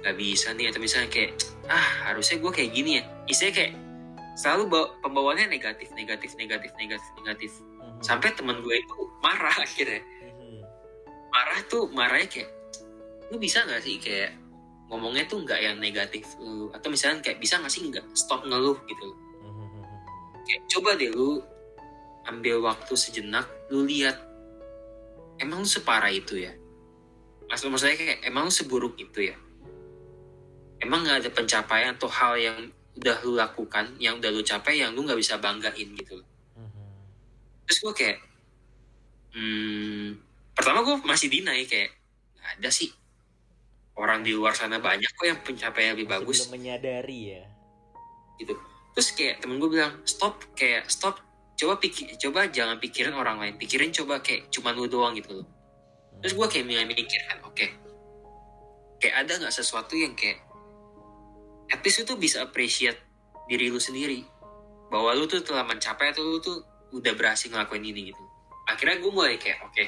nggak 0.00 0.14
bisa 0.16 0.54
nih 0.56 0.72
atau 0.72 0.80
misalnya 0.80 1.10
kayak 1.12 1.36
ah 1.68 2.08
harusnya 2.08 2.40
gue 2.40 2.48
kayak 2.48 2.70
gini 2.72 2.90
ya 2.98 3.02
istilahnya 3.28 3.56
kayak 3.60 3.72
selalu 4.38 4.62
bawa, 4.70 4.86
pembawaannya 5.04 5.46
negatif 5.50 5.90
negatif 5.92 6.32
negatif 6.38 6.70
negatif 6.78 7.08
negatif 7.20 7.52
Mhm. 7.58 8.00
sampai 8.00 8.30
temen 8.32 8.62
gue 8.62 8.74
itu 8.78 8.96
marah 9.20 9.52
akhirnya 9.66 10.00
Mhm. 10.00 10.60
marah 11.28 11.60
tuh 11.66 11.90
marahnya 11.92 12.28
kayak 12.30 12.50
lu 13.28 13.36
bisa 13.36 13.60
nggak 13.66 13.82
sih 13.84 14.00
kayak 14.00 14.32
ngomongnya 14.88 15.28
tuh 15.28 15.44
nggak 15.44 15.60
yang 15.60 15.76
negatif 15.76 16.24
lu 16.40 16.72
atau 16.72 16.88
misalnya 16.88 17.20
kayak 17.20 17.42
bisa 17.42 17.60
nggak 17.60 17.68
sih 17.68 17.84
nggak 17.84 18.06
stop 18.16 18.40
ngeluh 18.46 18.78
gitu 18.88 19.02
loh. 19.04 19.18
Mhm. 19.44 19.82
kayak 20.48 20.62
coba 20.72 20.90
deh 20.96 21.10
lu 21.12 21.42
ambil 22.24 22.64
waktu 22.64 22.92
sejenak 22.96 23.44
lu 23.68 23.84
lihat 23.84 24.16
emang 25.38 25.62
lu 25.62 25.68
separah 25.68 26.10
itu 26.12 26.40
ya? 26.40 26.52
Maksud 27.48 27.72
maksudnya 27.72 27.96
kayak 27.96 28.18
emang 28.28 28.48
lu 28.48 28.52
seburuk 28.52 28.94
itu 29.00 29.32
ya? 29.32 29.36
Emang 30.78 31.04
nggak 31.04 31.26
ada 31.26 31.30
pencapaian 31.32 31.92
atau 31.96 32.08
hal 32.10 32.34
yang 32.38 32.58
udah 32.98 33.16
lu 33.22 33.38
lakukan 33.38 33.94
yang 34.02 34.18
udah 34.18 34.30
lu 34.34 34.42
capai 34.42 34.82
yang 34.82 34.90
lu 34.90 35.06
nggak 35.06 35.18
bisa 35.18 35.38
banggain 35.38 35.88
gitu 35.94 36.18
loh. 36.18 36.28
Mhm. 36.58 36.86
terus 37.62 37.78
gue 37.84 37.92
kayak 37.94 38.18
hmm, 39.38 40.18
pertama 40.56 40.82
gue 40.82 40.98
masih 41.06 41.30
deny 41.30 41.62
kayak 41.68 41.94
nggak 42.38 42.50
ada 42.58 42.70
sih. 42.74 42.90
Orang 43.98 44.22
di 44.22 44.30
luar 44.30 44.54
sana 44.54 44.78
banyak 44.78 45.10
kok 45.10 45.26
yang 45.26 45.40
pencapaian 45.42 45.94
lebih 45.94 46.06
Masih 46.06 46.14
bagus. 46.22 46.38
belum 46.46 46.54
menyadari 46.54 47.18
ya. 47.34 47.44
Gitu. 48.38 48.54
Terus 48.94 49.08
kayak 49.14 49.42
temen 49.42 49.58
gue 49.58 49.70
bilang 49.70 49.94
stop 50.06 50.38
kayak 50.54 50.86
stop 50.86 51.18
coba 51.58 51.74
pikir 51.82 52.14
coba 52.22 52.46
jangan 52.46 52.78
pikirin 52.78 53.10
orang 53.18 53.42
lain 53.42 53.58
pikirin 53.58 53.90
coba 53.90 54.22
kayak 54.22 54.46
cuma 54.54 54.70
lu 54.70 54.86
doang 54.86 55.18
gitu 55.18 55.42
loh. 55.42 55.46
Terus 56.22 56.34
gue 56.38 56.46
kayak 56.46 56.64
mulai 56.70 56.86
mikir 56.86 57.20
kan 57.26 57.38
oke. 57.42 57.66
Kayak 59.02 59.14
ada 59.26 59.32
nggak 59.42 59.54
sesuatu 59.54 59.98
yang 59.98 60.14
kayak 60.14 60.38
at 61.74 61.82
least 61.82 62.06
lu 62.06 62.14
bisa 62.14 62.46
appreciate 62.46 62.98
diri 63.50 63.74
lu 63.74 63.82
sendiri. 63.82 64.22
Bahwa 64.88 65.12
lu 65.18 65.26
tuh 65.26 65.42
telah 65.42 65.66
mencapai 65.66 66.14
atau 66.14 66.22
lu 66.22 66.38
tuh 66.38 66.62
udah 66.94 67.12
berhasil 67.18 67.50
ngelakuin 67.50 67.84
ini 67.84 68.14
gitu. 68.14 68.22
Akhirnya 68.70 69.02
gue 69.02 69.10
mulai 69.10 69.34
kayak 69.34 69.58
oke. 69.66 69.84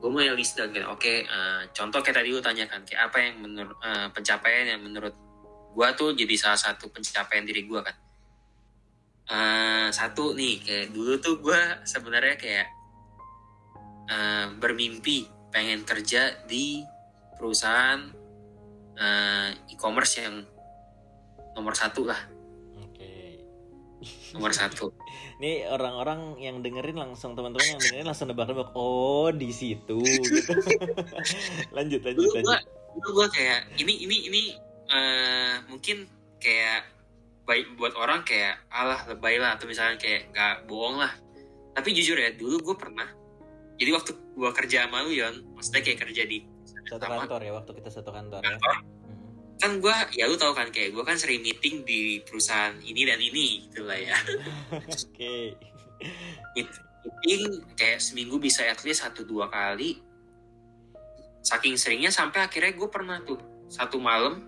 Gue 0.00 0.10
mulai 0.10 0.32
list 0.34 0.56
down 0.58 0.74
kan 0.74 0.90
oke 0.90 1.06
eh, 1.06 1.62
contoh 1.70 2.00
kayak 2.02 2.24
tadi 2.24 2.34
lu 2.34 2.42
tanyakan 2.42 2.82
kayak 2.88 3.12
apa 3.12 3.16
yang 3.20 3.34
menurut 3.38 3.76
eh, 3.84 4.08
pencapaian 4.10 4.66
yang 4.74 4.80
menurut 4.82 5.14
gue 5.70 5.88
tuh 5.94 6.10
jadi 6.18 6.34
salah 6.34 6.58
satu 6.58 6.90
pencapaian 6.90 7.46
diri 7.46 7.68
gue 7.68 7.80
kan 7.84 7.94
Eh, 9.30 9.88
satu 9.94 10.34
nih 10.34 10.58
kayak 10.58 10.86
dulu 10.90 11.14
tuh 11.22 11.38
gue 11.38 11.60
sebenarnya 11.86 12.34
kayak 12.34 12.66
eh, 14.10 14.46
bermimpi 14.58 15.30
pengen 15.54 15.86
kerja 15.86 16.34
di 16.50 16.82
perusahaan 17.38 18.10
eh, 18.98 19.54
e-commerce 19.70 20.18
yang 20.18 20.42
nomor 21.54 21.78
satu 21.78 22.10
lah 22.10 22.18
nomor 24.34 24.50
satu 24.50 24.90
Ini 25.40 25.72
orang-orang 25.72 26.36
yang 26.36 26.60
dengerin 26.60 27.00
langsung 27.00 27.32
teman-teman 27.32 27.64
yang 27.64 27.80
dengerin 27.80 28.06
langsung 28.12 28.28
nebak-nebak 28.28 28.76
oh 28.76 29.32
di 29.32 29.48
situ 29.54 30.04
gitu. 30.04 30.52
lanjut 31.76 32.04
lanjut 32.04 32.28
dulu 32.28 32.36
lanjut. 32.36 32.60
dulu 32.98 33.08
gue 33.24 33.28
kayak 33.32 33.64
ini 33.80 34.04
ini 34.04 34.16
ini 34.28 34.42
eh, 34.90 35.54
mungkin 35.70 36.04
kayak 36.36 36.99
baik 37.50 37.74
buat 37.74 37.98
orang 37.98 38.22
kayak 38.22 38.62
alah 38.70 39.02
lebay 39.10 39.42
lah 39.42 39.58
atau 39.58 39.66
misalnya 39.66 39.98
kayak 39.98 40.30
nggak 40.30 40.70
bohong 40.70 41.02
lah 41.02 41.10
tapi 41.74 41.90
jujur 41.90 42.14
ya 42.14 42.30
dulu 42.30 42.62
gue 42.62 42.76
pernah 42.78 43.10
jadi 43.74 43.90
waktu 43.90 44.14
gue 44.14 44.50
kerja 44.54 44.86
sama 44.86 45.02
lu 45.02 45.10
Yon 45.10 45.58
maksudnya 45.58 45.82
kayak 45.82 45.98
kerja 46.06 46.22
di 46.30 46.46
Satu 46.86 47.02
sama 47.02 47.26
kantor 47.26 47.40
ya 47.42 47.52
waktu 47.58 47.70
kita 47.74 47.90
satu 47.90 48.10
kantor 48.14 48.38
ya. 48.38 48.54
kantor 48.54 48.76
Mhm. 49.10 49.58
kan 49.58 49.72
gue 49.82 49.96
ya 50.14 50.24
lu 50.30 50.38
tahu 50.38 50.54
kan 50.54 50.70
kayak 50.70 50.94
gue 50.94 51.02
kan 51.02 51.18
sering 51.18 51.42
meeting 51.42 51.82
di 51.82 52.22
perusahaan 52.22 52.78
ini 52.80 53.02
dan 53.02 53.18
ini 53.18 53.66
gitu 53.66 53.82
lah 53.82 53.98
ya 53.98 54.14
Oke. 54.94 55.58
meeting 57.26 57.42
kayak 57.74 57.98
seminggu 57.98 58.38
bisa 58.38 58.62
at 58.62 58.78
least 58.86 59.02
satu 59.02 59.26
dua 59.26 59.50
kali 59.50 59.98
saking 61.42 61.74
seringnya 61.74 62.14
sampai 62.14 62.46
akhirnya 62.46 62.72
gue 62.72 62.88
pernah 62.88 63.18
tuh 63.26 63.40
satu 63.66 63.98
malam 63.98 64.44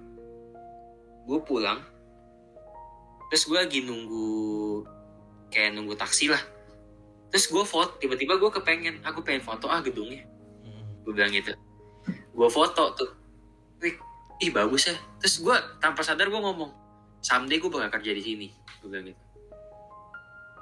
gue 1.27 1.39
pulang 1.43 1.83
terus 3.33 3.49
gue 3.49 3.57
lagi 3.57 3.81
nunggu 3.81 4.85
kayak 5.49 5.73
nunggu 5.73 5.97
taksi 5.97 6.29
lah. 6.29 6.43
Terus 7.33 7.49
gue 7.49 7.65
foto 7.65 7.97
tiba-tiba 7.97 8.37
gue 8.37 8.53
kepengen 8.53 9.01
aku 9.01 9.25
pengen 9.25 9.41
foto 9.41 9.73
ah 9.73 9.81
gedungnya. 9.81 10.21
Mhm. 10.61 11.09
gue 11.09 11.13
bilang 11.17 11.33
gitu. 11.33 11.57
Gue 12.29 12.49
foto 12.53 12.93
tuh. 12.93 13.09
Wih, 13.81 13.97
ih 14.39 14.53
bagus 14.53 14.85
ya. 14.85 14.97
Terus 15.17 15.41
gue 15.41 15.57
tanpa 15.81 16.05
sadar 16.05 16.29
gue 16.29 16.37
ngomong 16.37 16.77
someday 17.25 17.57
gue 17.57 17.73
bakal 17.73 17.89
kerja 17.97 18.13
di 18.13 18.21
sini. 18.21 18.49
Gue 18.85 18.93
bilang 18.93 19.09
gitu. 19.09 19.23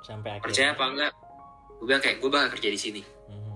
Sampai 0.01 0.39
akhirnya. 0.39 0.45
percaya 0.47 0.69
apa 0.71 0.85
enggak? 0.87 1.13
Gue 1.75 1.87
bilang 1.91 2.03
kayak 2.07 2.17
gue 2.23 2.31
bakal 2.31 2.49
kerja 2.55 2.69
di 2.71 2.79
sini. 2.79 3.03
Mhm. 3.27 3.55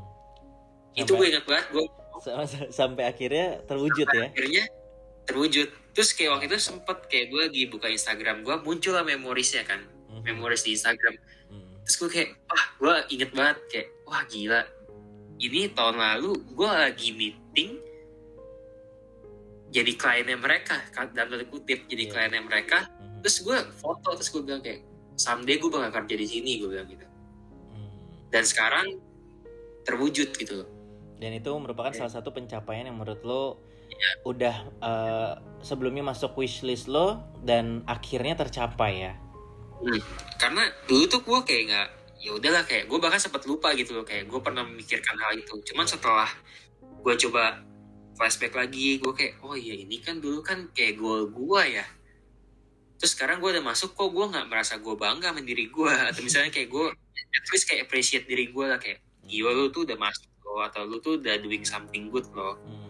itu 0.94 1.06
gue 1.08 1.14
Sampai, 1.14 1.30
ingat 1.30 1.44
banget 1.46 1.66
gue 1.70 1.84
sa- 2.18 2.70
sampai 2.72 3.04
akhirnya 3.06 3.62
terwujud 3.62 4.06
ya. 4.10 4.26
akhirnya 4.26 4.62
terwujud 5.24 5.68
terus 5.94 6.10
kayak 6.10 6.30
waktu 6.34 6.46
itu 6.50 6.58
sempet 6.58 7.06
kayak 7.06 7.30
gue 7.30 7.40
lagi 7.46 7.62
buka 7.70 7.86
Instagram 7.86 8.42
gue 8.42 8.56
muncul 8.60 8.92
lah 8.92 9.02
memorisnya 9.02 9.62
kan 9.62 9.80
Mhm. 10.10 10.22
memories 10.26 10.62
di 10.62 10.74
Instagram 10.74 11.14
Hmm. 11.48 11.78
terus 11.82 11.96
gue 11.96 12.10
kayak 12.10 12.30
wah 12.44 12.66
gue 12.76 12.94
inget 13.14 13.30
banget 13.30 13.58
kayak 13.70 13.88
wah 14.04 14.22
gila 14.26 14.60
ini 15.36 15.70
tahun 15.70 15.96
lalu 15.96 16.30
gue 16.50 16.70
lagi 16.70 17.08
meeting 17.12 17.70
jadi 19.74 19.90
kliennya 19.98 20.38
mereka 20.38 20.78
kan, 20.90 21.10
dalam 21.10 21.34
tanda 21.34 21.46
kutip 21.46 21.86
jadi 21.86 22.04
Iya. 22.06 22.10
kliennya 22.10 22.42
mereka 22.42 22.78
Hmm. 22.90 23.18
terus 23.22 23.38
gue 23.40 23.56
foto 23.74 24.14
terus 24.14 24.30
gue 24.30 24.42
bilang 24.42 24.62
kayak 24.62 24.82
someday 25.14 25.58
gue 25.58 25.70
bakal 25.70 26.02
kerja 26.02 26.14
di 26.14 26.26
sini 26.26 26.58
gue 26.58 26.68
bilang 26.70 26.86
gitu 26.86 27.06
Hmm. 27.70 27.90
dan 28.30 28.42
sekarang 28.42 28.86
terwujud 29.82 30.30
gitu 30.32 30.54
loh 30.58 30.70
Dan 31.14 31.30
itu 31.30 31.46
merupakan 31.54 31.88
Iya. 31.88 32.04
salah 32.04 32.12
satu 32.20 32.34
pencapaian 32.34 32.84
yang 32.84 32.98
menurut 32.98 33.22
lo. 33.22 33.62
Udah 34.24 34.56
eh, 34.82 35.32
sebelumnya 35.64 36.04
masuk 36.04 36.36
wishlist 36.36 36.88
lo 36.88 37.20
dan 37.40 37.80
akhirnya 37.88 38.36
tercapai 38.36 38.92
ya. 39.10 39.14
karena 40.40 40.64
dulu 40.88 41.04
tuh 41.08 41.20
gue 41.24 41.40
kayak 41.44 41.62
nggak 41.68 41.88
ya 42.24 42.30
udahlah 42.32 42.64
kayak 42.64 42.88
gue 42.88 42.98
bahkan 43.00 43.20
sempat 43.20 43.44
lupa 43.44 43.76
gitu 43.76 43.92
loh 43.92 44.04
kayak 44.06 44.24
gue 44.24 44.40
pernah 44.40 44.64
memikirkan 44.64 45.12
hal 45.20 45.36
itu 45.36 45.60
cuman 45.72 45.84
setelah 45.84 46.28
gue 47.04 47.14
coba 47.28 47.60
flashback 48.16 48.56
lagi 48.56 48.96
gue 48.96 49.12
kayak 49.12 49.44
oh 49.44 49.52
iya 49.52 49.76
ini 49.76 50.00
kan 50.00 50.24
dulu 50.24 50.40
kan 50.40 50.72
kayak 50.72 50.96
goal 50.96 51.28
gue 51.28 51.62
ya 51.68 51.84
terus 52.96 53.12
sekarang 53.12 53.44
gue 53.44 53.52
udah 53.52 53.64
masuk 53.64 53.92
kok 53.92 54.08
gue 54.08 54.24
nggak 54.24 54.48
merasa 54.48 54.80
gue 54.80 54.94
bangga 54.96 55.36
sama 55.36 55.44
diri 55.44 55.68
gue 55.68 55.92
atau 56.10 56.22
misalnya 56.24 56.48
kayak 56.48 56.72
gue 56.72 56.86
at 57.12 57.46
least 57.52 57.68
kayak 57.68 57.84
appreciate 57.84 58.24
diri 58.24 58.48
gue 58.48 58.64
lah 58.64 58.80
kayak 58.80 59.04
iya 59.28 59.52
lu 59.52 59.68
tuh 59.68 59.84
udah 59.84 59.98
masuk 60.00 60.30
loh 60.48 60.64
atau 60.64 60.88
lu 60.88 60.96
tuh 61.04 61.20
udah 61.20 61.36
doing 61.44 61.64
something 61.66 62.08
good 62.08 62.24
loh 62.32 62.56
Hmm. 62.64 62.83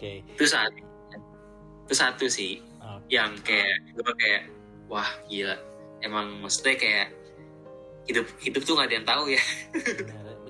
Oke. 0.00 0.24
itu 0.24 0.44
saat 0.48 0.72
itu 1.84 1.92
satu 1.92 2.24
sih 2.24 2.64
Oke. 2.80 3.04
yang 3.12 3.36
kayak 3.44 3.76
gue 3.92 4.12
kayak 4.16 4.48
wah 4.88 5.04
gila 5.28 5.60
emang 6.00 6.40
maksudnya 6.40 6.80
kayak 6.80 7.08
hidup 8.08 8.24
hidup 8.40 8.64
tuh 8.64 8.80
gak 8.80 8.88
ada 8.88 8.94
yang 8.96 9.06
tahu 9.06 9.24
ya. 9.28 9.42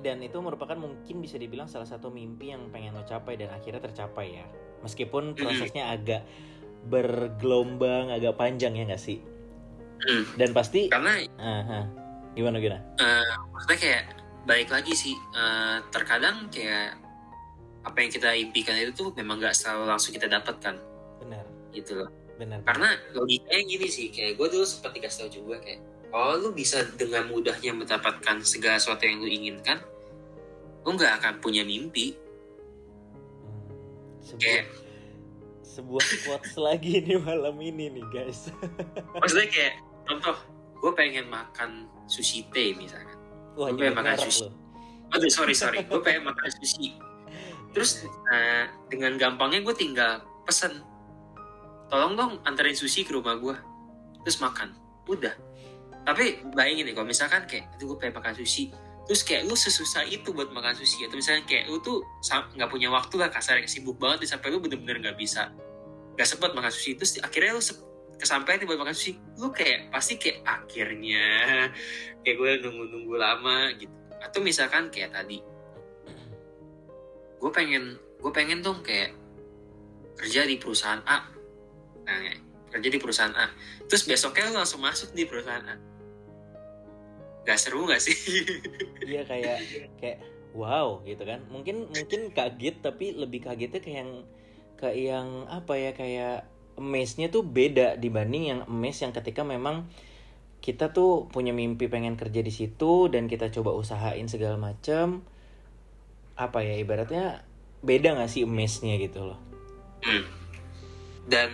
Dan 0.01 0.22
itu 0.24 0.38
merupakan 0.40 0.78
mungkin 0.78 1.20
bisa 1.20 1.36
dibilang 1.36 1.68
salah 1.68 1.84
satu 1.84 2.09
mimpi 2.09 2.55
yang 2.55 2.72
pengen 2.72 2.96
lo 2.96 3.05
capai 3.05 3.36
dan 3.36 3.53
akhirnya 3.53 3.84
tercapai 3.84 4.38
ya. 4.38 4.46
Meskipun 4.80 5.36
prosesnya 5.36 5.92
agak 5.92 6.24
bergelombang, 6.88 8.09
agak 8.09 8.38
panjang 8.40 8.72
ya 8.78 8.88
nggak 8.88 9.03
sih? 9.03 9.20
Hmm, 10.01 10.24
Dan 10.40 10.57
pasti, 10.57 10.88
karena 10.88 11.20
Aha. 11.36 11.80
gimana 12.32 12.57
gimana? 12.57 12.80
eh, 12.96 13.28
maksudnya 13.53 13.76
kayak 13.76 14.03
baik 14.48 14.68
lagi 14.72 14.92
sih 14.96 15.12
eh, 15.36 15.76
terkadang 15.92 16.48
kayak 16.48 16.96
apa 17.81 17.97
yang 17.99 18.11
kita 18.11 18.28
impikan 18.35 18.74
itu 18.74 18.93
tuh 18.93 19.09
memang 19.12 19.39
gak 19.39 19.53
selalu 19.53 19.89
langsung 19.89 20.11
kita 20.11 20.26
dapatkan 20.26 20.76
Benar, 21.18 21.45
gitu 21.70 21.97
loh 21.97 22.11
benar. 22.37 22.61
karena 22.62 22.89
logikanya 23.12 23.62
gini 23.62 23.87
sih 23.87 24.07
kayak 24.09 24.35
gue 24.35 24.47
dulu 24.49 24.64
sempat 24.64 24.93
dikasih 24.93 25.18
tau 25.18 25.31
juga 25.31 25.57
kayak 25.59 25.81
kalau 26.09 26.35
lu 26.37 26.51
bisa 26.51 26.83
dengan 26.95 27.24
mudahnya 27.26 27.72
mendapatkan 27.72 28.37
segala 28.41 28.76
sesuatu 28.76 29.03
yang 29.03 29.18
lu 29.18 29.28
inginkan 29.28 29.81
lu 30.83 30.93
nggak 30.93 31.12
akan 31.18 31.35
punya 31.39 31.62
mimpi 31.62 32.16
Hmm. 33.41 33.66
Sebuah, 34.20 34.39
kayak 34.39 34.64
sebuah 35.62 36.05
quotes 36.22 36.55
lagi 36.57 36.93
nih 37.05 37.18
malam 37.18 37.57
ini 37.59 37.89
nih 37.91 38.05
guys. 38.11 38.53
maksudnya 39.16 39.49
kayak 39.49 39.74
contoh 40.05 40.37
gue 40.76 40.93
pengen 40.93 41.26
makan 41.26 41.70
sushi 42.05 42.45
teh 42.51 42.72
misalkan 42.72 43.16
Gue 43.53 43.72
nyebut 43.72 43.97
makan 43.97 44.16
sushi. 44.18 44.47
aduh 45.11 45.26
sorry 45.28 45.53
sorry 45.53 45.83
gue 45.83 46.01
pengen 46.01 46.24
makan 46.24 46.49
sushi 46.61 46.95
terus 47.71 48.07
eh, 48.33 48.66
dengan 48.91 49.16
gampangnya 49.16 49.64
gue 49.64 49.75
tinggal 49.77 50.25
pesen. 50.45 50.83
Tolong 51.91 52.14
dong 52.14 52.33
anterin 52.47 52.75
sushi 52.75 53.03
ke 53.03 53.14
rumah 53.14 53.35
gue 53.39 53.57
terus 54.23 54.39
makan. 54.39 54.75
Udah. 55.11 55.35
Tapi 56.07 56.43
bayangin 56.57 56.91
nih 56.91 56.95
kalau 56.97 57.09
misalkan 57.09 57.45
kayak 57.45 57.71
aduh 57.77 57.95
gue 57.95 57.97
pengen 57.99 58.14
makan 58.18 58.35
sushi 58.39 58.71
terus 59.11 59.27
kayak 59.27 59.43
lu 59.51 59.59
sesusah 59.59 60.07
itu 60.07 60.31
buat 60.31 60.55
makan 60.55 60.71
sushi 60.71 61.03
atau 61.03 61.18
misalnya 61.18 61.43
kayak 61.43 61.66
lu 61.66 61.83
tuh 61.83 61.99
nggak 62.31 62.71
punya 62.71 62.95
waktu 62.95 63.18
lah 63.18 63.27
kasarnya 63.27 63.66
sibuk 63.66 63.99
banget 63.99 64.23
sampai 64.31 64.55
lu 64.55 64.62
bener-bener 64.62 65.03
nggak 65.03 65.18
bisa 65.18 65.51
nggak 66.14 66.29
sempet 66.31 66.55
makan 66.55 66.71
sushi 66.71 66.95
terus 66.95 67.18
akhirnya 67.18 67.59
lu 67.59 67.62
kesampaian 68.23 68.62
buat 68.62 68.79
makan 68.79 68.95
sushi 68.95 69.18
lu 69.43 69.51
kayak 69.51 69.91
pasti 69.91 70.14
kayak 70.14 70.47
akhirnya 70.47 71.27
kayak 72.23 72.37
gue 72.39 72.51
nunggu-nunggu 72.62 73.14
lama 73.18 73.75
gitu. 73.83 73.91
Atau 74.23 74.45
misalkan 74.47 74.95
kayak 74.95 75.11
tadi 75.11 75.43
gue 77.41 77.51
pengen 77.51 77.97
gue 78.20 78.32
pengen 78.36 78.61
dong 78.61 78.84
kayak 78.84 79.16
kerja 80.20 80.45
di 80.45 80.61
perusahaan 80.61 81.01
A. 81.09 81.24
Nah 82.05 82.16
kayak, 82.20 82.41
kerja 82.76 82.88
di 82.93 82.99
perusahaan 83.01 83.34
A. 83.34 83.49
Terus 83.88 84.05
besoknya 84.05 84.53
lu 84.53 84.61
langsung 84.61 84.84
masuk 84.84 85.16
di 85.16 85.24
perusahaan 85.24 85.64
A. 85.64 85.76
Gak 87.49 87.57
seru 87.57 87.88
gak 87.88 88.05
sih? 88.05 88.14
Iya 89.11 89.26
kayak 89.26 89.59
kayak 89.99 90.18
wow 90.53 91.01
gitu 91.09 91.24
kan. 91.24 91.41
Mungkin 91.49 91.88
mungkin 91.88 92.30
kaget 92.36 92.84
tapi 92.84 93.16
lebih 93.16 93.49
kagetnya 93.49 93.80
kayak 93.80 93.99
yang 94.05 94.12
kayak 94.76 94.97
yang 95.01 95.28
apa 95.49 95.72
ya 95.74 95.91
kayak 95.97 96.36
amaze-nya 96.76 97.32
tuh 97.32 97.43
beda 97.43 97.97
dibanding 98.01 98.45
yang 98.55 98.61
amaze 98.68 99.03
yang 99.03 99.12
ketika 99.12 99.43
memang 99.43 99.88
kita 100.61 100.93
tuh 100.93 101.28
punya 101.32 101.57
mimpi 101.57 101.88
pengen 101.88 102.20
kerja 102.20 102.45
di 102.45 102.53
situ 102.53 103.09
dan 103.09 103.24
kita 103.26 103.49
coba 103.49 103.72
usahain 103.72 104.28
segala 104.28 104.61
macem 104.61 105.24
apa 106.41 106.59
ya 106.61 106.74
ibaratnya 106.74 107.45
beda 107.80 108.16
gak 108.16 108.28
sih 108.28 108.43
amaze-nya 108.43 108.97
gitu 108.99 109.20
loh. 109.22 109.41
Hmm. 110.01 110.24
dan 111.28 111.53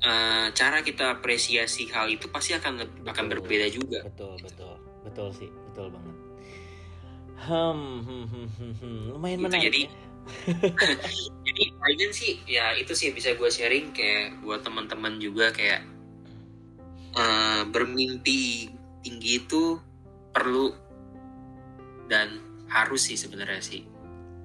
eh, 0.00 0.46
cara 0.50 0.80
kita 0.80 1.20
apresiasi 1.20 1.84
hal 1.88 2.08
itu 2.08 2.24
pasti 2.26 2.52
akan 2.52 2.72
leb- 2.78 3.04
akan 3.04 3.24
Betul. 3.26 3.32
berbeda 3.38 3.66
juga 3.68 4.00
Betul 4.02 4.40
betul 4.40 4.74
betul 5.02 5.28
sih 5.30 5.48
betul 5.68 5.92
banget. 5.92 6.16
Hmm, 7.36 8.00
hmm, 8.00 8.24
hmm, 8.24 8.48
hmm, 8.50 8.72
hmm. 8.74 8.98
lumayan 9.10 9.36
Gitu, 9.36 9.44
menarik. 9.44 9.64
jadi- 9.66 9.84
ya. 9.84 10.02
jadi 11.44 11.62
palingan 11.74 12.12
sih 12.12 12.32
ya 12.46 12.72
itu 12.72 12.92
sih 12.92 13.12
bisa 13.12 13.32
gue 13.32 13.46
sharing 13.46 13.92
kayak 13.92 14.40
buat 14.40 14.64
teman-teman 14.64 15.20
juga 15.20 15.52
kayak 15.52 15.84
eh, 17.14 17.62
bermimpi 17.68 18.72
tinggi 19.00 19.30
itu 19.38 19.76
perlu 20.30 20.72
dan 22.06 22.40
harus 22.66 23.04
sih 23.04 23.14
sebenarnya 23.14 23.60
sih 23.60 23.84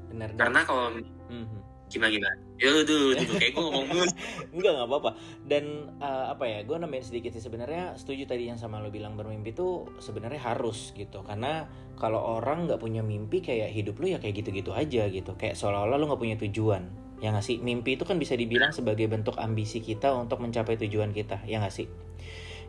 benar. 0.10 0.30
karena 0.36 0.62
kalau 0.66 0.86
Hmm, 1.30 1.45
hmm. 1.45 1.62
gimana 1.89 2.10
gimana 2.10 2.36
ya 2.60 2.70
dulu 2.86 3.14
kayak 3.18 3.53
gue 3.55 3.62
ngomong 3.64 3.86
dulu 3.88 4.05
Enggak 4.53 4.72
nggak 4.76 4.88
apa-apa. 4.89 5.12
Dan 5.45 5.66
eh, 6.01 6.26
apa 6.34 6.43
ya? 6.45 6.60
Gue 6.66 6.76
nambahin 6.78 7.05
sedikit 7.05 7.32
sih 7.34 7.41
sebenarnya 7.41 7.95
setuju 7.95 8.26
tadi 8.28 8.49
yang 8.49 8.57
sama 8.60 8.82
lo 8.82 8.89
bilang 8.91 9.16
bermimpi 9.16 9.53
tuh 9.55 9.88
sebenarnya 10.01 10.41
harus 10.41 10.91
gitu. 10.97 11.22
Karena 11.24 11.70
kalau 11.97 12.20
orang 12.38 12.66
nggak 12.70 12.82
punya 12.82 13.01
mimpi 13.05 13.39
kayak 13.39 13.72
hidup 13.72 13.97
lu 14.01 14.12
ya 14.14 14.20
kayak 14.20 14.41
gitu-gitu 14.43 14.74
aja 14.76 15.07
gitu. 15.10 15.34
Kayak 15.38 15.55
seolah-olah 15.57 15.97
lu 15.97 16.05
nggak 16.10 16.22
punya 16.22 16.38
tujuan. 16.49 16.84
Ya 17.24 17.32
nggak 17.32 17.45
sih? 17.45 17.57
Mimpi 17.62 17.95
itu 17.95 18.03
kan 18.05 18.18
bisa 18.20 18.34
dibilang 18.36 18.74
sebagai 18.76 19.07
bentuk 19.07 19.38
ambisi 19.39 19.80
kita 19.80 20.12
untuk 20.14 20.41
mencapai 20.43 20.76
tujuan 20.82 21.14
kita. 21.16 21.41
Ya 21.47 21.62
nggak 21.64 21.74
sih? 21.74 21.88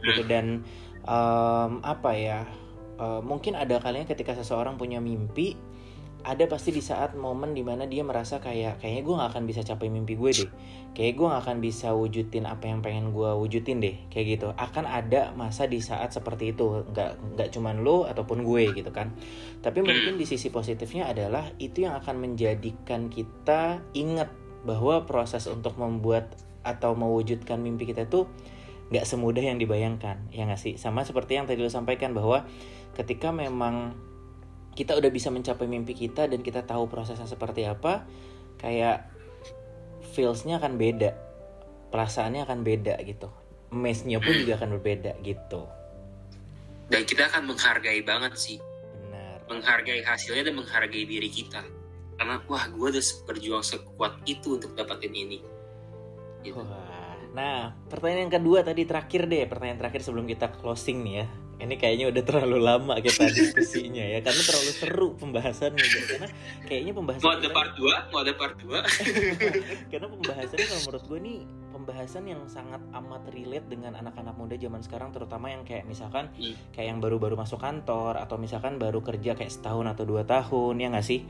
Gitu 0.04 0.22
dan 0.28 0.62
em, 1.04 1.72
apa 1.82 2.10
ya? 2.14 2.40
eh, 3.00 3.20
mungkin 3.24 3.56
ada 3.56 3.80
kalinya 3.80 4.06
ketika 4.06 4.36
seseorang 4.36 4.76
punya 4.76 5.00
mimpi 5.00 5.56
ada 6.20 6.44
pasti 6.46 6.70
di 6.70 6.84
saat 6.84 7.16
momen 7.16 7.56
di 7.56 7.64
mana 7.64 7.88
dia 7.88 8.04
merasa 8.04 8.38
kayak 8.38 8.80
kayaknya 8.84 9.02
gue 9.02 9.14
nggak 9.16 9.30
akan 9.32 9.44
bisa 9.48 9.60
capai 9.64 9.88
mimpi 9.88 10.14
gue 10.16 10.30
deh. 10.44 10.50
Kayak 10.90 11.22
gue 11.22 11.26
gak 11.30 11.42
akan 11.46 11.56
bisa 11.62 11.94
wujudin 11.94 12.50
apa 12.50 12.66
yang 12.66 12.82
pengen 12.82 13.14
gue 13.14 13.30
wujudin 13.30 13.78
deh. 13.78 13.96
Kayak 14.10 14.26
gitu. 14.36 14.48
Akan 14.58 14.90
ada 14.90 15.30
masa 15.38 15.70
di 15.70 15.78
saat 15.78 16.10
seperti 16.10 16.50
itu. 16.50 16.82
Nggak 16.90 17.38
nggak 17.38 17.48
cuman 17.54 17.86
lo 17.86 18.10
ataupun 18.10 18.42
gue 18.42 18.74
gitu 18.74 18.90
kan. 18.90 19.14
Tapi 19.62 19.86
mungkin 19.86 20.18
di 20.18 20.26
sisi 20.26 20.50
positifnya 20.50 21.08
adalah 21.08 21.46
itu 21.62 21.86
yang 21.86 21.94
akan 21.94 22.18
menjadikan 22.18 23.06
kita 23.06 23.80
ingat 23.94 24.34
bahwa 24.66 25.06
proses 25.08 25.46
untuk 25.46 25.78
membuat 25.78 26.36
atau 26.60 26.92
mewujudkan 26.92 27.56
mimpi 27.56 27.88
kita 27.88 28.04
tuh 28.10 28.28
nggak 28.90 29.06
semudah 29.06 29.46
yang 29.46 29.56
dibayangkan. 29.56 30.26
Ya 30.34 30.44
nggak 30.44 30.60
sih? 30.60 30.74
Sama 30.74 31.06
seperti 31.06 31.38
yang 31.38 31.46
tadi 31.46 31.62
lo 31.62 31.70
sampaikan 31.70 32.12
bahwa 32.12 32.44
ketika 32.98 33.30
memang 33.30 33.94
kita 34.80 34.96
udah 34.96 35.12
bisa 35.12 35.28
mencapai 35.28 35.68
mimpi 35.68 35.92
kita 35.92 36.24
dan 36.24 36.40
kita 36.40 36.64
tahu 36.64 36.88
prosesnya 36.88 37.28
seperti 37.28 37.68
apa 37.68 38.08
kayak 38.56 39.04
feelsnya 40.16 40.56
akan 40.56 40.80
beda 40.80 41.30
perasaannya 41.90 42.46
akan 42.46 42.62
beda 42.62 42.96
gitu. 43.02 43.28
Maze-nya 43.70 44.18
pun 44.22 44.34
juga 44.34 44.58
akan 44.58 44.78
berbeda 44.78 45.18
gitu. 45.22 45.66
Dan 46.90 47.06
kita 47.06 47.30
akan 47.30 47.54
menghargai 47.54 48.02
banget 48.02 48.34
sih. 48.34 48.58
Benar. 49.06 49.46
Menghargai 49.46 50.02
hasilnya 50.02 50.50
dan 50.50 50.58
menghargai 50.58 51.06
diri 51.06 51.30
kita. 51.30 51.62
Karena 52.18 52.42
wah 52.50 52.64
gue 52.66 52.86
udah 52.90 53.04
berjuang 53.26 53.62
sekuat 53.62 54.26
itu 54.26 54.58
untuk 54.58 54.74
dapetin 54.74 55.14
ini. 55.14 55.38
Gitu. 56.42 56.56
Wah, 56.56 57.14
nah 57.36 57.76
pertanyaan 57.86 58.26
yang 58.26 58.34
kedua 58.40 58.64
tadi 58.64 58.88
terakhir 58.88 59.28
deh 59.28 59.44
pertanyaan 59.44 59.76
terakhir 59.76 60.00
sebelum 60.00 60.24
kita 60.24 60.50
closing 60.56 61.04
nih 61.04 61.14
ya 61.20 61.26
ini 61.60 61.74
kayaknya 61.76 62.06
udah 62.08 62.22
terlalu 62.24 62.58
lama 62.58 62.94
kita 62.98 63.28
diskusinya 63.28 64.00
ya 64.00 64.18
karena 64.24 64.42
terlalu 64.42 64.72
seru 64.72 65.08
pembahasannya 65.20 65.84
gitu. 65.84 66.04
karena 66.16 66.28
kayaknya 66.64 66.92
pembahasan 66.96 67.26
mau 67.28 67.34
ada 67.36 67.48
part 67.52 67.72
2 67.76 68.10
mau 68.10 68.18
ada 68.24 68.32
part 68.34 68.56
2 68.56 68.66
karena 69.92 70.06
pembahasannya 70.08 70.66
kalau 70.66 70.82
menurut 70.88 71.04
gue 71.04 71.18
nih 71.20 71.38
pembahasan 71.70 72.24
yang 72.28 72.42
sangat 72.44 72.82
amat 72.92 73.22
relate 73.32 73.66
dengan 73.70 73.96
anak-anak 73.96 74.34
muda 74.36 74.56
zaman 74.58 74.84
sekarang 74.84 75.10
terutama 75.12 75.48
yang 75.48 75.62
kayak 75.64 75.84
misalkan 75.84 76.28
Hmm. 76.30 76.54
kayak 76.72 76.88
yang 76.96 77.00
baru-baru 77.04 77.36
masuk 77.36 77.60
kantor 77.60 78.16
atau 78.16 78.40
misalkan 78.40 78.80
baru 78.80 79.04
kerja 79.04 79.36
kayak 79.36 79.52
setahun 79.52 79.92
atau 79.92 80.04
dua 80.08 80.22
tahun 80.24 80.80
ya 80.80 80.88
nggak 80.88 81.04
sih? 81.06 81.20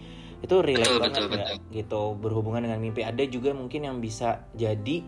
Itu 0.41 0.65
relate 0.65 0.89
Betul, 0.89 1.01
banget 1.03 1.21
betul, 1.21 1.31
nggak 1.37 1.51
gitu 1.75 2.03
berhubungan 2.17 2.65
dengan 2.65 2.81
mimpi. 2.81 3.05
Ada 3.05 3.27
juga 3.29 3.53
mungkin 3.53 3.85
yang 3.85 3.97
bisa 3.99 4.49
jadi 4.57 5.05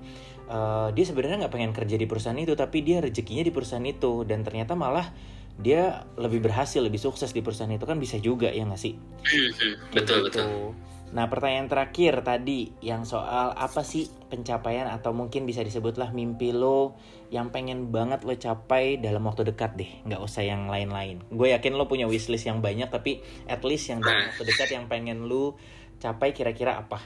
eh, 0.49 0.89
dia 0.95 1.05
sebenarnya 1.05 1.47
nggak 1.47 1.55
pengen 1.55 1.73
kerja 1.75 1.97
di 1.99 2.07
perusahaan 2.07 2.39
itu 2.39 2.55
tapi 2.55 2.83
dia 2.83 2.99
rezekinya 2.99 3.43
di 3.43 3.53
perusahaan 3.55 3.85
itu 3.85 4.25
dan 4.25 4.43
ternyata 4.43 4.75
malah 4.75 5.11
dia 5.61 6.09
lebih 6.17 6.41
berhasil 6.41 6.81
lebih 6.81 6.97
sukses 6.97 7.31
di 7.31 7.45
perusahaan 7.45 7.71
itu 7.71 7.85
kan 7.85 8.01
bisa 8.01 8.17
juga 8.17 8.49
ya 8.49 8.65
nggak 8.65 8.81
sih 8.81 8.97
Hmm, 9.23 9.51
betul 9.93 10.27
Gitu. 10.27 10.41
betul. 10.41 10.55
Nah 11.13 11.29
pertanyaan 11.29 11.69
terakhir 11.69 12.25
tadi 12.25 12.73
yang 12.81 13.05
soal 13.05 13.53
apa 13.53 13.85
sih 13.85 14.09
pencapaian 14.33 14.89
atau 14.89 15.13
mungkin 15.13 15.45
bisa 15.45 15.61
disebutlah 15.61 16.09
mimpi 16.09 16.57
lo 16.57 16.97
yang 17.29 17.53
pengen 17.53 17.93
banget 17.93 18.25
lo 18.25 18.33
capai 18.33 18.97
dalam 18.97 19.21
waktu 19.29 19.45
dekat 19.45 19.77
deh, 19.77 19.93
nggak 20.09 20.25
usah 20.25 20.41
yang 20.41 20.73
lain-lain. 20.73 21.21
Gue 21.29 21.53
yakin 21.53 21.77
lo 21.77 21.85
punya 21.85 22.09
wishlist 22.09 22.49
yang 22.49 22.65
banyak 22.65 22.89
tapi 22.89 23.21
at 23.45 23.61
least 23.61 23.93
yang 23.93 24.01
dalam 24.01 24.25
Nah. 24.25 24.29
waktu 24.33 24.49
dekat 24.49 24.73
yang 24.73 24.89
pengen 24.89 25.29
lo 25.29 25.61
capai 26.01 26.33
kira-kira 26.33 26.81
apa? 26.81 27.05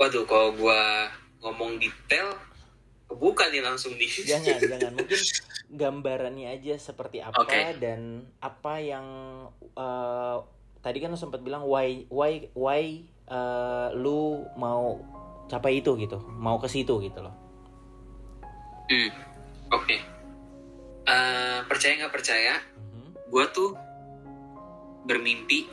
Waduh, 0.00 0.24
kalau 0.24 0.50
gua 0.56 1.06
ngomong 1.44 1.76
detail, 1.76 2.32
bukan 3.06 3.52
nih 3.52 3.60
langsung 3.60 3.92
di. 3.94 4.08
Jangan, 4.08 4.58
jangan. 4.72 4.92
Mungkin 4.96 5.20
gambarannya 5.68 6.48
aja 6.56 6.74
seperti 6.80 7.20
apa 7.20 7.36
Oke. 7.36 7.76
dan 7.76 8.24
apa 8.40 8.80
yang 8.80 9.06
eh, 9.60 10.36
tadi 10.80 10.98
kan 10.98 11.12
lo 11.12 11.18
sempat 11.18 11.44
bilang 11.44 11.68
why 11.68 12.08
why 12.08 12.48
why 12.56 12.82
eh, 13.04 13.88
lu 13.92 14.44
mau 14.56 15.00
capai 15.46 15.84
itu 15.84 15.92
gitu, 16.00 16.16
mau 16.40 16.56
ke 16.56 16.66
situ 16.66 16.96
gitu 17.04 17.20
loh. 17.20 17.34
Hmm, 18.88 19.10
oke. 19.70 19.96
Eh, 21.04 21.58
percaya 21.68 21.92
nggak 22.00 22.14
percaya, 22.14 22.54
Mhm. 22.92 23.28
gue 23.28 23.44
tuh 23.52 23.70
bermimpi 25.04 25.68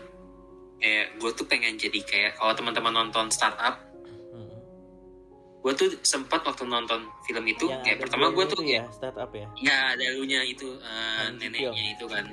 kayak 0.81 1.15
gue 1.21 1.31
tuh 1.31 1.45
pengen 1.47 1.77
jadi 1.77 1.99
kayak 2.03 2.31
kalau 2.35 2.51
teman-teman 2.51 2.91
nonton 2.91 3.31
startup. 3.31 3.79
Gue 5.61 5.73
tuh 5.77 5.87
sempat 6.01 6.41
waktu 6.41 6.65
nonton 6.65 7.05
film 7.29 7.45
itu 7.45 7.69
Yang 7.69 7.85
kayak 7.85 7.97
pertama 8.01 8.33
gue 8.33 8.45
tuh 8.49 8.57
itu 8.65 8.73
kayak 8.73 8.81
ya 8.81 8.93
startup 8.97 9.29
ya. 9.29 9.47
ya 9.61 9.77
ada 9.93 10.05
lunya 10.17 10.41
itu 10.41 10.73
Ji 10.73 11.37
neneknya 11.37 11.83
itu 11.93 12.05
kan. 12.09 12.25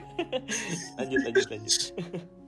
Lanjut 0.98 1.20
lanjut 1.28 1.46
lanjut. 1.52 1.74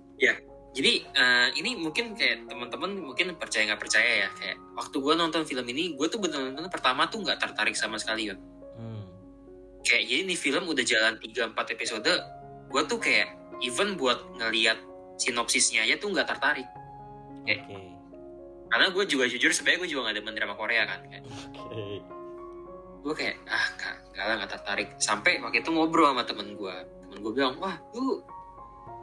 Jadi 0.71 1.03
eh, 1.03 1.49
ini 1.59 1.75
mungkin 1.83 2.15
kayak 2.15 2.47
teman-teman 2.47 2.95
mungkin 3.03 3.35
percaya 3.35 3.67
nggak 3.67 3.83
percaya 3.83 4.27
ya 4.27 4.29
kayak 4.39 4.57
waktu 4.79 4.97
gue 5.03 5.15
nonton 5.19 5.43
film 5.43 5.67
ini 5.67 5.99
gue 5.99 6.07
tuh 6.07 6.23
bener-bener 6.23 6.71
pertama 6.71 7.11
tuh 7.11 7.27
nggak 7.27 7.43
tertarik 7.43 7.75
sama 7.75 7.99
sekali 7.99 8.31
kan. 8.31 8.39
Hmm. 8.79 9.03
Kayak 9.83 10.03
jadi 10.07 10.23
nih 10.31 10.39
film 10.39 10.65
udah 10.71 10.85
jalan 10.87 11.15
3-4 11.19 11.75
episode, 11.75 12.13
gue 12.71 12.83
tuh 12.87 12.99
kayak 13.03 13.35
even 13.67 13.99
buat 13.99 14.23
ngeliat 14.39 14.79
sinopsisnya 15.19 15.91
aja 15.91 15.99
tuh 15.99 16.15
nggak 16.15 16.31
tertarik. 16.31 16.69
Oke. 17.51 18.00
Karena 18.71 18.87
gue 18.95 19.05
juga 19.05 19.27
jujur 19.27 19.51
sebenarnya 19.51 19.79
gue 19.83 19.91
juga 19.91 20.01
gak 20.11 20.17
demen 20.23 20.35
drama 20.39 20.55
Korea 20.55 20.83
kan. 20.87 21.01
Kayak, 21.11 21.23
Oke. 21.59 21.83
gue 23.01 23.15
kayak 23.19 23.37
ah 23.51 23.67
gak, 23.75 23.95
gak 24.15 24.25
lah 24.31 24.35
gak 24.47 24.51
tertarik. 24.55 24.89
Sampai 25.03 25.43
waktu 25.43 25.67
itu 25.67 25.75
ngobrol 25.75 26.15
sama 26.15 26.23
temen 26.23 26.55
gue. 26.55 26.75
Temen 27.03 27.19
gue 27.19 27.33
bilang, 27.35 27.59
wah 27.59 27.75
lu 27.99 28.23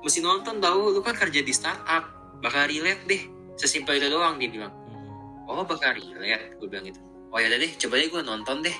mesti 0.01 0.23
nonton 0.23 0.63
tahu 0.63 0.95
lu 0.95 1.03
kan 1.03 1.13
kerja 1.19 1.43
di 1.43 1.51
startup. 1.51 2.07
Bakal 2.39 2.71
relate 2.71 3.03
deh. 3.05 3.21
Sesimpel 3.59 3.99
itu 3.99 4.07
doang 4.07 4.39
dia 4.39 4.47
bilang. 4.47 4.71
Hmm. 4.71 5.51
Oh 5.51 5.67
bakal 5.67 5.91
relate. 5.91 6.55
Gue 6.63 6.67
bilang 6.71 6.87
gitu. 6.87 7.03
Oh 7.27 7.37
ya 7.43 7.51
deh 7.51 7.71
coba 7.75 7.99
deh 7.99 8.07
gue 8.07 8.23
nonton 8.23 8.63
deh. 8.63 8.77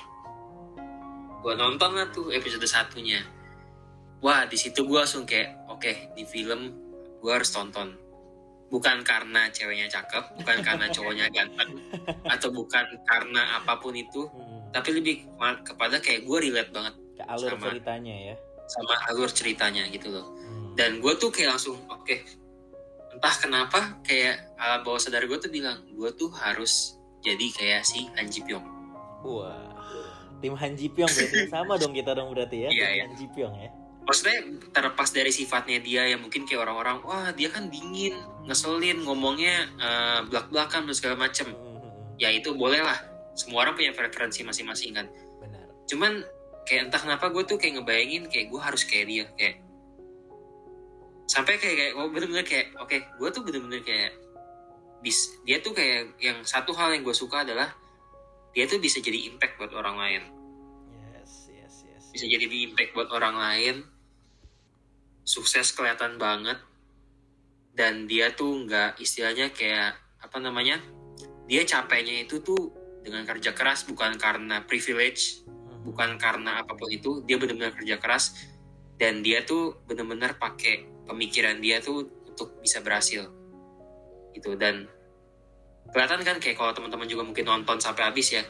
Gue 1.44 1.54
nonton 1.54 1.90
lah 1.92 2.08
tuh 2.10 2.32
episode 2.32 2.64
satunya. 2.64 3.20
Wah 4.24 4.48
di 4.48 4.56
situ 4.56 4.82
gue 4.88 4.98
langsung 4.98 5.28
kayak 5.28 5.68
oke 5.68 6.16
di 6.16 6.24
film 6.24 6.72
gue 7.20 7.30
harus 7.30 7.52
tonton. 7.52 8.07
Bukan 8.68 9.00
karena 9.00 9.48
ceweknya 9.48 9.88
cakep, 9.88 10.36
bukan 10.36 10.60
karena 10.60 10.86
cowoknya 10.88 11.26
ganteng, 11.28 11.80
atau 12.22 12.52
bukan 12.52 12.84
karena 13.02 13.56
apa 13.56 13.80
pun 13.80 13.92
itu, 13.92 14.28
Hmm. 14.28 14.68
tapi 14.70 14.92
lebih 14.92 15.24
kepada 15.64 15.96
kayak 15.98 16.22
gue 16.22 16.38
relate 16.42 16.68
banget 16.68 16.94
Ke 17.16 17.24
alur 17.26 17.56
Sama. 17.56 17.64
ceritanya 17.66 18.14
ya. 18.14 18.34
sama 18.68 18.94
alur 19.08 19.26
ceritanya 19.26 19.88
gitu 19.88 20.12
loh. 20.12 20.28
Hmm. 20.38 20.76
Dan 20.76 21.00
gue 21.00 21.16
tuh 21.16 21.32
kayak 21.32 21.56
langsung 21.56 21.80
oke, 21.88 22.12
entah 23.10 23.34
kenapa 23.34 23.96
kayak 24.04 24.52
alam 24.54 24.84
bawah 24.84 25.00
sadar 25.00 25.24
gue 25.24 25.38
tuh 25.38 25.48
bilang 25.48 25.80
gue 25.88 26.10
tuh 26.12 26.28
harus 26.30 26.94
jadi 27.18 27.48
kayak 27.50 27.82
si 27.82 28.04
Han 28.14 28.28
Ji 28.28 28.44
Pyong. 28.44 28.62
Wah. 29.24 29.72
Tim 30.38 30.54
Han 30.54 30.76
Ji 30.76 30.86
Pyong 30.86 31.08
berarti 31.08 31.48
sama 31.48 31.74
dong 31.74 31.90
kita 31.90 32.12
dong 32.12 32.30
berarti 32.30 32.62
ya. 32.62 32.70
Iya, 32.70 32.86
Tim. 32.86 33.00
Han 33.00 33.12
Ji 33.16 33.26
Pyong 33.32 33.54
ya. 33.56 33.70
Maksudnya 34.08 34.38
terlepas 34.72 35.12
dari 35.12 35.28
sifatnya 35.28 35.84
dia 35.84 36.08
yang 36.08 36.24
mungkin 36.24 36.48
kayak 36.48 36.64
orang-orang, 36.64 37.04
wah 37.04 37.28
dia 37.36 37.52
kan 37.52 37.68
dingin, 37.68 38.16
ngeselin, 38.48 39.04
ngomongnya 39.04 39.68
eh, 39.76 40.20
belak-belakan 40.32 40.88
dan 40.88 40.94
segala 40.96 41.28
macem. 41.28 41.52
Ya 42.16 42.32
itu 42.32 42.56
boleh 42.56 42.80
lah. 42.80 42.96
Semua 43.36 43.68
orang 43.68 43.76
punya 43.76 43.92
preferensi 43.92 44.40
masing-masing 44.42 44.96
kan. 44.96 45.06
Benar. 45.38 45.68
cuman 45.86 46.24
kayak 46.68 46.92
entah 46.92 47.00
kenapa 47.00 47.32
gue 47.32 47.42
tuh 47.48 47.56
kayak 47.56 47.80
ngebayangin 47.80 48.28
kayak 48.28 48.52
gue 48.52 48.60
harus 48.60 48.82
kayak 48.84 49.06
dia 49.08 49.24
kayak 49.40 49.56
sampai 51.24 51.56
kayak 51.56 51.76
kayak 51.80 51.92
gue 51.96 52.06
bener-bener 52.12 52.44
kayak 52.44 52.66
oke 52.76 52.92
gue 52.92 53.28
tuh 53.32 53.42
bener-bener 53.44 53.80
kayak 53.80 54.12
bis 55.00 55.32
dia 55.48 55.64
tuh 55.64 55.72
kayak 55.72 56.12
yang 56.20 56.44
satu 56.44 56.76
hal 56.76 56.92
yang 56.92 57.00
gue 57.04 57.16
suka 57.16 57.40
adalah 57.40 57.72
dia 58.52 58.68
tuh 58.68 58.76
bisa 58.76 59.00
jadi 59.00 59.32
impact 59.32 59.56
buat 59.56 59.72
orang 59.72 59.96
lain 59.96 60.22
Yes, 61.16 61.48
yes, 61.48 61.74
yes. 61.88 62.04
bisa 62.12 62.28
jadi 62.28 62.44
impact 62.68 62.92
buat 62.92 63.08
orang 63.16 63.36
lain 63.36 63.74
sukses 65.28 65.76
kelihatan 65.76 66.16
banget. 66.16 66.56
Dan 67.76 68.08
dia 68.08 68.32
tuh 68.32 68.64
nggak 68.64 68.96
istilahnya 68.96 69.52
kayak 69.52 70.00
apa 70.24 70.40
namanya 70.40 70.80
dia 71.46 71.62
capeknya 71.62 72.24
itu 72.26 72.40
tuh 72.40 72.72
dengan 73.04 73.22
kerja 73.28 73.54
keras 73.54 73.86
bukan 73.86 74.18
karena 74.18 74.66
privilege 74.66 75.46
Hmm. 75.78 75.94
bukan 75.94 76.18
karena 76.18 76.58
apa 76.58 76.74
pun 76.74 76.90
itu 76.90 77.22
dia 77.22 77.38
benar-benar 77.38 77.74
kerja 77.78 77.96
keras. 78.02 78.34
Dan 78.98 79.22
dia 79.22 79.46
tuh 79.46 79.78
benar-benar 79.86 80.42
pakai 80.42 81.06
pemikiran 81.06 81.62
dia 81.62 81.78
tuh 81.78 82.02
untuk 82.26 82.58
bisa 82.58 82.82
berhasil. 82.82 83.30
Gitu 84.34 84.58
dan 84.58 84.90
kelihatan 85.94 86.20
kan 86.26 86.36
kayak 86.42 86.58
kalau 86.58 86.74
teman-teman 86.74 87.06
juga 87.06 87.22
mungkin 87.22 87.46
nonton 87.46 87.78
sampai 87.78 88.10
habis 88.10 88.34
ya 88.34 88.42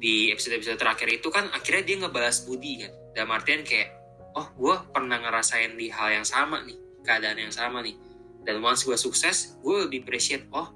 di 0.00 0.32
episode-episode 0.32 0.80
terakhir 0.80 1.08
itu 1.10 1.28
kan 1.28 1.52
akhirnya 1.52 1.84
dia 1.84 1.96
ngebalas 2.00 2.48
budi 2.48 2.86
kan. 2.86 2.92
Dalam 3.12 3.30
artian 3.36 3.60
kayak 3.60 3.97
oh 4.36 4.46
gue 4.58 4.76
pernah 4.92 5.16
ngerasain 5.22 5.78
di 5.78 5.88
hal 5.88 6.20
yang 6.20 6.26
sama 6.26 6.60
nih 6.66 6.76
keadaan 7.08 7.38
yang 7.40 7.54
sama 7.54 7.80
nih. 7.80 7.96
Dan 8.44 8.60
once 8.60 8.84
gue 8.84 8.96
sukses 8.96 9.56
gue 9.60 9.88
lebih 9.88 10.04
appreciate 10.04 10.44
oh 10.52 10.68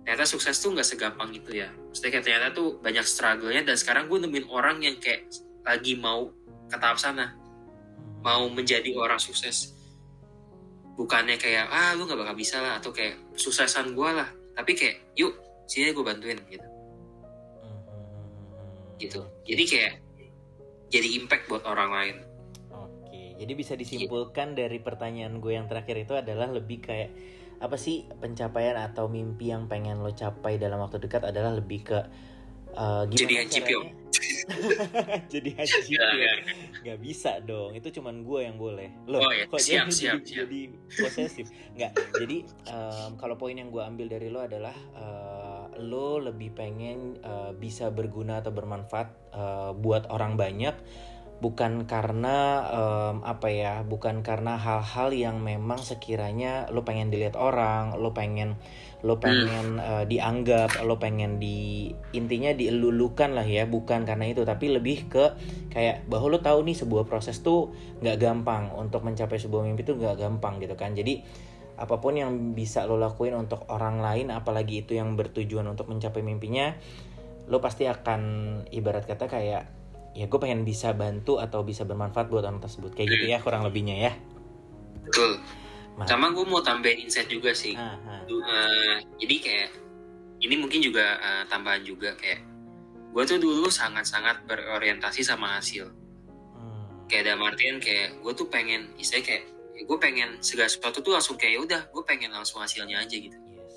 ternyata 0.00 0.24
sukses 0.24 0.56
tuh 0.58 0.72
nggak 0.72 0.88
segampang 0.88 1.30
itu 1.36 1.60
ya. 1.60 1.68
Maksudnya 1.70 2.10
kayak 2.16 2.24
ternyata 2.24 2.46
tuh 2.56 2.68
banyak 2.80 3.04
struggle-nya 3.04 3.62
dan 3.62 3.76
sekarang 3.76 4.08
gue 4.08 4.18
nemuin 4.24 4.46
orang 4.48 4.80
yang 4.80 4.96
kayak 4.96 5.28
lagi 5.62 5.94
mau 6.00 6.32
ke 6.66 6.76
tahap 6.80 6.96
sana. 6.96 7.36
Mau 8.24 8.48
menjadi 8.48 8.96
orang 8.96 9.20
sukses. 9.20 9.76
Bukannya 10.96 11.40
kayak 11.40 11.68
ah 11.72 11.96
lu 11.96 12.04
nggak 12.04 12.20
bakal 12.20 12.36
bisa 12.36 12.60
lah 12.60 12.80
atau 12.80 12.92
kayak 12.92 13.16
suksesan 13.36 13.92
gue 13.92 14.10
lah. 14.10 14.28
Tapi 14.56 14.72
kayak 14.76 15.16
yuk 15.16 15.36
sini 15.70 15.92
gue 15.94 16.04
bantuin 16.04 16.40
gitu. 16.48 16.66
Hmm. 17.64 17.78
gitu. 19.00 19.20
Jadi 19.46 19.64
kayak 19.64 19.94
jadi 20.90 21.08
impact 21.22 21.46
buat 21.46 21.64
orang 21.64 21.90
lain 21.94 22.16
jadi 23.40 23.52
bisa 23.52 23.72
disimpulkan 23.74 24.52
dari 24.52 24.76
pertanyaan 24.78 25.40
gue 25.40 25.52
yang 25.52 25.64
terakhir 25.64 25.96
itu 25.98 26.12
adalah 26.12 26.46
lebih 26.46 26.78
kayak 26.78 27.10
apa 27.56 27.74
sih 27.74 28.04
pencapaian 28.14 28.76
atau 28.78 29.04
mimpi 29.06 29.48
yang 29.48 29.64
pengen 29.64 29.98
lo 29.98 30.12
capai 30.12 30.56
dalam 30.56 30.76
waktu 30.78 30.96
dekat 30.98 31.24
adalah 31.24 31.50
lebih 31.50 31.80
ke 31.82 31.98
uh, 32.72 33.04
gimana 33.04 33.16
Jadi 33.18 33.32
Han 33.34 33.48
Ji 33.48 33.60
Pyong. 33.60 33.86
caranya- 33.86 33.98
jadi 35.32 35.48
Han 35.54 35.66
Ji 35.68 35.80
Ya, 35.90 36.00
Pyong. 36.02 36.18
ya. 36.18 36.32
nggak 36.80 36.98
bisa 36.98 37.32
dong 37.42 37.72
itu 37.72 37.88
cuman 37.90 38.20
gue 38.22 38.40
yang 38.42 38.56
boleh 38.56 38.88
loh 39.06 39.20
Oh, 39.20 39.28
ya. 39.30 39.44
kok 39.44 39.56
Siap, 39.58 39.86
jadi, 39.86 39.92
siap, 39.92 40.16
jadi, 40.16 40.24
siap. 40.24 40.36
jadi 40.40 40.60
posesif 40.98 41.46
nggak 41.74 41.92
jadi 42.18 42.36
em, 42.66 43.10
kalau 43.16 43.36
poin 43.36 43.52
yang 43.52 43.68
gue 43.68 43.82
ambil 43.82 44.06
dari 44.08 44.28
lo 44.28 44.40
adalah 44.40 44.72
eh, 44.94 45.64
lo 45.82 46.16
lebih 46.18 46.52
pengen 46.52 46.98
eh, 47.18 47.52
bisa 47.54 47.88
berguna 47.88 48.40
atau 48.40 48.50
bermanfaat 48.50 49.08
eh, 49.30 49.70
buat 49.74 50.08
orang 50.08 50.34
banyak 50.34 50.74
bukan 51.40 51.88
karena 51.88 52.36
em, 52.68 53.16
apa 53.24 53.48
ya 53.48 53.74
bukan 53.82 54.20
karena 54.20 54.60
hal-hal 54.60 55.08
yang 55.16 55.40
memang 55.40 55.80
sekiranya 55.80 56.68
lo 56.68 56.84
pengen 56.84 57.08
dilihat 57.08 57.34
orang 57.34 57.96
lo 57.96 58.12
pengen 58.12 58.60
lo 59.00 59.16
pengen 59.16 59.80
eh, 59.80 60.04
dianggap 60.04 60.84
lo 60.84 61.00
pengen 61.00 61.40
di 61.40 61.88
intinya 62.12 62.52
dielulukan 62.52 63.32
lah 63.32 63.48
ya 63.48 63.64
bukan 63.64 64.04
karena 64.04 64.28
itu. 64.28 64.44
Tapi 64.44 64.76
lebih 64.76 65.08
ke 65.08 65.24
kayak 65.72 66.04
bahwa 66.04 66.36
lo 66.36 66.38
tahu 66.44 66.60
nih 66.68 66.76
sebuah 66.76 67.08
proses 67.08 67.40
tuh 67.40 67.72
nggak 68.04 68.20
gampang. 68.20 68.76
Untuk 68.76 69.00
mencapai 69.00 69.40
sebuah 69.40 69.64
mimpi 69.64 69.88
tuh 69.88 69.96
nggak 69.96 70.20
gampang 70.20 70.60
gitu 70.60 70.76
kan. 70.76 70.92
Jadi 70.92 71.24
apa 71.80 71.96
pun 71.96 72.12
yang 72.12 72.52
bisa 72.52 72.84
lo 72.84 73.00
lakuin 73.00 73.32
untuk 73.32 73.64
orang 73.72 74.04
lain 74.04 74.28
apalagi 74.28 74.84
itu 74.84 75.00
yang 75.00 75.16
bertujuan 75.16 75.64
untuk 75.64 75.88
mencapai 75.88 76.20
mimpinya 76.20 76.76
lo 77.48 77.56
pasti 77.64 77.88
akan 77.88 78.20
ibarat 78.68 79.08
kata 79.08 79.24
kayak 79.32 79.79
ya 80.10 80.26
gue 80.26 80.38
pengen 80.42 80.66
bisa 80.66 80.90
bantu 80.90 81.38
atau 81.38 81.62
bisa 81.62 81.86
bermanfaat 81.86 82.26
buat 82.28 82.42
orang 82.42 82.58
tersebut. 82.58 82.94
Kayak 82.94 83.08
gitu 83.14 83.26
ya 83.30 83.38
kurang 83.38 83.62
lebihnya 83.62 83.96
ya. 84.10 84.12
Betul. 85.06 85.38
Ma- 85.98 86.06
sama 86.06 86.30
gue 86.32 86.44
mau 86.46 86.62
tambahin 86.62 87.06
insight 87.06 87.30
juga 87.30 87.54
sih. 87.54 87.74
Ah, 87.78 87.94
ah. 88.08 88.22
Eh, 88.26 88.96
jadi 89.22 89.36
kayak 89.42 89.68
ini 90.40 90.54
mungkin 90.58 90.80
juga 90.80 91.18
eh, 91.20 91.42
tambahan 91.46 91.82
juga 91.84 92.14
kayak 92.18 92.40
gue 93.10 93.22
tuh 93.26 93.38
dulu 93.42 93.66
sangat-sangat 93.68 94.46
berorientasi 94.46 95.22
sama 95.26 95.58
hasil. 95.58 95.90
Hmm. 96.54 97.06
kayak 97.10 97.26
dalam 97.26 97.42
artian 97.42 97.82
kayak 97.82 98.22
gue 98.22 98.32
tuh 98.38 98.46
pengen 98.46 98.86
istilahnya 98.94 99.26
kayak 99.26 99.44
ya 99.74 99.82
gue 99.82 99.98
pengen 99.98 100.30
segala 100.38 100.70
sesuatu 100.70 101.02
tuh 101.02 101.10
langsung 101.18 101.34
kayak 101.34 101.58
"Ya 101.58 101.60
udah 101.66 101.82
gue 101.90 102.02
pengen 102.06 102.30
langsung 102.30 102.62
hasilnya 102.62 103.02
aja 103.02 103.16
gitu. 103.18 103.34
Yes. 103.34 103.74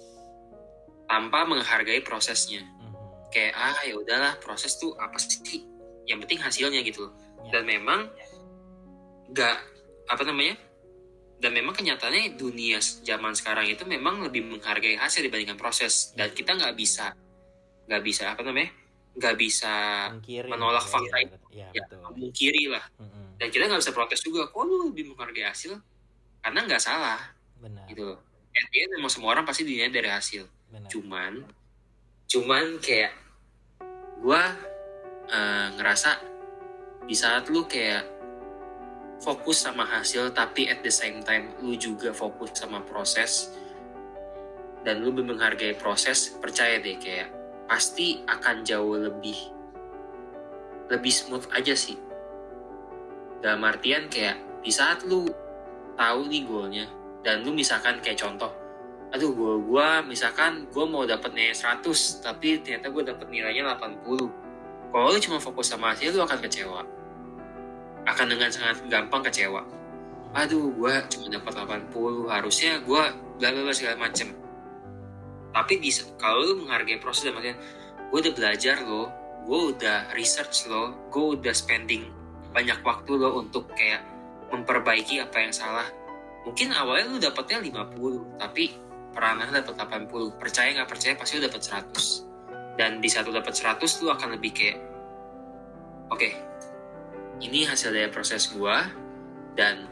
Tanpa 1.10 1.46
menghargai 1.46 2.02
prosesnya. 2.06 2.62
Mhm. 2.62 2.94
kayak 3.34 3.54
ah 3.58 3.82
ya 3.82 3.98
udahlah 3.98 4.38
proses 4.38 4.78
tuh 4.78 4.94
apa 5.02 5.18
sih 5.18 5.66
yang 6.08 6.20
penting 6.24 6.40
hasilnya 6.40 6.82
gitu 6.84 7.08
loh. 7.10 7.14
Ya. 7.44 7.60
dan 7.60 7.64
memang 7.68 8.08
nggak 9.28 9.58
apa 10.08 10.24
namanya 10.24 10.56
dan 11.44 11.52
memang 11.52 11.76
kenyataannya 11.76 12.40
dunia 12.40 12.80
zaman 12.80 13.36
sekarang 13.36 13.68
itu 13.68 13.84
memang 13.84 14.24
lebih 14.24 14.48
menghargai 14.48 14.96
hasil 14.96 15.20
dibandingkan 15.28 15.60
proses. 15.60 16.16
Dan 16.16 16.32
kita 16.32 16.56
nggak 16.56 16.72
bisa 16.80 17.12
nggak 17.84 18.00
bisa 18.04 18.32
apa 18.32 18.48
namanya 18.48 18.72
nggak 19.14 19.36
bisa 19.36 19.74
Mengkiri, 20.16 20.48
menolak 20.50 20.86
ya, 20.88 20.90
fakta 20.90 21.16
ya, 21.20 21.24
itu. 21.28 21.38
ya, 21.52 21.68
ya 21.76 21.82
betul. 21.86 22.00
mengkiri 22.18 22.64
lah. 22.72 22.86
Mhm. 22.98 23.22
dan 23.38 23.48
kita 23.52 23.64
nggak 23.68 23.82
bisa 23.84 23.92
protes 23.92 24.20
juga 24.24 24.48
kok 24.48 24.64
lu 24.64 24.88
lebih 24.88 25.12
menghargai 25.12 25.44
hasil? 25.52 25.76
Karena 26.40 26.60
nggak 26.64 26.80
salah. 26.82 27.20
Benar. 27.60 27.86
Gitu 27.92 28.04
loh. 28.08 28.20
End 28.54 28.90
memang 28.96 29.12
semua 29.12 29.36
orang 29.36 29.44
pasti 29.44 29.68
dinilai 29.68 29.92
dari 29.92 30.08
hasil. 30.08 30.48
Benar. 30.72 30.88
Cuman 30.88 31.34
cuman 32.30 32.64
kayak 32.80 33.12
gua 34.24 34.56
eh, 35.34 35.68
ngerasa 35.74 36.12
di 37.04 37.16
saat 37.18 37.50
lu 37.50 37.66
kayak 37.66 38.06
fokus 39.20 39.64
sama 39.64 39.84
hasil 39.88 40.32
tapi 40.32 40.68
at 40.70 40.86
the 40.86 40.92
same 40.92 41.24
time 41.24 41.52
lu 41.64 41.76
juga 41.76 42.12
fokus 42.14 42.56
sama 42.56 42.84
proses 42.84 43.52
dan 44.84 45.00
lu 45.00 45.16
menghargai 45.16 45.76
proses 45.80 46.36
percaya 46.38 46.80
deh 46.80 47.00
kayak 47.00 47.32
pasti 47.68 48.22
akan 48.28 48.68
jauh 48.68 49.00
lebih 49.00 49.36
lebih 50.92 51.14
smooth 51.16 51.48
aja 51.56 51.72
sih. 51.72 51.96
Dalam 53.40 53.64
artian 53.64 54.12
kayak 54.12 54.64
di 54.64 54.72
saat 54.72 55.08
lu 55.08 55.28
tahu 55.96 56.28
nih 56.28 56.44
goalnya 56.44 56.86
dan 57.24 57.44
lu 57.48 57.56
misalkan 57.56 58.04
kayak 58.04 58.20
contoh 58.20 58.52
aduh 59.14 59.30
gue 59.30 59.54
gua 59.70 60.02
misalkan 60.02 60.66
gue 60.74 60.86
mau 60.90 61.06
dapet 61.06 61.38
nilai 61.38 61.54
100 61.54 61.86
tapi 62.26 62.66
ternyata 62.66 62.90
gue 62.90 63.04
dapet 63.06 63.28
nilainya 63.30 63.78
80 63.78 64.43
kalau 64.94 65.10
lu 65.10 65.18
cuma 65.18 65.42
fokus 65.42 65.74
sama 65.74 65.90
hasil 65.90 66.14
lu 66.14 66.22
akan 66.22 66.38
kecewa. 66.46 66.86
Akan 68.06 68.30
dengan 68.30 68.54
sangat 68.54 68.86
gampang 68.86 69.26
kecewa. 69.26 69.66
Aduh 70.38 70.70
gue 70.70 70.94
cuma 71.10 71.26
dapat 71.34 71.54
80 71.90 72.30
harusnya 72.30 72.78
gue 72.86 73.04
bla 73.42 73.50
bla 73.50 73.74
segala 73.74 73.98
macem. 73.98 74.38
Tapi 75.50 75.82
di 75.82 75.90
kalau 76.22 76.46
lu 76.46 76.62
menghargai 76.62 77.02
proses 77.02 77.26
dan 77.26 77.34
maksudnya 77.34 77.58
gue 78.14 78.18
udah 78.22 78.34
belajar 78.38 78.86
lo 78.86 79.10
gue 79.50 79.60
udah 79.74 80.14
research 80.14 80.70
lo 80.70 81.10
gue 81.10 81.42
udah 81.42 81.52
spending 81.58 82.14
banyak 82.54 82.78
waktu 82.86 83.18
lo 83.18 83.42
untuk 83.42 83.74
kayak 83.74 84.06
memperbaiki 84.54 85.26
apa 85.26 85.42
yang 85.42 85.50
salah. 85.50 85.90
Mungkin 86.46 86.70
awalnya 86.70 87.06
lu 87.10 87.18
dapetnya 87.18 87.66
50 87.66 88.38
tapi 88.38 88.78
pernah 89.10 89.50
dapat 89.50 89.74
80 89.74 90.38
percaya 90.38 90.70
nggak 90.78 90.90
percaya 90.90 91.14
pasti 91.18 91.42
lu 91.42 91.50
dapat 91.50 91.62
100 91.66 92.33
dan 92.80 93.02
di 93.02 93.10
satu 93.10 93.30
dapat 93.30 93.54
100 93.54 93.82
lu 94.02 94.10
akan 94.10 94.30
lebih 94.38 94.52
kayak 94.54 94.80
oke 96.10 96.30
ini 97.44 97.66
hasil 97.68 97.94
dari 97.94 98.10
proses 98.10 98.50
gua 98.54 98.88
dan 99.54 99.86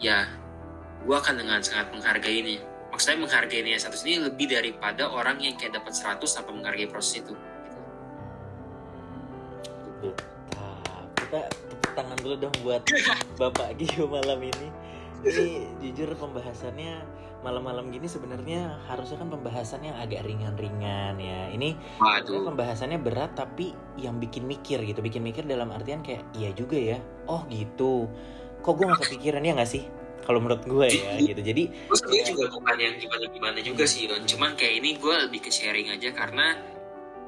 ya 0.00 0.28
gua 1.04 1.20
akan 1.20 1.40
dengan 1.44 1.60
sangat 1.60 1.92
menghargai 1.92 2.40
ini 2.40 2.56
maksudnya 2.88 3.24
menghargai 3.24 3.60
nilai 3.64 3.80
100 3.80 4.06
ini 4.08 4.16
lebih 4.32 4.46
daripada 4.48 5.12
orang 5.12 5.40
yang 5.42 5.54
kayak 5.60 5.76
dapat 5.76 5.92
100 5.92 6.24
tanpa 6.24 6.50
menghargai 6.52 6.88
proses 6.88 7.20
itu 7.20 7.36
Gitu. 9.96 10.12
Nah, 10.54 11.02
kita 11.16 11.40
tepuk 11.48 11.92
tangan 11.96 12.18
dulu 12.20 12.34
dong 12.36 12.56
buat 12.60 12.82
Bapak 13.40 13.80
Gio 13.80 14.04
malam 14.06 14.40
ini. 14.44 14.68
Ini 15.24 15.46
jujur 15.80 16.12
pembahasannya 16.14 17.02
malam-malam 17.44 17.92
gini 17.92 18.08
sebenarnya 18.08 18.80
harusnya 18.88 19.20
kan 19.20 19.28
pembahasan 19.28 19.84
yang 19.84 19.96
agak 19.98 20.24
ringan-ringan 20.24 21.20
ya. 21.20 21.52
Ini 21.52 21.76
waduh 22.00 22.48
pembahasannya 22.52 23.00
berat 23.00 23.36
tapi 23.36 23.76
yang 24.00 24.16
bikin 24.16 24.48
mikir 24.48 24.80
gitu, 24.82 25.00
bikin 25.04 25.20
mikir 25.24 25.44
dalam 25.44 25.72
artian 25.72 26.00
kayak 26.00 26.24
iya 26.36 26.50
juga 26.56 26.76
ya. 26.76 26.98
Oh 27.28 27.44
gitu. 27.52 28.08
Kok 28.64 28.72
gue 28.76 28.84
gak 28.88 29.00
kepikiran 29.06 29.44
ya 29.44 29.52
nggak 29.56 29.70
sih? 29.70 29.84
Kalau 30.26 30.42
menurut 30.42 30.64
gue 30.66 30.86
ya 30.90 31.20
gitu. 31.34 31.40
Jadi 31.40 31.62
gue 31.70 32.20
juga 32.24 32.44
bukan 32.50 32.76
yang 32.80 32.94
gimana-gimana 32.98 33.58
juga 33.62 33.84
sih 33.86 34.10
Don 34.10 34.24
cuman 34.26 34.58
kayak 34.58 34.74
ini 34.82 34.98
gue 34.98 35.14
lebih 35.28 35.46
ke 35.46 35.50
sharing 35.52 35.92
aja 35.94 36.10
karena 36.10 36.76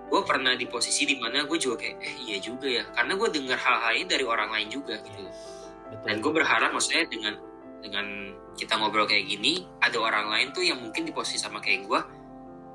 gue 0.09 0.21
pernah 0.25 0.57
di 0.57 0.65
posisi 0.65 1.05
di 1.05 1.21
mana 1.21 1.45
gue 1.45 1.59
juga 1.61 1.85
kayak 1.85 1.97
eh 2.01 2.15
iya 2.25 2.37
juga 2.41 2.67
ya 2.67 2.85
karena 2.97 3.13
gue 3.15 3.29
dengar 3.29 3.59
hal-hal 3.61 3.93
ini 3.93 4.07
dari 4.09 4.25
orang 4.25 4.49
lain 4.49 4.69
juga 4.73 4.97
gitu 5.05 5.21
betul. 5.21 6.05
dan 6.09 6.17
gue 6.25 6.33
berharap 6.33 6.71
maksudnya 6.73 7.05
dengan 7.13 7.37
dengan 7.79 8.35
kita 8.59 8.75
ngobrol 8.75 9.07
kayak 9.07 9.31
gini 9.31 9.63
ada 9.79 9.97
orang 10.03 10.27
lain 10.29 10.49
tuh 10.51 10.67
yang 10.67 10.83
mungkin 10.83 11.07
di 11.07 11.13
posisi 11.15 11.39
sama 11.39 11.63
kayak 11.63 11.87
gue 11.87 12.01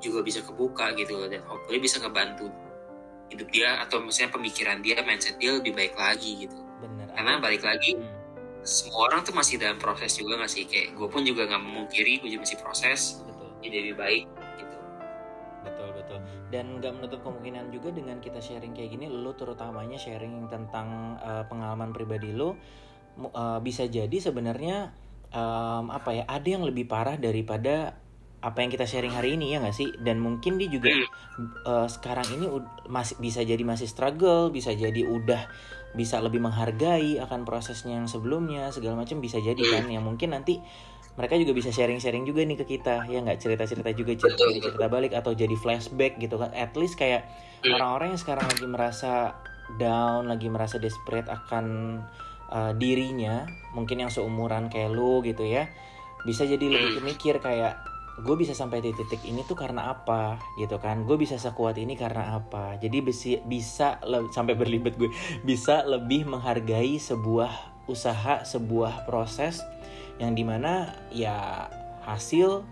juga 0.00 0.20
bisa 0.24 0.40
kebuka 0.40 0.92
gitu 0.96 1.16
loh 1.16 1.28
dan 1.28 1.44
hopefully 1.44 1.80
bisa 1.80 2.00
ngebantu 2.00 2.48
hidup 3.32 3.48
dia 3.52 3.80
atau 3.84 4.00
maksudnya 4.00 4.32
pemikiran 4.32 4.78
dia 4.80 5.00
mindset 5.04 5.36
dia 5.40 5.56
lebih 5.56 5.72
baik 5.72 5.96
lagi 5.96 6.44
gitu 6.48 6.56
bener. 6.80 7.08
karena 7.12 7.40
balik 7.40 7.64
lagi 7.64 7.96
Hmm, 7.96 8.10
semua 8.64 9.12
orang 9.12 9.20
tuh 9.20 9.36
masih 9.36 9.60
dalam 9.60 9.76
proses 9.76 10.16
juga 10.16 10.40
gak 10.40 10.48
sih 10.48 10.64
kayak 10.64 10.96
gue 10.96 11.08
pun 11.08 11.20
juga 11.20 11.44
nggak 11.44 11.62
memungkiri 11.62 12.24
gue 12.24 12.32
juga 12.32 12.48
masih 12.48 12.58
proses 12.64 13.20
betul. 13.20 13.48
jadi 13.60 13.76
lebih 13.84 13.96
baik 14.00 14.24
gitu 14.56 14.76
Betul 15.64 15.88
betul. 15.96 16.18
Dan 16.52 16.78
nggak 16.78 16.92
menutup 16.92 17.20
kemungkinan 17.24 17.72
juga 17.72 17.88
dengan 17.88 18.20
kita 18.20 18.36
sharing 18.36 18.76
kayak 18.76 18.92
gini, 18.92 19.08
lo 19.08 19.32
terutamanya 19.32 19.96
sharing 19.96 20.44
tentang 20.52 21.16
uh, 21.24 21.40
pengalaman 21.48 21.90
pribadi 21.90 22.36
lo, 22.36 22.60
uh, 23.18 23.58
bisa 23.62 23.86
jadi 23.86 24.14
sebenarnya 24.18 24.92
um, 25.30 25.90
apa 25.90 26.10
ya 26.14 26.24
ada 26.26 26.48
yang 26.48 26.62
lebih 26.66 26.86
parah 26.86 27.18
daripada 27.18 27.98
apa 28.44 28.60
yang 28.60 28.68
kita 28.68 28.84
sharing 28.84 29.16
hari 29.16 29.40
ini 29.40 29.56
ya 29.56 29.64
nggak 29.64 29.72
sih? 29.72 29.88
Dan 30.04 30.20
mungkin 30.20 30.60
dia 30.60 30.68
juga 30.68 30.92
uh, 31.64 31.88
sekarang 31.88 32.28
ini 32.36 32.46
masih 32.92 33.16
bisa 33.16 33.40
jadi 33.40 33.62
masih 33.64 33.88
struggle, 33.88 34.52
bisa 34.52 34.76
jadi 34.76 35.00
udah 35.08 35.48
bisa 35.94 36.18
lebih 36.18 36.42
menghargai 36.42 37.22
akan 37.22 37.46
prosesnya 37.46 37.96
yang 38.02 38.10
sebelumnya 38.10 38.68
segala 38.74 39.06
macam 39.06 39.22
bisa 39.22 39.38
jadi 39.38 39.62
kan 39.62 39.86
yang 39.86 40.02
mungkin 40.02 40.34
nanti 40.34 40.58
mereka 41.14 41.38
juga 41.38 41.54
bisa 41.54 41.70
sharing-sharing 41.70 42.26
juga 42.26 42.42
nih 42.42 42.58
ke 42.58 42.66
kita 42.66 43.06
ya 43.06 43.22
nggak 43.22 43.38
cerita-cerita 43.38 43.94
juga 43.94 44.18
cerita, 44.18 44.34
Betul, 44.34 44.50
jadi 44.50 44.60
cerita 44.66 44.86
balik 44.90 45.12
atau 45.14 45.30
jadi 45.30 45.54
flashback 45.54 46.18
gitu 46.18 46.34
kan 46.42 46.50
at 46.50 46.74
least 46.74 46.98
kayak 46.98 47.30
Hmm. 47.64 47.80
orang-orang 47.80 48.12
yang 48.12 48.20
sekarang 48.20 48.44
lagi 48.44 48.66
merasa 48.68 49.40
down 49.80 50.28
lagi 50.28 50.52
merasa 50.52 50.76
desperate 50.76 51.32
akan 51.32 51.96
uh, 52.54 52.72
dirinya 52.78 53.50
mungkin 53.74 54.06
yang 54.06 54.10
seumuran 54.14 54.70
kayak 54.70 54.94
lu 54.94 55.20
gitu 55.26 55.42
ya 55.42 55.66
bisa 56.22 56.46
jadi 56.46 56.62
lebih 56.62 57.02
mikir 57.10 57.42
kayak 57.42 57.76
gue 58.14 58.36
bisa 58.38 58.54
sampai 58.54 58.78
di 58.78 58.94
titik 58.94 59.26
ini 59.26 59.42
tuh 59.42 59.58
karena 59.58 59.90
apa? 59.90 60.38
gitu 60.54 60.78
kan. 60.78 61.02
Gue 61.02 61.18
bisa 61.18 61.34
sekuat 61.34 61.74
ini 61.82 61.98
karena 61.98 62.38
apa? 62.38 62.78
Jadi 62.78 63.02
besi, 63.02 63.42
bisa 63.42 63.98
le- 64.06 64.30
sampai 64.30 64.54
berlibat 64.54 64.94
gue 64.94 65.10
bisa 65.42 65.82
lebih 65.82 66.22
menghargai 66.30 66.94
sebuah 67.02 67.74
usaha 67.90 68.46
sebuah 68.46 69.04
proses 69.04 69.60
yang 70.22 70.32
di 70.32 70.46
mana 70.46 70.94
ya 71.10 71.66
hasil 72.06 72.62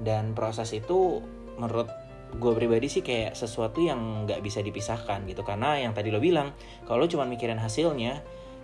dan 0.00 0.32
proses 0.32 0.72
itu 0.72 1.20
menurut 1.58 1.90
gue 2.34 2.52
pribadi 2.54 2.86
sih 2.90 3.02
kayak 3.04 3.36
sesuatu 3.36 3.82
yang 3.82 4.26
nggak 4.26 4.46
bisa 4.46 4.62
dipisahkan 4.62 5.26
gitu. 5.26 5.42
Karena 5.42 5.74
yang 5.74 5.90
tadi 5.90 6.14
lo 6.14 6.22
bilang 6.22 6.54
kalau 6.86 7.02
lo 7.02 7.10
cuma 7.10 7.26
mikirin 7.26 7.58
hasilnya 7.58 8.22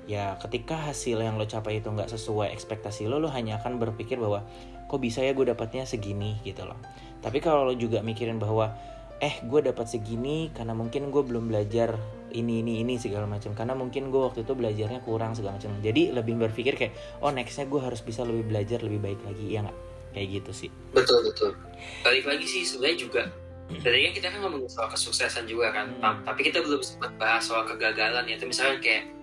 ya 0.08 0.36
ketika 0.40 0.76
hasil 0.76 1.20
yang 1.20 1.36
lo 1.36 1.44
capai 1.44 1.78
itu 1.82 1.88
nggak 1.90 2.10
sesuai 2.10 2.50
ekspektasi 2.54 3.06
lo 3.06 3.20
lo 3.20 3.28
hanya 3.30 3.60
akan 3.62 3.78
berpikir 3.78 4.16
bahwa 4.16 4.42
kok 4.90 4.98
bisa 4.98 5.22
ya 5.22 5.30
gue 5.30 5.46
dapatnya 5.46 5.86
segini? 5.86 6.42
gitu 6.42 6.66
loh. 6.66 6.74
Tapi 7.22 7.38
kalau 7.38 7.70
lo 7.70 7.74
juga 7.78 8.02
mikirin 8.02 8.42
bahwa 8.42 8.74
eh 9.22 9.38
gue 9.44 9.60
dapat 9.62 9.86
segini 9.86 10.50
karena 10.50 10.74
mungkin 10.74 11.12
gue 11.14 11.22
belum 11.22 11.52
belajar 11.52 11.94
ini 12.34 12.64
ini 12.64 12.82
ini 12.82 12.98
segala 12.98 13.30
macam. 13.30 13.54
Karena 13.54 13.78
mungkin 13.78 14.10
gue 14.10 14.18
waktu 14.18 14.42
itu 14.42 14.52
belajarnya 14.58 15.06
kurang 15.06 15.38
segala 15.38 15.62
macam. 15.62 15.78
Jadi 15.78 16.10
lebih 16.10 16.34
berpikir 16.42 16.74
kayak 16.74 17.22
oh 17.22 17.30
nextnya 17.30 17.70
gue 17.70 17.78
harus 17.78 18.02
bisa 18.02 18.26
lebih 18.26 18.50
belajar 18.50 18.82
lebih 18.82 18.98
baik 18.98 19.20
lagi. 19.22 19.46
Ya 19.46 19.62
nggak? 19.62 19.78
Kayak 20.10 20.28
gitu 20.42 20.50
sih. 20.66 20.70
Betul 20.90 21.22
betul. 21.22 21.54
Balik 22.02 22.26
lagi 22.26 22.46
sih 22.50 22.66
sebenarnya 22.66 22.98
juga 22.98 23.22
tadi 23.70 24.02
kan 24.02 24.12
kita 24.18 24.26
kan 24.34 24.38
ngomongin 24.42 24.66
soal 24.66 24.90
kesuksesan 24.90 25.46
juga 25.46 25.70
kan. 25.70 25.86
Hmm. 25.86 26.02
Ta- 26.02 26.34
tapi 26.34 26.50
kita 26.50 26.58
belum 26.66 26.82
sempat 26.82 27.14
bahas 27.14 27.46
soal 27.46 27.62
kegagalan 27.62 28.26
ya. 28.26 28.34
Itu 28.34 28.50
misalnya 28.50 28.82
kayak 28.82 29.19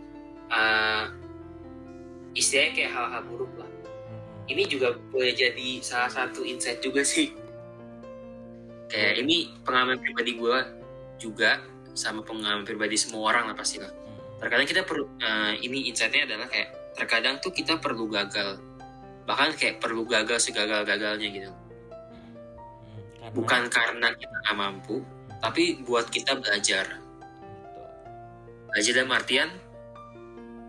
uh, 0.52 1.04
istilahnya 2.34 2.72
kayak 2.78 2.92
hal-hal 2.94 3.22
buruk 3.26 3.52
lah. 3.58 3.66
Mm-mm. 3.68 4.52
ini 4.52 4.64
juga 4.70 4.96
boleh 5.12 5.34
jadi 5.34 5.82
salah 5.82 6.12
satu 6.12 6.46
insight 6.46 6.80
juga 6.80 7.02
sih. 7.04 7.34
Kayak 8.88 9.14
ini 9.26 9.52
pengalaman 9.68 10.00
pribadi 10.00 10.40
gue 10.40 10.58
juga 11.20 11.60
sama 11.98 12.22
pengalaman 12.24 12.64
pribadi 12.64 12.96
semua 12.96 13.34
orang 13.34 13.52
lah 13.52 13.56
pasti 13.58 13.82
lah. 13.82 13.90
Hmm. 13.90 14.38
terkadang 14.38 14.68
kita 14.70 14.82
perlu 14.86 15.06
eh, 15.18 15.54
ini 15.66 15.90
insightnya 15.90 16.30
adalah 16.30 16.48
kayak 16.48 16.94
terkadang 16.96 17.36
tuh 17.44 17.52
kita 17.52 17.82
perlu 17.82 18.08
gagal. 18.08 18.62
Bahkan 19.28 19.60
kayak 19.60 19.84
perlu 19.84 20.08
gagal 20.08 20.40
segagal-gagalnya 20.48 21.28
gitu. 21.28 21.52
Hmm, 21.52 22.32
karena- 23.20 23.34
bukan 23.34 23.62
karena 23.68 24.08
kita 24.16 24.36
nggak 24.46 24.58
mampu 24.58 24.96
tapi 25.44 25.84
buat 25.84 26.08
kita 26.08 26.40
belajar. 26.40 26.86
Belajar 28.72 28.92
dalam 28.94 29.12
artian 29.12 29.50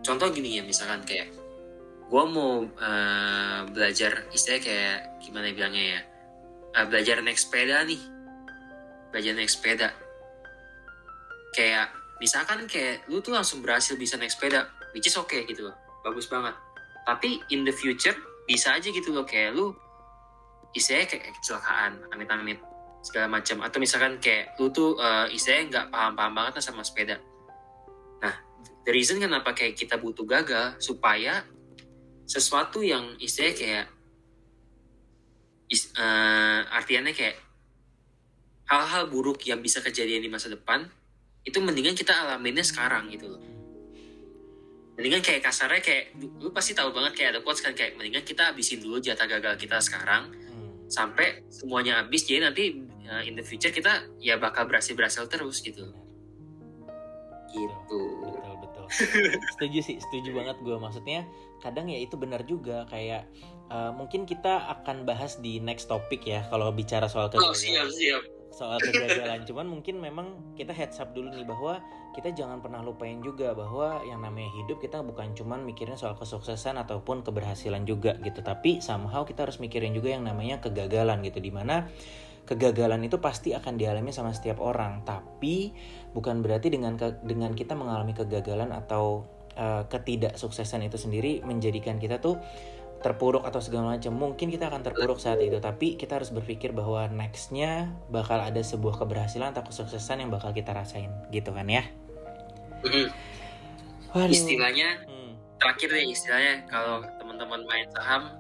contoh 0.05 0.29
gini 0.31 0.59
ya 0.59 0.63
misalkan 0.63 1.03
kayak 1.05 1.33
gue 2.09 2.25
mau 2.29 2.65
eh, 2.65 3.61
belajar 3.73 4.27
istilahnya 4.33 4.63
kayak 4.65 4.99
gimana 5.21 5.53
bilangnya 5.53 5.87
ya 5.99 6.01
Eh, 6.79 6.87
belajar 6.87 7.19
naik 7.25 7.35
sepeda 7.41 7.83
nih. 7.83 7.99
Belajar 9.11 9.33
naik 9.35 9.51
sepeda. 9.51 9.89
Kayak 11.57 11.91
misalkan 12.23 12.69
kayak 12.69 13.09
lu 13.09 13.19
tuh 13.25 13.33
langsung 13.33 13.65
berhasil 13.65 13.99
bisa 13.99 14.19
naik 14.19 14.35
sepeda 14.35 14.69
which 14.91 15.07
is 15.07 15.17
okay 15.19 15.43
gitu 15.49 15.67
loh 15.71 15.77
bagus 16.05 16.29
banget. 16.29 16.53
Tapi 17.03 17.41
in 17.51 17.65
the 17.65 17.75
future 17.75 18.15
bisa 18.45 18.77
aja 18.77 18.89
gitu 18.89 19.11
loh 19.11 19.25
kayak 19.25 19.57
lu 19.57 19.73
istilahnya 20.77 21.09
kayak 21.09 21.25
kecelakaan 21.41 21.93
amit-amit 22.13 22.61
segala 23.01 23.27
macam. 23.27 23.65
Atau 23.65 23.81
misalkan 23.81 24.21
kayak 24.21 24.55
lu 24.61 24.69
tuh 24.69 24.95
eh, 25.01 25.35
istilahnya 25.35 25.65
nggak 25.73 25.87
paham-paham 25.91 26.33
banget 26.37 26.63
sama 26.63 26.85
sepeda 26.85 27.17
the 28.89 28.93
reason 28.97 29.21
kenapa 29.21 29.53
kayak 29.53 29.77
kita 29.77 30.01
butuh 30.01 30.25
gagal 30.25 30.81
supaya 30.81 31.45
sesuatu 32.25 32.81
yang 32.81 33.21
istilahnya 33.21 33.57
kayak 33.61 33.87
is, 35.69 35.93
eh, 35.93 36.61
artiannya 36.73 37.13
kayak 37.13 37.37
hal-hal 38.73 39.13
buruk 39.13 39.45
yang 39.45 39.61
bisa 39.61 39.85
kejadian 39.85 40.25
di 40.25 40.33
masa 40.33 40.49
depan 40.49 40.89
itu 41.45 41.61
mendingan 41.61 41.93
kita 41.93 42.17
alaminnya 42.17 42.65
sekarang 42.65 43.13
gitu 43.13 43.29
loh. 43.29 43.43
Mendingan 44.97 45.21
kayak 45.21 45.45
kasarnya 45.45 45.85
kayak 45.85 46.17
lu, 46.41 46.49
pasti 46.49 46.73
tahu 46.73 46.89
banget 46.89 47.13
kayak 47.13 47.29
ada 47.37 47.41
quotes 47.45 47.61
kan 47.61 47.77
kayak 47.77 47.93
mendingan 48.01 48.25
kita 48.25 48.53
habisin 48.53 48.81
dulu 48.81 49.05
jatah 49.05 49.29
gagal 49.29 49.61
kita 49.61 49.77
sekarang 49.85 50.33
Hmm. 50.33 50.91
sampai 50.91 51.45
semuanya 51.53 52.03
habis 52.03 52.27
jadi 52.27 52.51
nanti 52.51 52.83
uh, 53.07 53.23
in 53.23 53.37
the 53.37 53.45
future 53.45 53.71
kita 53.71 54.09
ya 54.19 54.41
bakal 54.41 54.67
berhasil 54.67 54.97
berhasil 54.97 55.29
terus 55.31 55.63
gitu 55.63 55.87
gitu 57.53 57.69
betul 57.87 58.09
betul 58.25 58.48
setuju 59.55 59.79
sih 59.85 59.97
setuju 60.01 60.35
banget 60.35 60.57
gue 60.65 60.77
maksudnya 60.81 61.29
kadang 61.61 61.91
ya 61.91 61.99
itu 61.99 62.15
benar 62.15 62.43
juga. 62.47 62.87
Kayak 62.89 63.29
eh, 63.69 63.93
mungkin 63.95 64.25
kita 64.25 64.71
akan 64.81 65.05
bahas 65.05 65.39
di 65.39 65.59
next 65.59 65.91
topik 65.91 66.25
ya 66.25 66.47
kalau 66.49 66.71
bicara 66.73 67.07
soal 67.07 67.31
oh 67.35 67.53
siap 67.55 67.87
kegagalan. 67.87 67.93
siap 67.93 68.23
soal 68.55 68.79
kegagalan. 68.83 69.41
Cuman 69.47 69.67
mungkin 69.71 70.01
memang 70.03 70.55
kita 70.59 70.75
heads 70.75 70.99
up 70.99 71.13
dulu 71.15 71.31
nih 71.31 71.47
bahwa 71.47 71.79
kita 72.17 72.35
jangan 72.35 72.59
pernah 72.59 72.83
lupain 72.83 73.23
juga 73.23 73.55
bahwa 73.55 74.03
yang 74.03 74.19
namanya 74.19 74.51
hidup 74.59 74.83
kita 74.83 74.99
bukan 75.05 75.37
cuman 75.39 75.63
mikirin 75.63 75.95
soal 75.95 76.19
kesuksesan 76.19 76.75
ataupun 76.81 77.23
keberhasilan 77.23 77.87
juga 77.87 78.19
gitu. 78.25 78.43
Tapi 78.43 78.83
somehow 78.83 79.23
kita 79.23 79.47
harus 79.47 79.63
mikirin 79.63 79.95
juga 79.95 80.17
yang 80.19 80.27
namanya 80.27 80.59
kegagalan 80.59 81.23
gitu. 81.23 81.39
Di 81.39 81.53
mana 81.55 81.87
kegagalan 82.49 83.05
itu 83.05 83.21
pasti 83.21 83.53
akan 83.53 83.77
dialami 83.77 84.09
sama 84.09 84.33
setiap 84.33 84.59
orang 84.65 85.05
tapi 85.05 85.77
bukan 86.17 86.41
berarti 86.41 86.73
dengan 86.73 86.97
ke- 86.97 87.21
dengan 87.21 87.53
kita 87.53 87.77
mengalami 87.77 88.17
kegagalan 88.17 88.73
atau 88.73 89.29
eh, 89.55 89.85
ketidaksuksesan 89.85 90.87
itu 90.87 90.97
sendiri 90.97 91.45
menjadikan 91.45 92.01
kita 92.01 92.17
tuh 92.19 92.41
terpuruk 92.99 93.47
atau 93.47 93.63
segala 93.63 93.95
macam 93.95 94.11
mungkin 94.11 94.51
kita 94.51 94.67
akan 94.67 94.83
terpuruk 94.83 95.23
saat 95.23 95.39
itu 95.39 95.61
tapi 95.63 95.95
kita 95.95 96.19
harus 96.19 96.35
berpikir 96.35 96.75
bahwa 96.75 97.07
nextnya 97.07 97.95
bakal 98.11 98.43
ada 98.43 98.59
sebuah 98.59 98.99
keberhasilan 98.99 99.55
atau 99.55 99.63
kesuksesan 99.67 100.25
yang 100.27 100.31
bakal 100.35 100.51
kita 100.51 100.75
rasain 100.75 101.11
gitu 101.31 101.53
kan 101.55 101.69
ya 101.69 101.85
Mhm. 102.79 103.07
Waduh. 104.15 104.31
istilahnya 104.31 105.05
Hmm, 105.05 105.35
terakhir 105.59 105.89
deh 105.91 106.07
istilahnya 106.07 106.55
kalau 106.71 107.03
teman-teman 107.19 107.61
main 107.67 107.87
saham 107.93 108.31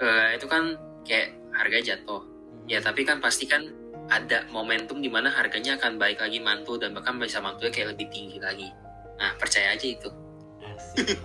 eh, 0.00 0.34
itu 0.34 0.48
kan 0.48 0.72
kayak 1.04 1.36
harga 1.52 1.78
jatuh. 1.92 2.24
Ya 2.70 2.78
tapi 2.78 3.02
kan 3.02 3.18
pasti 3.18 3.46
kan 3.46 3.66
ada 4.10 4.44
momentum 4.50 4.98
di 4.98 5.08
mana 5.08 5.30
harganya 5.30 5.78
akan 5.78 5.96
baik 5.96 6.18
lagi 6.20 6.42
mantul 6.42 6.76
dan 6.76 6.92
bahkan 6.92 7.16
bisa 7.16 7.38
mantulnya 7.38 7.70
kayak 7.70 7.94
lebih 7.94 8.10
tinggi 8.10 8.38
lagi. 8.42 8.68
Nah 9.16 9.32
percaya 9.38 9.72
aja 9.72 9.86
itu. 9.86 10.10
Asik. 10.62 11.18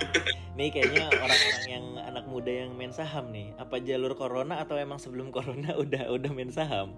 Nih 0.57 0.69
kayaknya 0.73 1.09
orang-orang 1.13 1.65
yang 1.69 1.85
anak 2.01 2.25
muda 2.29 2.51
yang 2.51 2.71
main 2.77 2.93
saham 2.93 3.29
nih. 3.33 3.53
Apa 3.57 3.81
jalur 3.81 4.13
corona 4.13 4.61
atau 4.61 4.77
emang 4.77 5.01
sebelum 5.01 5.33
corona 5.33 5.73
udah 5.83 6.13
udah 6.13 6.31
main 6.31 6.53
saham? 6.53 6.95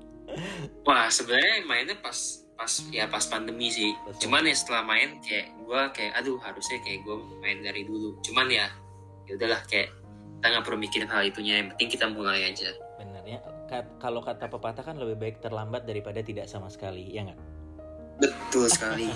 wah 0.85 1.09
sebenarnya 1.09 1.65
mainnya 1.65 1.97
pas 1.97 2.45
pas 2.53 2.69
ya 2.93 3.09
pas 3.09 3.25
pandemi 3.25 3.73
sih. 3.73 3.97
Pas 4.05 4.13
cuman 4.21 4.45
ya 4.45 4.53
setelah 4.53 4.85
main 4.85 5.17
kayak 5.25 5.57
gue 5.57 5.81
kayak 5.95 6.13
aduh 6.21 6.37
harusnya 6.37 6.77
kayak 6.85 7.01
gue 7.01 7.15
main 7.41 7.59
dari 7.65 7.81
dulu. 7.81 8.19
Cuman 8.21 8.45
ya 8.51 8.69
ya 9.25 9.35
udahlah 9.39 9.65
kayak 9.65 9.89
kita 10.39 10.45
nggak 10.53 10.63
perlu 10.69 10.77
mikirin 10.77 11.09
hal 11.09 11.25
itunya. 11.25 11.65
Yang 11.65 11.67
penting 11.73 11.89
kita 11.97 12.05
mulai 12.13 12.45
aja 12.45 12.69
ya. 13.29 13.39
Ka- 13.65 13.91
kalau 13.97 14.19
kata 14.19 14.47
pepatah 14.47 14.81
kan 14.81 14.97
lebih 14.97 15.15
baik 15.15 15.35
terlambat 15.39 15.83
daripada 15.83 16.19
tidak 16.19 16.45
sama 16.45 16.67
sekali, 16.67 17.05
ya 17.09 17.25
nggak? 17.25 17.39
betul 18.19 18.67
sekali 18.67 19.07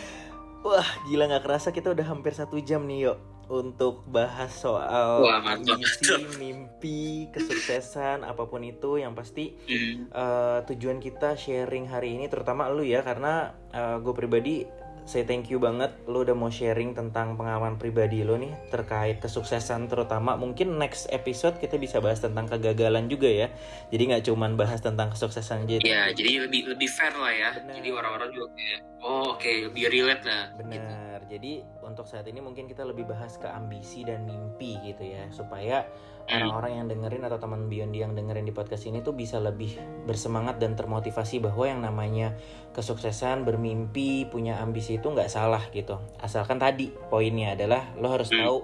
Wah, 0.66 0.86
gila 1.06 1.26
nggak 1.26 1.42
kerasa 1.42 1.70
kita 1.70 1.90
udah 1.90 2.06
hampir 2.06 2.30
satu 2.30 2.58
jam 2.58 2.86
nih 2.86 3.06
yuk 3.06 3.18
untuk 3.46 4.02
bahas 4.06 4.50
soal 4.50 5.22
Wah, 5.22 5.38
ambisi, 5.38 6.10
mimpi, 6.34 7.30
kesuksesan, 7.30 8.22
apa 8.22 8.42
pun 8.44 8.62
itu 8.62 8.98
yang 8.98 9.14
pasti 9.14 9.54
Hmm. 9.66 10.06
eh, 10.08 10.58
tujuan 10.66 10.98
kita 10.98 11.34
sharing 11.34 11.86
hari 11.86 12.14
ini 12.14 12.26
terutama 12.26 12.66
lu 12.66 12.82
ya 12.82 13.02
karena 13.02 13.54
gue 13.98 14.10
pribadi 14.10 14.66
saya 15.06 15.22
thank 15.22 15.46
you 15.48 15.62
banget 15.62 15.94
lu 16.10 16.26
udah 16.26 16.34
mau 16.34 16.50
sharing 16.50 16.92
tentang 16.92 17.38
pengalaman 17.38 17.78
pribadi 17.78 18.26
lu 18.26 18.34
nih 18.36 18.50
terkait 18.74 19.22
kesuksesan 19.22 19.86
terutama 19.86 20.34
mungkin 20.34 20.74
next 20.76 21.06
episode 21.14 21.56
kita 21.62 21.78
bisa 21.78 22.02
bahas 22.02 22.18
tentang 22.18 22.50
kegagalan 22.50 23.06
juga 23.06 23.30
ya 23.30 23.48
jadi 23.94 24.02
nggak 24.12 24.24
cuman 24.26 24.58
bahas 24.58 24.82
tentang 24.82 25.14
kesuksesan 25.14 25.64
aja 25.70 25.78
ya 25.86 26.10
jadi 26.10 26.50
lebih 26.50 26.74
lebih 26.74 26.90
fair 26.90 27.14
lah 27.14 27.30
ya 27.30 27.50
Benar. 27.54 27.74
jadi 27.78 27.88
orang-orang 27.94 28.28
juga 28.34 28.48
kayak 28.58 28.80
oh 29.06 29.38
oke 29.38 29.52
lebih 29.70 29.84
relate 29.88 30.24
lah 30.26 30.44
gitu. 30.58 30.60
Benar. 30.66 31.18
Jadi 31.26 31.52
untuk 31.82 32.06
saat 32.06 32.26
ini 32.26 32.38
mungkin 32.42 32.66
kita 32.70 32.82
lebih 32.86 33.06
bahas 33.06 33.38
ke 33.38 33.46
ambisi 33.46 34.02
dan 34.02 34.26
mimpi 34.26 34.78
gitu 34.82 35.06
ya 35.06 35.30
supaya. 35.30 35.86
Orang-orang 36.26 36.72
yang 36.82 36.86
dengerin 36.90 37.22
atau 37.26 37.38
teman 37.38 37.70
Biondi 37.70 38.02
yang 38.02 38.12
dengerin 38.18 38.42
di 38.42 38.50
podcast 38.50 38.86
ini 38.90 39.00
tuh 39.00 39.14
bisa 39.14 39.38
lebih 39.38 39.78
bersemangat 40.04 40.58
dan 40.58 40.74
termotivasi 40.74 41.38
bahwa 41.38 41.64
yang 41.66 41.80
namanya 41.82 42.34
kesuksesan, 42.74 43.46
bermimpi, 43.46 44.26
punya 44.26 44.58
ambisi 44.58 44.98
itu 44.98 45.06
nggak 45.06 45.30
salah 45.30 45.62
gitu. 45.70 46.02
Asalkan 46.18 46.58
tadi 46.58 46.90
poinnya 47.08 47.54
adalah 47.54 47.94
lo 47.96 48.10
harus 48.10 48.30
Hmm. 48.34 48.42
tahu 48.42 48.56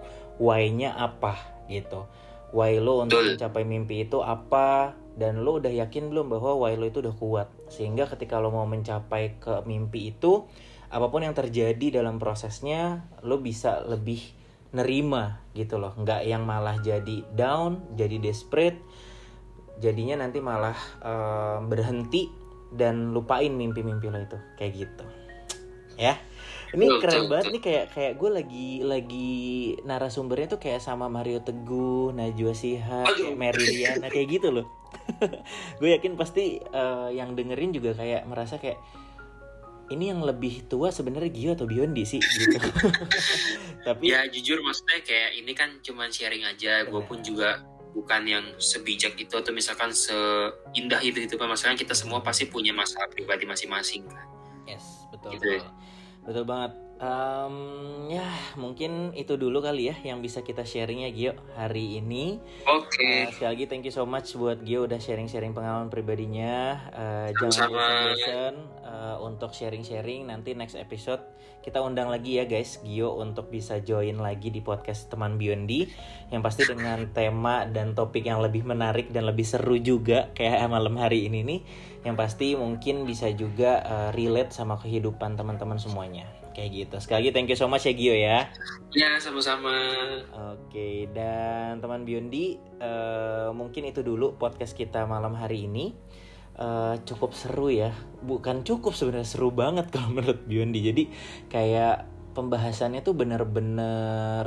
why-nya 0.42 0.94
apa 0.98 1.64
gitu. 1.70 2.06
Why 2.52 2.76
lo 2.82 3.06
untuk 3.08 3.24
Betul. 3.24 3.40
mencapai 3.40 3.64
mimpi 3.64 4.04
itu 4.04 4.20
apa 4.20 4.92
dan 5.16 5.40
lo 5.40 5.56
udah 5.56 5.72
yakin 5.72 6.12
belum 6.12 6.28
bahwa 6.28 6.56
why 6.60 6.76
lo 6.76 6.84
itu 6.84 7.00
udah 7.00 7.16
kuat 7.16 7.48
sehingga 7.72 8.04
ketika 8.12 8.36
lo 8.40 8.52
mau 8.52 8.68
mencapai 8.68 9.40
ke 9.40 9.64
mimpi 9.64 10.12
itu 10.12 10.44
apa 10.92 11.08
pun 11.08 11.24
yang 11.24 11.32
terjadi 11.32 12.04
dalam 12.04 12.20
prosesnya 12.20 13.08
lo 13.24 13.40
bisa 13.40 13.80
lebih 13.88 14.20
nerima 14.72 15.40
gitu 15.52 15.76
loh. 15.76 15.92
Nggak 15.96 16.24
yang 16.24 16.42
malah 16.48 16.80
jadi 16.80 17.24
down 17.36 17.96
jadi 17.96 18.18
desperate 18.18 18.80
jadinya 19.78 20.24
nanti 20.24 20.40
malah 20.40 20.76
eh, 21.04 21.58
berhenti 21.64 22.28
dan 22.72 23.12
lupain 23.12 23.52
mimpi-mimpi 23.52 24.08
lo 24.08 24.18
itu. 24.20 24.38
Kayak 24.56 24.72
gitu. 24.88 25.04
Ya. 26.00 26.16
Ini 26.72 26.88
keren 27.04 27.28
banget 27.28 27.52
nih 27.52 27.62
kayak 27.62 27.86
kayak 27.92 28.12
gue 28.16 28.30
lagi 28.32 28.68
lagi 28.80 29.32
narasumbernya 29.84 30.56
tuh 30.56 30.60
kayak 30.60 30.80
sama 30.80 31.04
Mario 31.04 31.44
Teguh, 31.44 32.16
Najwa 32.16 32.56
Shihab, 32.56 33.12
Aduh. 33.12 33.28
kayak 33.28 33.36
Meriliana 33.36 34.08
kayak 34.08 34.40
gitu 34.40 34.48
loh. 34.48 34.66
gue 35.80 35.88
yakin 35.92 36.16
pasti 36.16 36.64
eh, 36.64 37.08
yang 37.12 37.36
dengerin 37.36 37.76
juga 37.76 37.92
kayak 37.92 38.24
merasa 38.24 38.56
kayak 38.56 38.80
ini 39.92 40.10
yang 40.10 40.24
lebih 40.24 40.64
tua 40.66 40.88
sebenarnya 40.88 41.30
Gio 41.30 41.50
atau 41.52 41.68
Biondi 41.68 42.02
sih 42.08 42.18
gitu. 42.18 42.58
Tapi 43.86 44.08
ya 44.08 44.24
jujur 44.30 44.62
maksudnya 44.64 45.04
kayak 45.04 45.30
ini 45.36 45.52
kan 45.52 45.78
cuman 45.84 46.08
sharing 46.08 46.46
aja 46.48 46.86
gue 46.86 47.02
pun 47.04 47.20
juga 47.20 47.60
bukan 47.92 48.24
yang 48.24 48.44
sebijak 48.56 49.20
itu 49.20 49.34
atau 49.36 49.52
misalkan 49.52 49.92
seindah 49.92 51.00
itu 51.04 51.28
gitu 51.28 51.36
kan 51.36 51.52
maksudnya 51.52 51.76
kita 51.76 51.92
semua 51.92 52.24
pasti 52.24 52.48
punya 52.48 52.72
masalah 52.72 53.04
pribadi 53.12 53.44
masing-masing 53.44 54.08
kan 54.08 54.24
Yes, 54.64 54.84
betul 55.10 55.36
Gitu 55.36 55.46
betul. 55.46 55.58
ya. 55.60 55.70
Betul 56.22 56.44
banget. 56.46 56.72
Um, 57.02 58.06
ya 58.06 58.22
mungkin 58.54 59.10
itu 59.18 59.34
dulu 59.34 59.58
kali 59.58 59.90
ya 59.90 59.96
yang 60.06 60.22
bisa 60.22 60.46
kita 60.46 60.62
sharing 60.62 61.02
ya 61.02 61.10
Gio 61.10 61.34
hari 61.58 61.98
ini. 61.98 62.38
Oke. 62.62 62.94
Okay. 62.94 63.14
Uh, 63.26 63.30
sekali 63.34 63.48
lagi 63.58 63.64
thank 63.66 63.82
you 63.82 63.90
so 63.90 64.06
much 64.06 64.38
buat 64.38 64.62
Gio 64.62 64.86
udah 64.86 65.02
sharing-sharing 65.02 65.50
pengalaman 65.50 65.90
pribadinya. 65.90 66.78
Uh, 66.94 67.28
jangan 67.34 67.74
bosan 67.74 68.54
uh, 68.86 69.18
untuk 69.18 69.50
sharing-sharing. 69.50 70.30
Nanti 70.30 70.54
next 70.54 70.78
episode 70.78 71.26
kita 71.66 71.82
undang 71.82 72.06
lagi 72.06 72.38
ya 72.38 72.46
guys 72.46 72.78
Gio 72.86 73.18
untuk 73.18 73.50
bisa 73.50 73.82
join 73.82 74.22
lagi 74.22 74.54
di 74.54 74.62
podcast 74.62 75.10
teman 75.10 75.42
Biondi 75.42 75.90
yang 76.30 76.38
pasti 76.38 76.70
dengan 76.70 77.10
tema 77.10 77.66
dan 77.66 77.98
topik 77.98 78.30
yang 78.30 78.38
lebih 78.38 78.62
menarik 78.62 79.10
dan 79.10 79.26
lebih 79.26 79.42
seru 79.42 79.74
juga 79.82 80.30
kayak 80.38 80.70
malam 80.70 80.94
hari 81.02 81.26
ini 81.26 81.42
nih. 81.42 81.60
Yang 82.06 82.14
pasti 82.14 82.54
mungkin 82.54 83.02
bisa 83.10 83.26
juga 83.34 83.82
uh, 83.82 84.10
relate 84.14 84.54
sama 84.54 84.78
kehidupan 84.78 85.34
teman-teman 85.34 85.82
semuanya 85.82 86.41
kayak 86.52 86.70
gitu. 86.72 86.96
Sekali 87.00 87.26
lagi 87.26 87.30
thank 87.34 87.48
you 87.50 87.58
so 87.58 87.66
much 87.66 87.88
ya 87.88 87.92
Gio 87.96 88.14
ya. 88.14 88.48
Ya 88.92 89.16
sama-sama. 89.18 89.72
Oke 90.54 91.10
dan 91.10 91.80
teman 91.80 92.04
Biondi 92.04 92.60
uh, 92.78 93.50
mungkin 93.56 93.88
itu 93.88 94.04
dulu 94.04 94.36
podcast 94.36 94.76
kita 94.76 95.08
malam 95.08 95.34
hari 95.34 95.66
ini. 95.66 95.96
Uh, 96.52 97.00
cukup 97.08 97.32
seru 97.32 97.72
ya. 97.72 97.96
Bukan 98.22 98.62
cukup 98.62 98.92
sebenarnya 98.92 99.26
seru 99.26 99.50
banget 99.50 99.88
kalau 99.88 100.12
menurut 100.16 100.44
Biondi. 100.44 100.80
Jadi 100.84 101.02
kayak 101.48 102.06
pembahasannya 102.36 103.04
tuh 103.04 103.16
bener-bener 103.16 104.46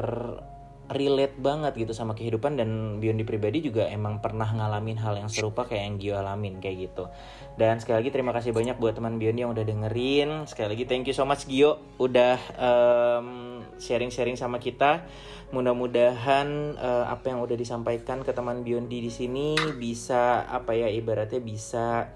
relate 0.89 1.35
banget 1.41 1.73
gitu 1.75 1.93
sama 1.97 2.13
kehidupan 2.13 2.55
dan 2.55 3.01
Biondi 3.01 3.25
pribadi 3.25 3.61
juga 3.65 3.89
emang 3.89 4.21
pernah 4.21 4.45
ngalamin 4.45 5.01
hal 5.01 5.17
yang 5.17 5.29
serupa 5.29 5.65
kayak 5.65 5.83
yang 5.83 5.95
Gio 5.97 6.13
alamin 6.21 6.61
kayak 6.61 6.89
gitu. 6.91 7.09
Dan 7.57 7.81
sekali 7.81 8.05
lagi 8.05 8.11
terima 8.13 8.31
kasih 8.31 8.53
banyak 8.53 8.77
buat 8.77 8.95
teman 8.95 9.17
Biondi 9.17 9.43
yang 9.43 9.53
udah 9.53 9.65
dengerin. 9.65 10.45
Sekali 10.45 10.77
lagi 10.77 10.83
thank 10.85 11.09
you 11.09 11.15
so 11.17 11.25
much 11.25 11.49
Gio 11.49 11.81
udah 11.97 12.37
sharing 13.81 14.05
sharing-sharing 14.05 14.37
sama 14.37 14.61
kita. 14.61 15.03
Mudah-mudahan 15.53 16.75
uh, 16.75 17.05
apa 17.07 17.31
yang 17.31 17.39
udah 17.39 17.55
disampaikan 17.55 18.25
ke 18.25 18.33
teman 18.33 18.65
Biondi 18.65 19.01
di 19.01 19.11
sini 19.13 19.55
bisa 19.77 20.43
apa 20.45 20.73
ya 20.73 20.89
ibaratnya 20.89 21.39
bisa 21.39 22.09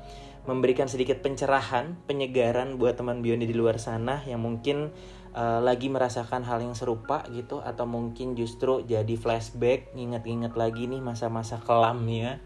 memberikan 0.49 0.89
sedikit 0.89 1.21
pencerahan, 1.21 1.93
penyegaran 2.09 2.81
buat 2.81 2.97
teman 2.97 3.21
Biondi 3.21 3.45
di 3.45 3.53
luar 3.53 3.77
sana 3.77 4.25
yang 4.25 4.41
mungkin 4.41 4.89
uh, 5.33 5.59
lagi 5.61 5.91
merasakan 5.91 6.45
hal 6.45 6.61
yang 6.63 6.73
serupa 6.73 7.25
gitu 7.29 7.61
atau 7.61 7.85
mungkin 7.85 8.33
justru 8.33 8.81
jadi 8.85 9.15
flashback 9.17 9.93
nginget-nginget 9.93 10.53
lagi 10.57 10.85
nih 10.89 11.01
masa-masa 11.01 11.61
kelamnya 11.61 12.41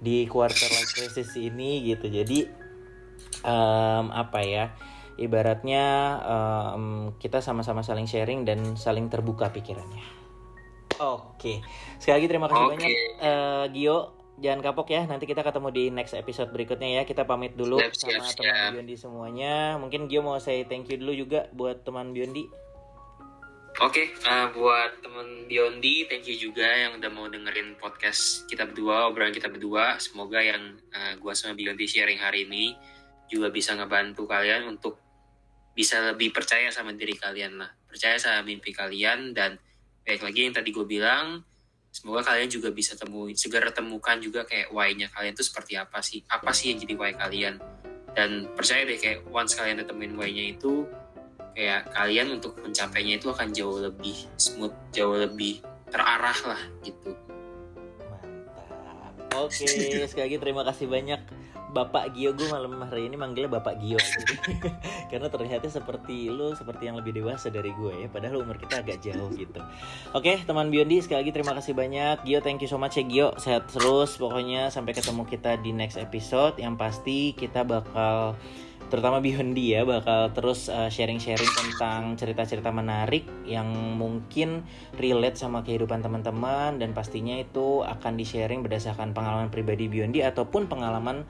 di 0.00 0.28
quarter 0.28 0.68
life 0.68 0.92
crisis 0.92 1.32
ini 1.38 1.84
gitu 1.86 2.12
jadi 2.12 2.48
um, 3.46 4.12
apa 4.12 4.40
ya 4.44 4.64
ibaratnya 5.16 5.84
um, 6.20 7.16
kita 7.16 7.40
sama-sama 7.40 7.80
saling 7.80 8.04
sharing 8.04 8.44
dan 8.44 8.76
saling 8.76 9.08
terbuka 9.08 9.48
pikirannya 9.48 10.04
oke 11.00 11.40
okay. 11.40 11.56
sekali 11.96 12.20
lagi 12.20 12.28
terima 12.28 12.46
kasih 12.52 12.64
okay. 12.64 12.72
banyak 12.76 12.92
uh, 13.24 13.64
Gio 13.72 14.15
jangan 14.40 14.60
kapok 14.60 14.88
ya. 14.92 15.02
Nanti 15.04 15.24
kita 15.24 15.44
ketemu 15.44 15.68
di 15.72 15.84
next 15.88 16.14
episode 16.16 16.52
berikutnya 16.52 17.00
ya. 17.00 17.02
Kita 17.04 17.24
pamit 17.24 17.56
dulu 17.56 17.80
siap, 17.80 17.92
sama 17.96 18.10
siap, 18.10 18.20
teman 18.20 18.32
siap. 18.32 18.70
Biondi 18.76 18.96
semuanya. 18.96 19.54
Mungkin 19.80 20.00
Gio 20.08 20.20
mau 20.24 20.38
say 20.40 20.64
thank 20.68 20.88
you 20.88 20.96
dulu 21.00 21.12
juga 21.16 21.48
buat 21.52 21.84
teman 21.84 22.12
Biondi. 22.12 22.46
Oke, 23.76 24.08
okay, 24.08 24.24
uh, 24.24 24.48
buat 24.56 25.04
teman 25.04 25.44
Biondi, 25.44 26.08
thank 26.08 26.24
you 26.24 26.32
juga 26.32 26.64
yang 26.64 26.96
udah 26.96 27.12
mau 27.12 27.28
dengerin 27.28 27.76
podcast 27.76 28.48
kita 28.48 28.64
berdua, 28.64 29.12
obrolan 29.12 29.36
kita 29.36 29.52
berdua. 29.52 30.00
Semoga 30.00 30.40
yang 30.40 30.80
uh, 30.96 31.12
gua 31.20 31.36
sama 31.36 31.52
Biondi 31.52 31.84
sharing 31.84 32.16
hari 32.16 32.48
ini 32.48 32.72
juga 33.28 33.52
bisa 33.52 33.76
ngebantu 33.76 34.24
kalian 34.24 34.64
untuk 34.64 34.96
bisa 35.76 36.00
lebih 36.00 36.32
percaya 36.32 36.72
sama 36.72 36.96
diri 36.96 37.20
kalian 37.20 37.60
lah. 37.60 37.68
Percaya 37.84 38.16
sama 38.16 38.40
mimpi 38.48 38.72
kalian 38.72 39.36
dan 39.36 39.60
baik 40.08 40.24
lagi 40.24 40.48
yang 40.48 40.56
tadi 40.56 40.72
gue 40.72 40.86
bilang, 40.88 41.44
semoga 41.96 42.20
kalian 42.28 42.52
juga 42.52 42.68
bisa 42.68 42.92
temuin 42.92 43.32
segera 43.32 43.72
temukan 43.72 44.20
juga 44.20 44.44
kayak 44.44 44.68
why-nya 44.68 45.08
kalian 45.08 45.32
tuh 45.32 45.48
seperti 45.48 45.80
apa 45.80 46.04
sih. 46.04 46.20
Apa 46.28 46.52
sih 46.52 46.76
yang 46.76 46.84
jadi 46.84 46.94
why 47.00 47.16
kalian? 47.16 47.56
Dan 48.12 48.52
percaya 48.52 48.84
deh 48.84 49.00
kayak 49.00 49.24
once 49.32 49.56
kalian 49.56 49.80
temuin 49.80 50.12
why-nya 50.12 50.52
itu 50.52 50.84
kayak 51.56 51.88
kalian 51.96 52.36
untuk 52.36 52.60
mencapainya 52.60 53.16
itu 53.16 53.32
akan 53.32 53.48
jauh 53.56 53.80
lebih 53.80 54.28
smooth 54.36 54.76
jauh 54.92 55.16
lebih 55.16 55.64
terarah 55.88 56.36
lah 56.44 56.60
gitu. 56.84 57.16
Mantap. 58.04 59.40
Oke 59.40 59.64
sekali 60.04 60.28
lagi 60.28 60.36
terima 60.36 60.68
kasih 60.68 60.84
banyak 60.84 61.20
Bapak 61.76 62.16
Gio 62.16 62.32
gue 62.32 62.48
malam 62.48 62.80
hari 62.88 63.12
ini 63.12 63.20
manggilnya 63.20 63.52
Bapak 63.60 63.76
Gio. 63.76 64.00
Karena 65.12 65.28
terlihatnya 65.28 65.68
seperti 65.68 66.32
lu 66.32 66.56
seperti 66.56 66.88
yang 66.88 66.96
lebih 66.96 67.12
dewasa 67.12 67.52
dari 67.52 67.68
gue 67.76 67.92
ya 68.00 68.08
padahal 68.08 68.40
umur 68.40 68.56
kita 68.56 68.80
agak 68.80 69.04
jauh 69.04 69.28
gitu. 69.36 69.60
Oke 70.16 70.40
teman 70.48 70.72
Biondi 70.72 71.04
sekali 71.04 71.28
lagi 71.28 71.32
terima 71.36 71.52
kasih 71.52 71.76
banyak. 71.76 72.24
Gio 72.24 72.40
thank 72.40 72.64
you 72.64 72.70
so 72.72 72.80
much 72.80 72.96
ya 72.96 73.04
Gio. 73.04 73.36
Sehat 73.36 73.68
terus 73.68 74.16
pokoknya 74.16 74.72
sampai 74.72 74.96
ketemu 74.96 75.28
kita 75.28 75.60
di 75.60 75.76
next 75.76 76.00
episode. 76.00 76.56
Yang 76.56 76.74
pasti 76.80 77.18
kita 77.36 77.68
bakal 77.68 78.40
terutama 78.86 79.18
Biondi 79.18 79.74
ya 79.74 79.82
bakal 79.82 80.30
terus 80.30 80.70
uh, 80.70 80.86
sharing-sharing 80.86 81.50
tentang 81.50 82.14
cerita-cerita 82.14 82.70
menarik 82.70 83.26
yang 83.42 83.66
mungkin 83.98 84.62
relate 84.94 85.34
sama 85.34 85.66
kehidupan 85.66 86.06
teman-teman 86.06 86.78
dan 86.78 86.94
pastinya 86.94 87.34
itu 87.34 87.82
akan 87.82 88.14
di-sharing 88.14 88.62
berdasarkan 88.62 89.10
pengalaman 89.10 89.50
pribadi 89.50 89.90
Biondi 89.90 90.22
ataupun 90.22 90.70
pengalaman 90.70 91.26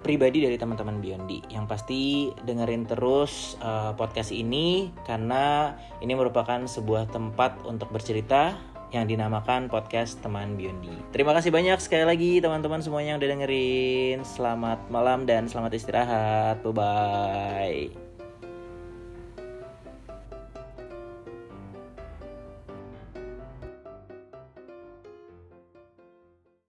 pribadi 0.00 0.44
dari 0.44 0.56
teman-teman 0.56 1.02
Biondi. 1.02 1.42
Yang 1.50 1.64
pasti 1.68 2.02
dengerin 2.46 2.86
terus 2.88 3.58
uh, 3.60 3.92
podcast 3.94 4.30
ini 4.32 4.94
karena 5.04 5.74
ini 6.00 6.12
merupakan 6.14 6.64
sebuah 6.64 7.10
tempat 7.10 7.66
untuk 7.66 7.90
bercerita 7.90 8.56
yang 8.88 9.04
dinamakan 9.04 9.68
podcast 9.68 10.16
teman 10.24 10.56
Biondi. 10.56 10.92
Terima 11.12 11.36
kasih 11.36 11.52
banyak 11.52 11.76
sekali 11.80 12.04
lagi 12.08 12.32
teman-teman 12.40 12.80
semuanya 12.80 13.16
yang 13.16 13.20
udah 13.20 13.30
dengerin. 13.36 14.18
Selamat 14.24 14.80
malam 14.88 15.28
dan 15.28 15.44
selamat 15.44 15.72
istirahat. 15.76 16.64
Bye 16.64 16.72
bye. 16.72 18.07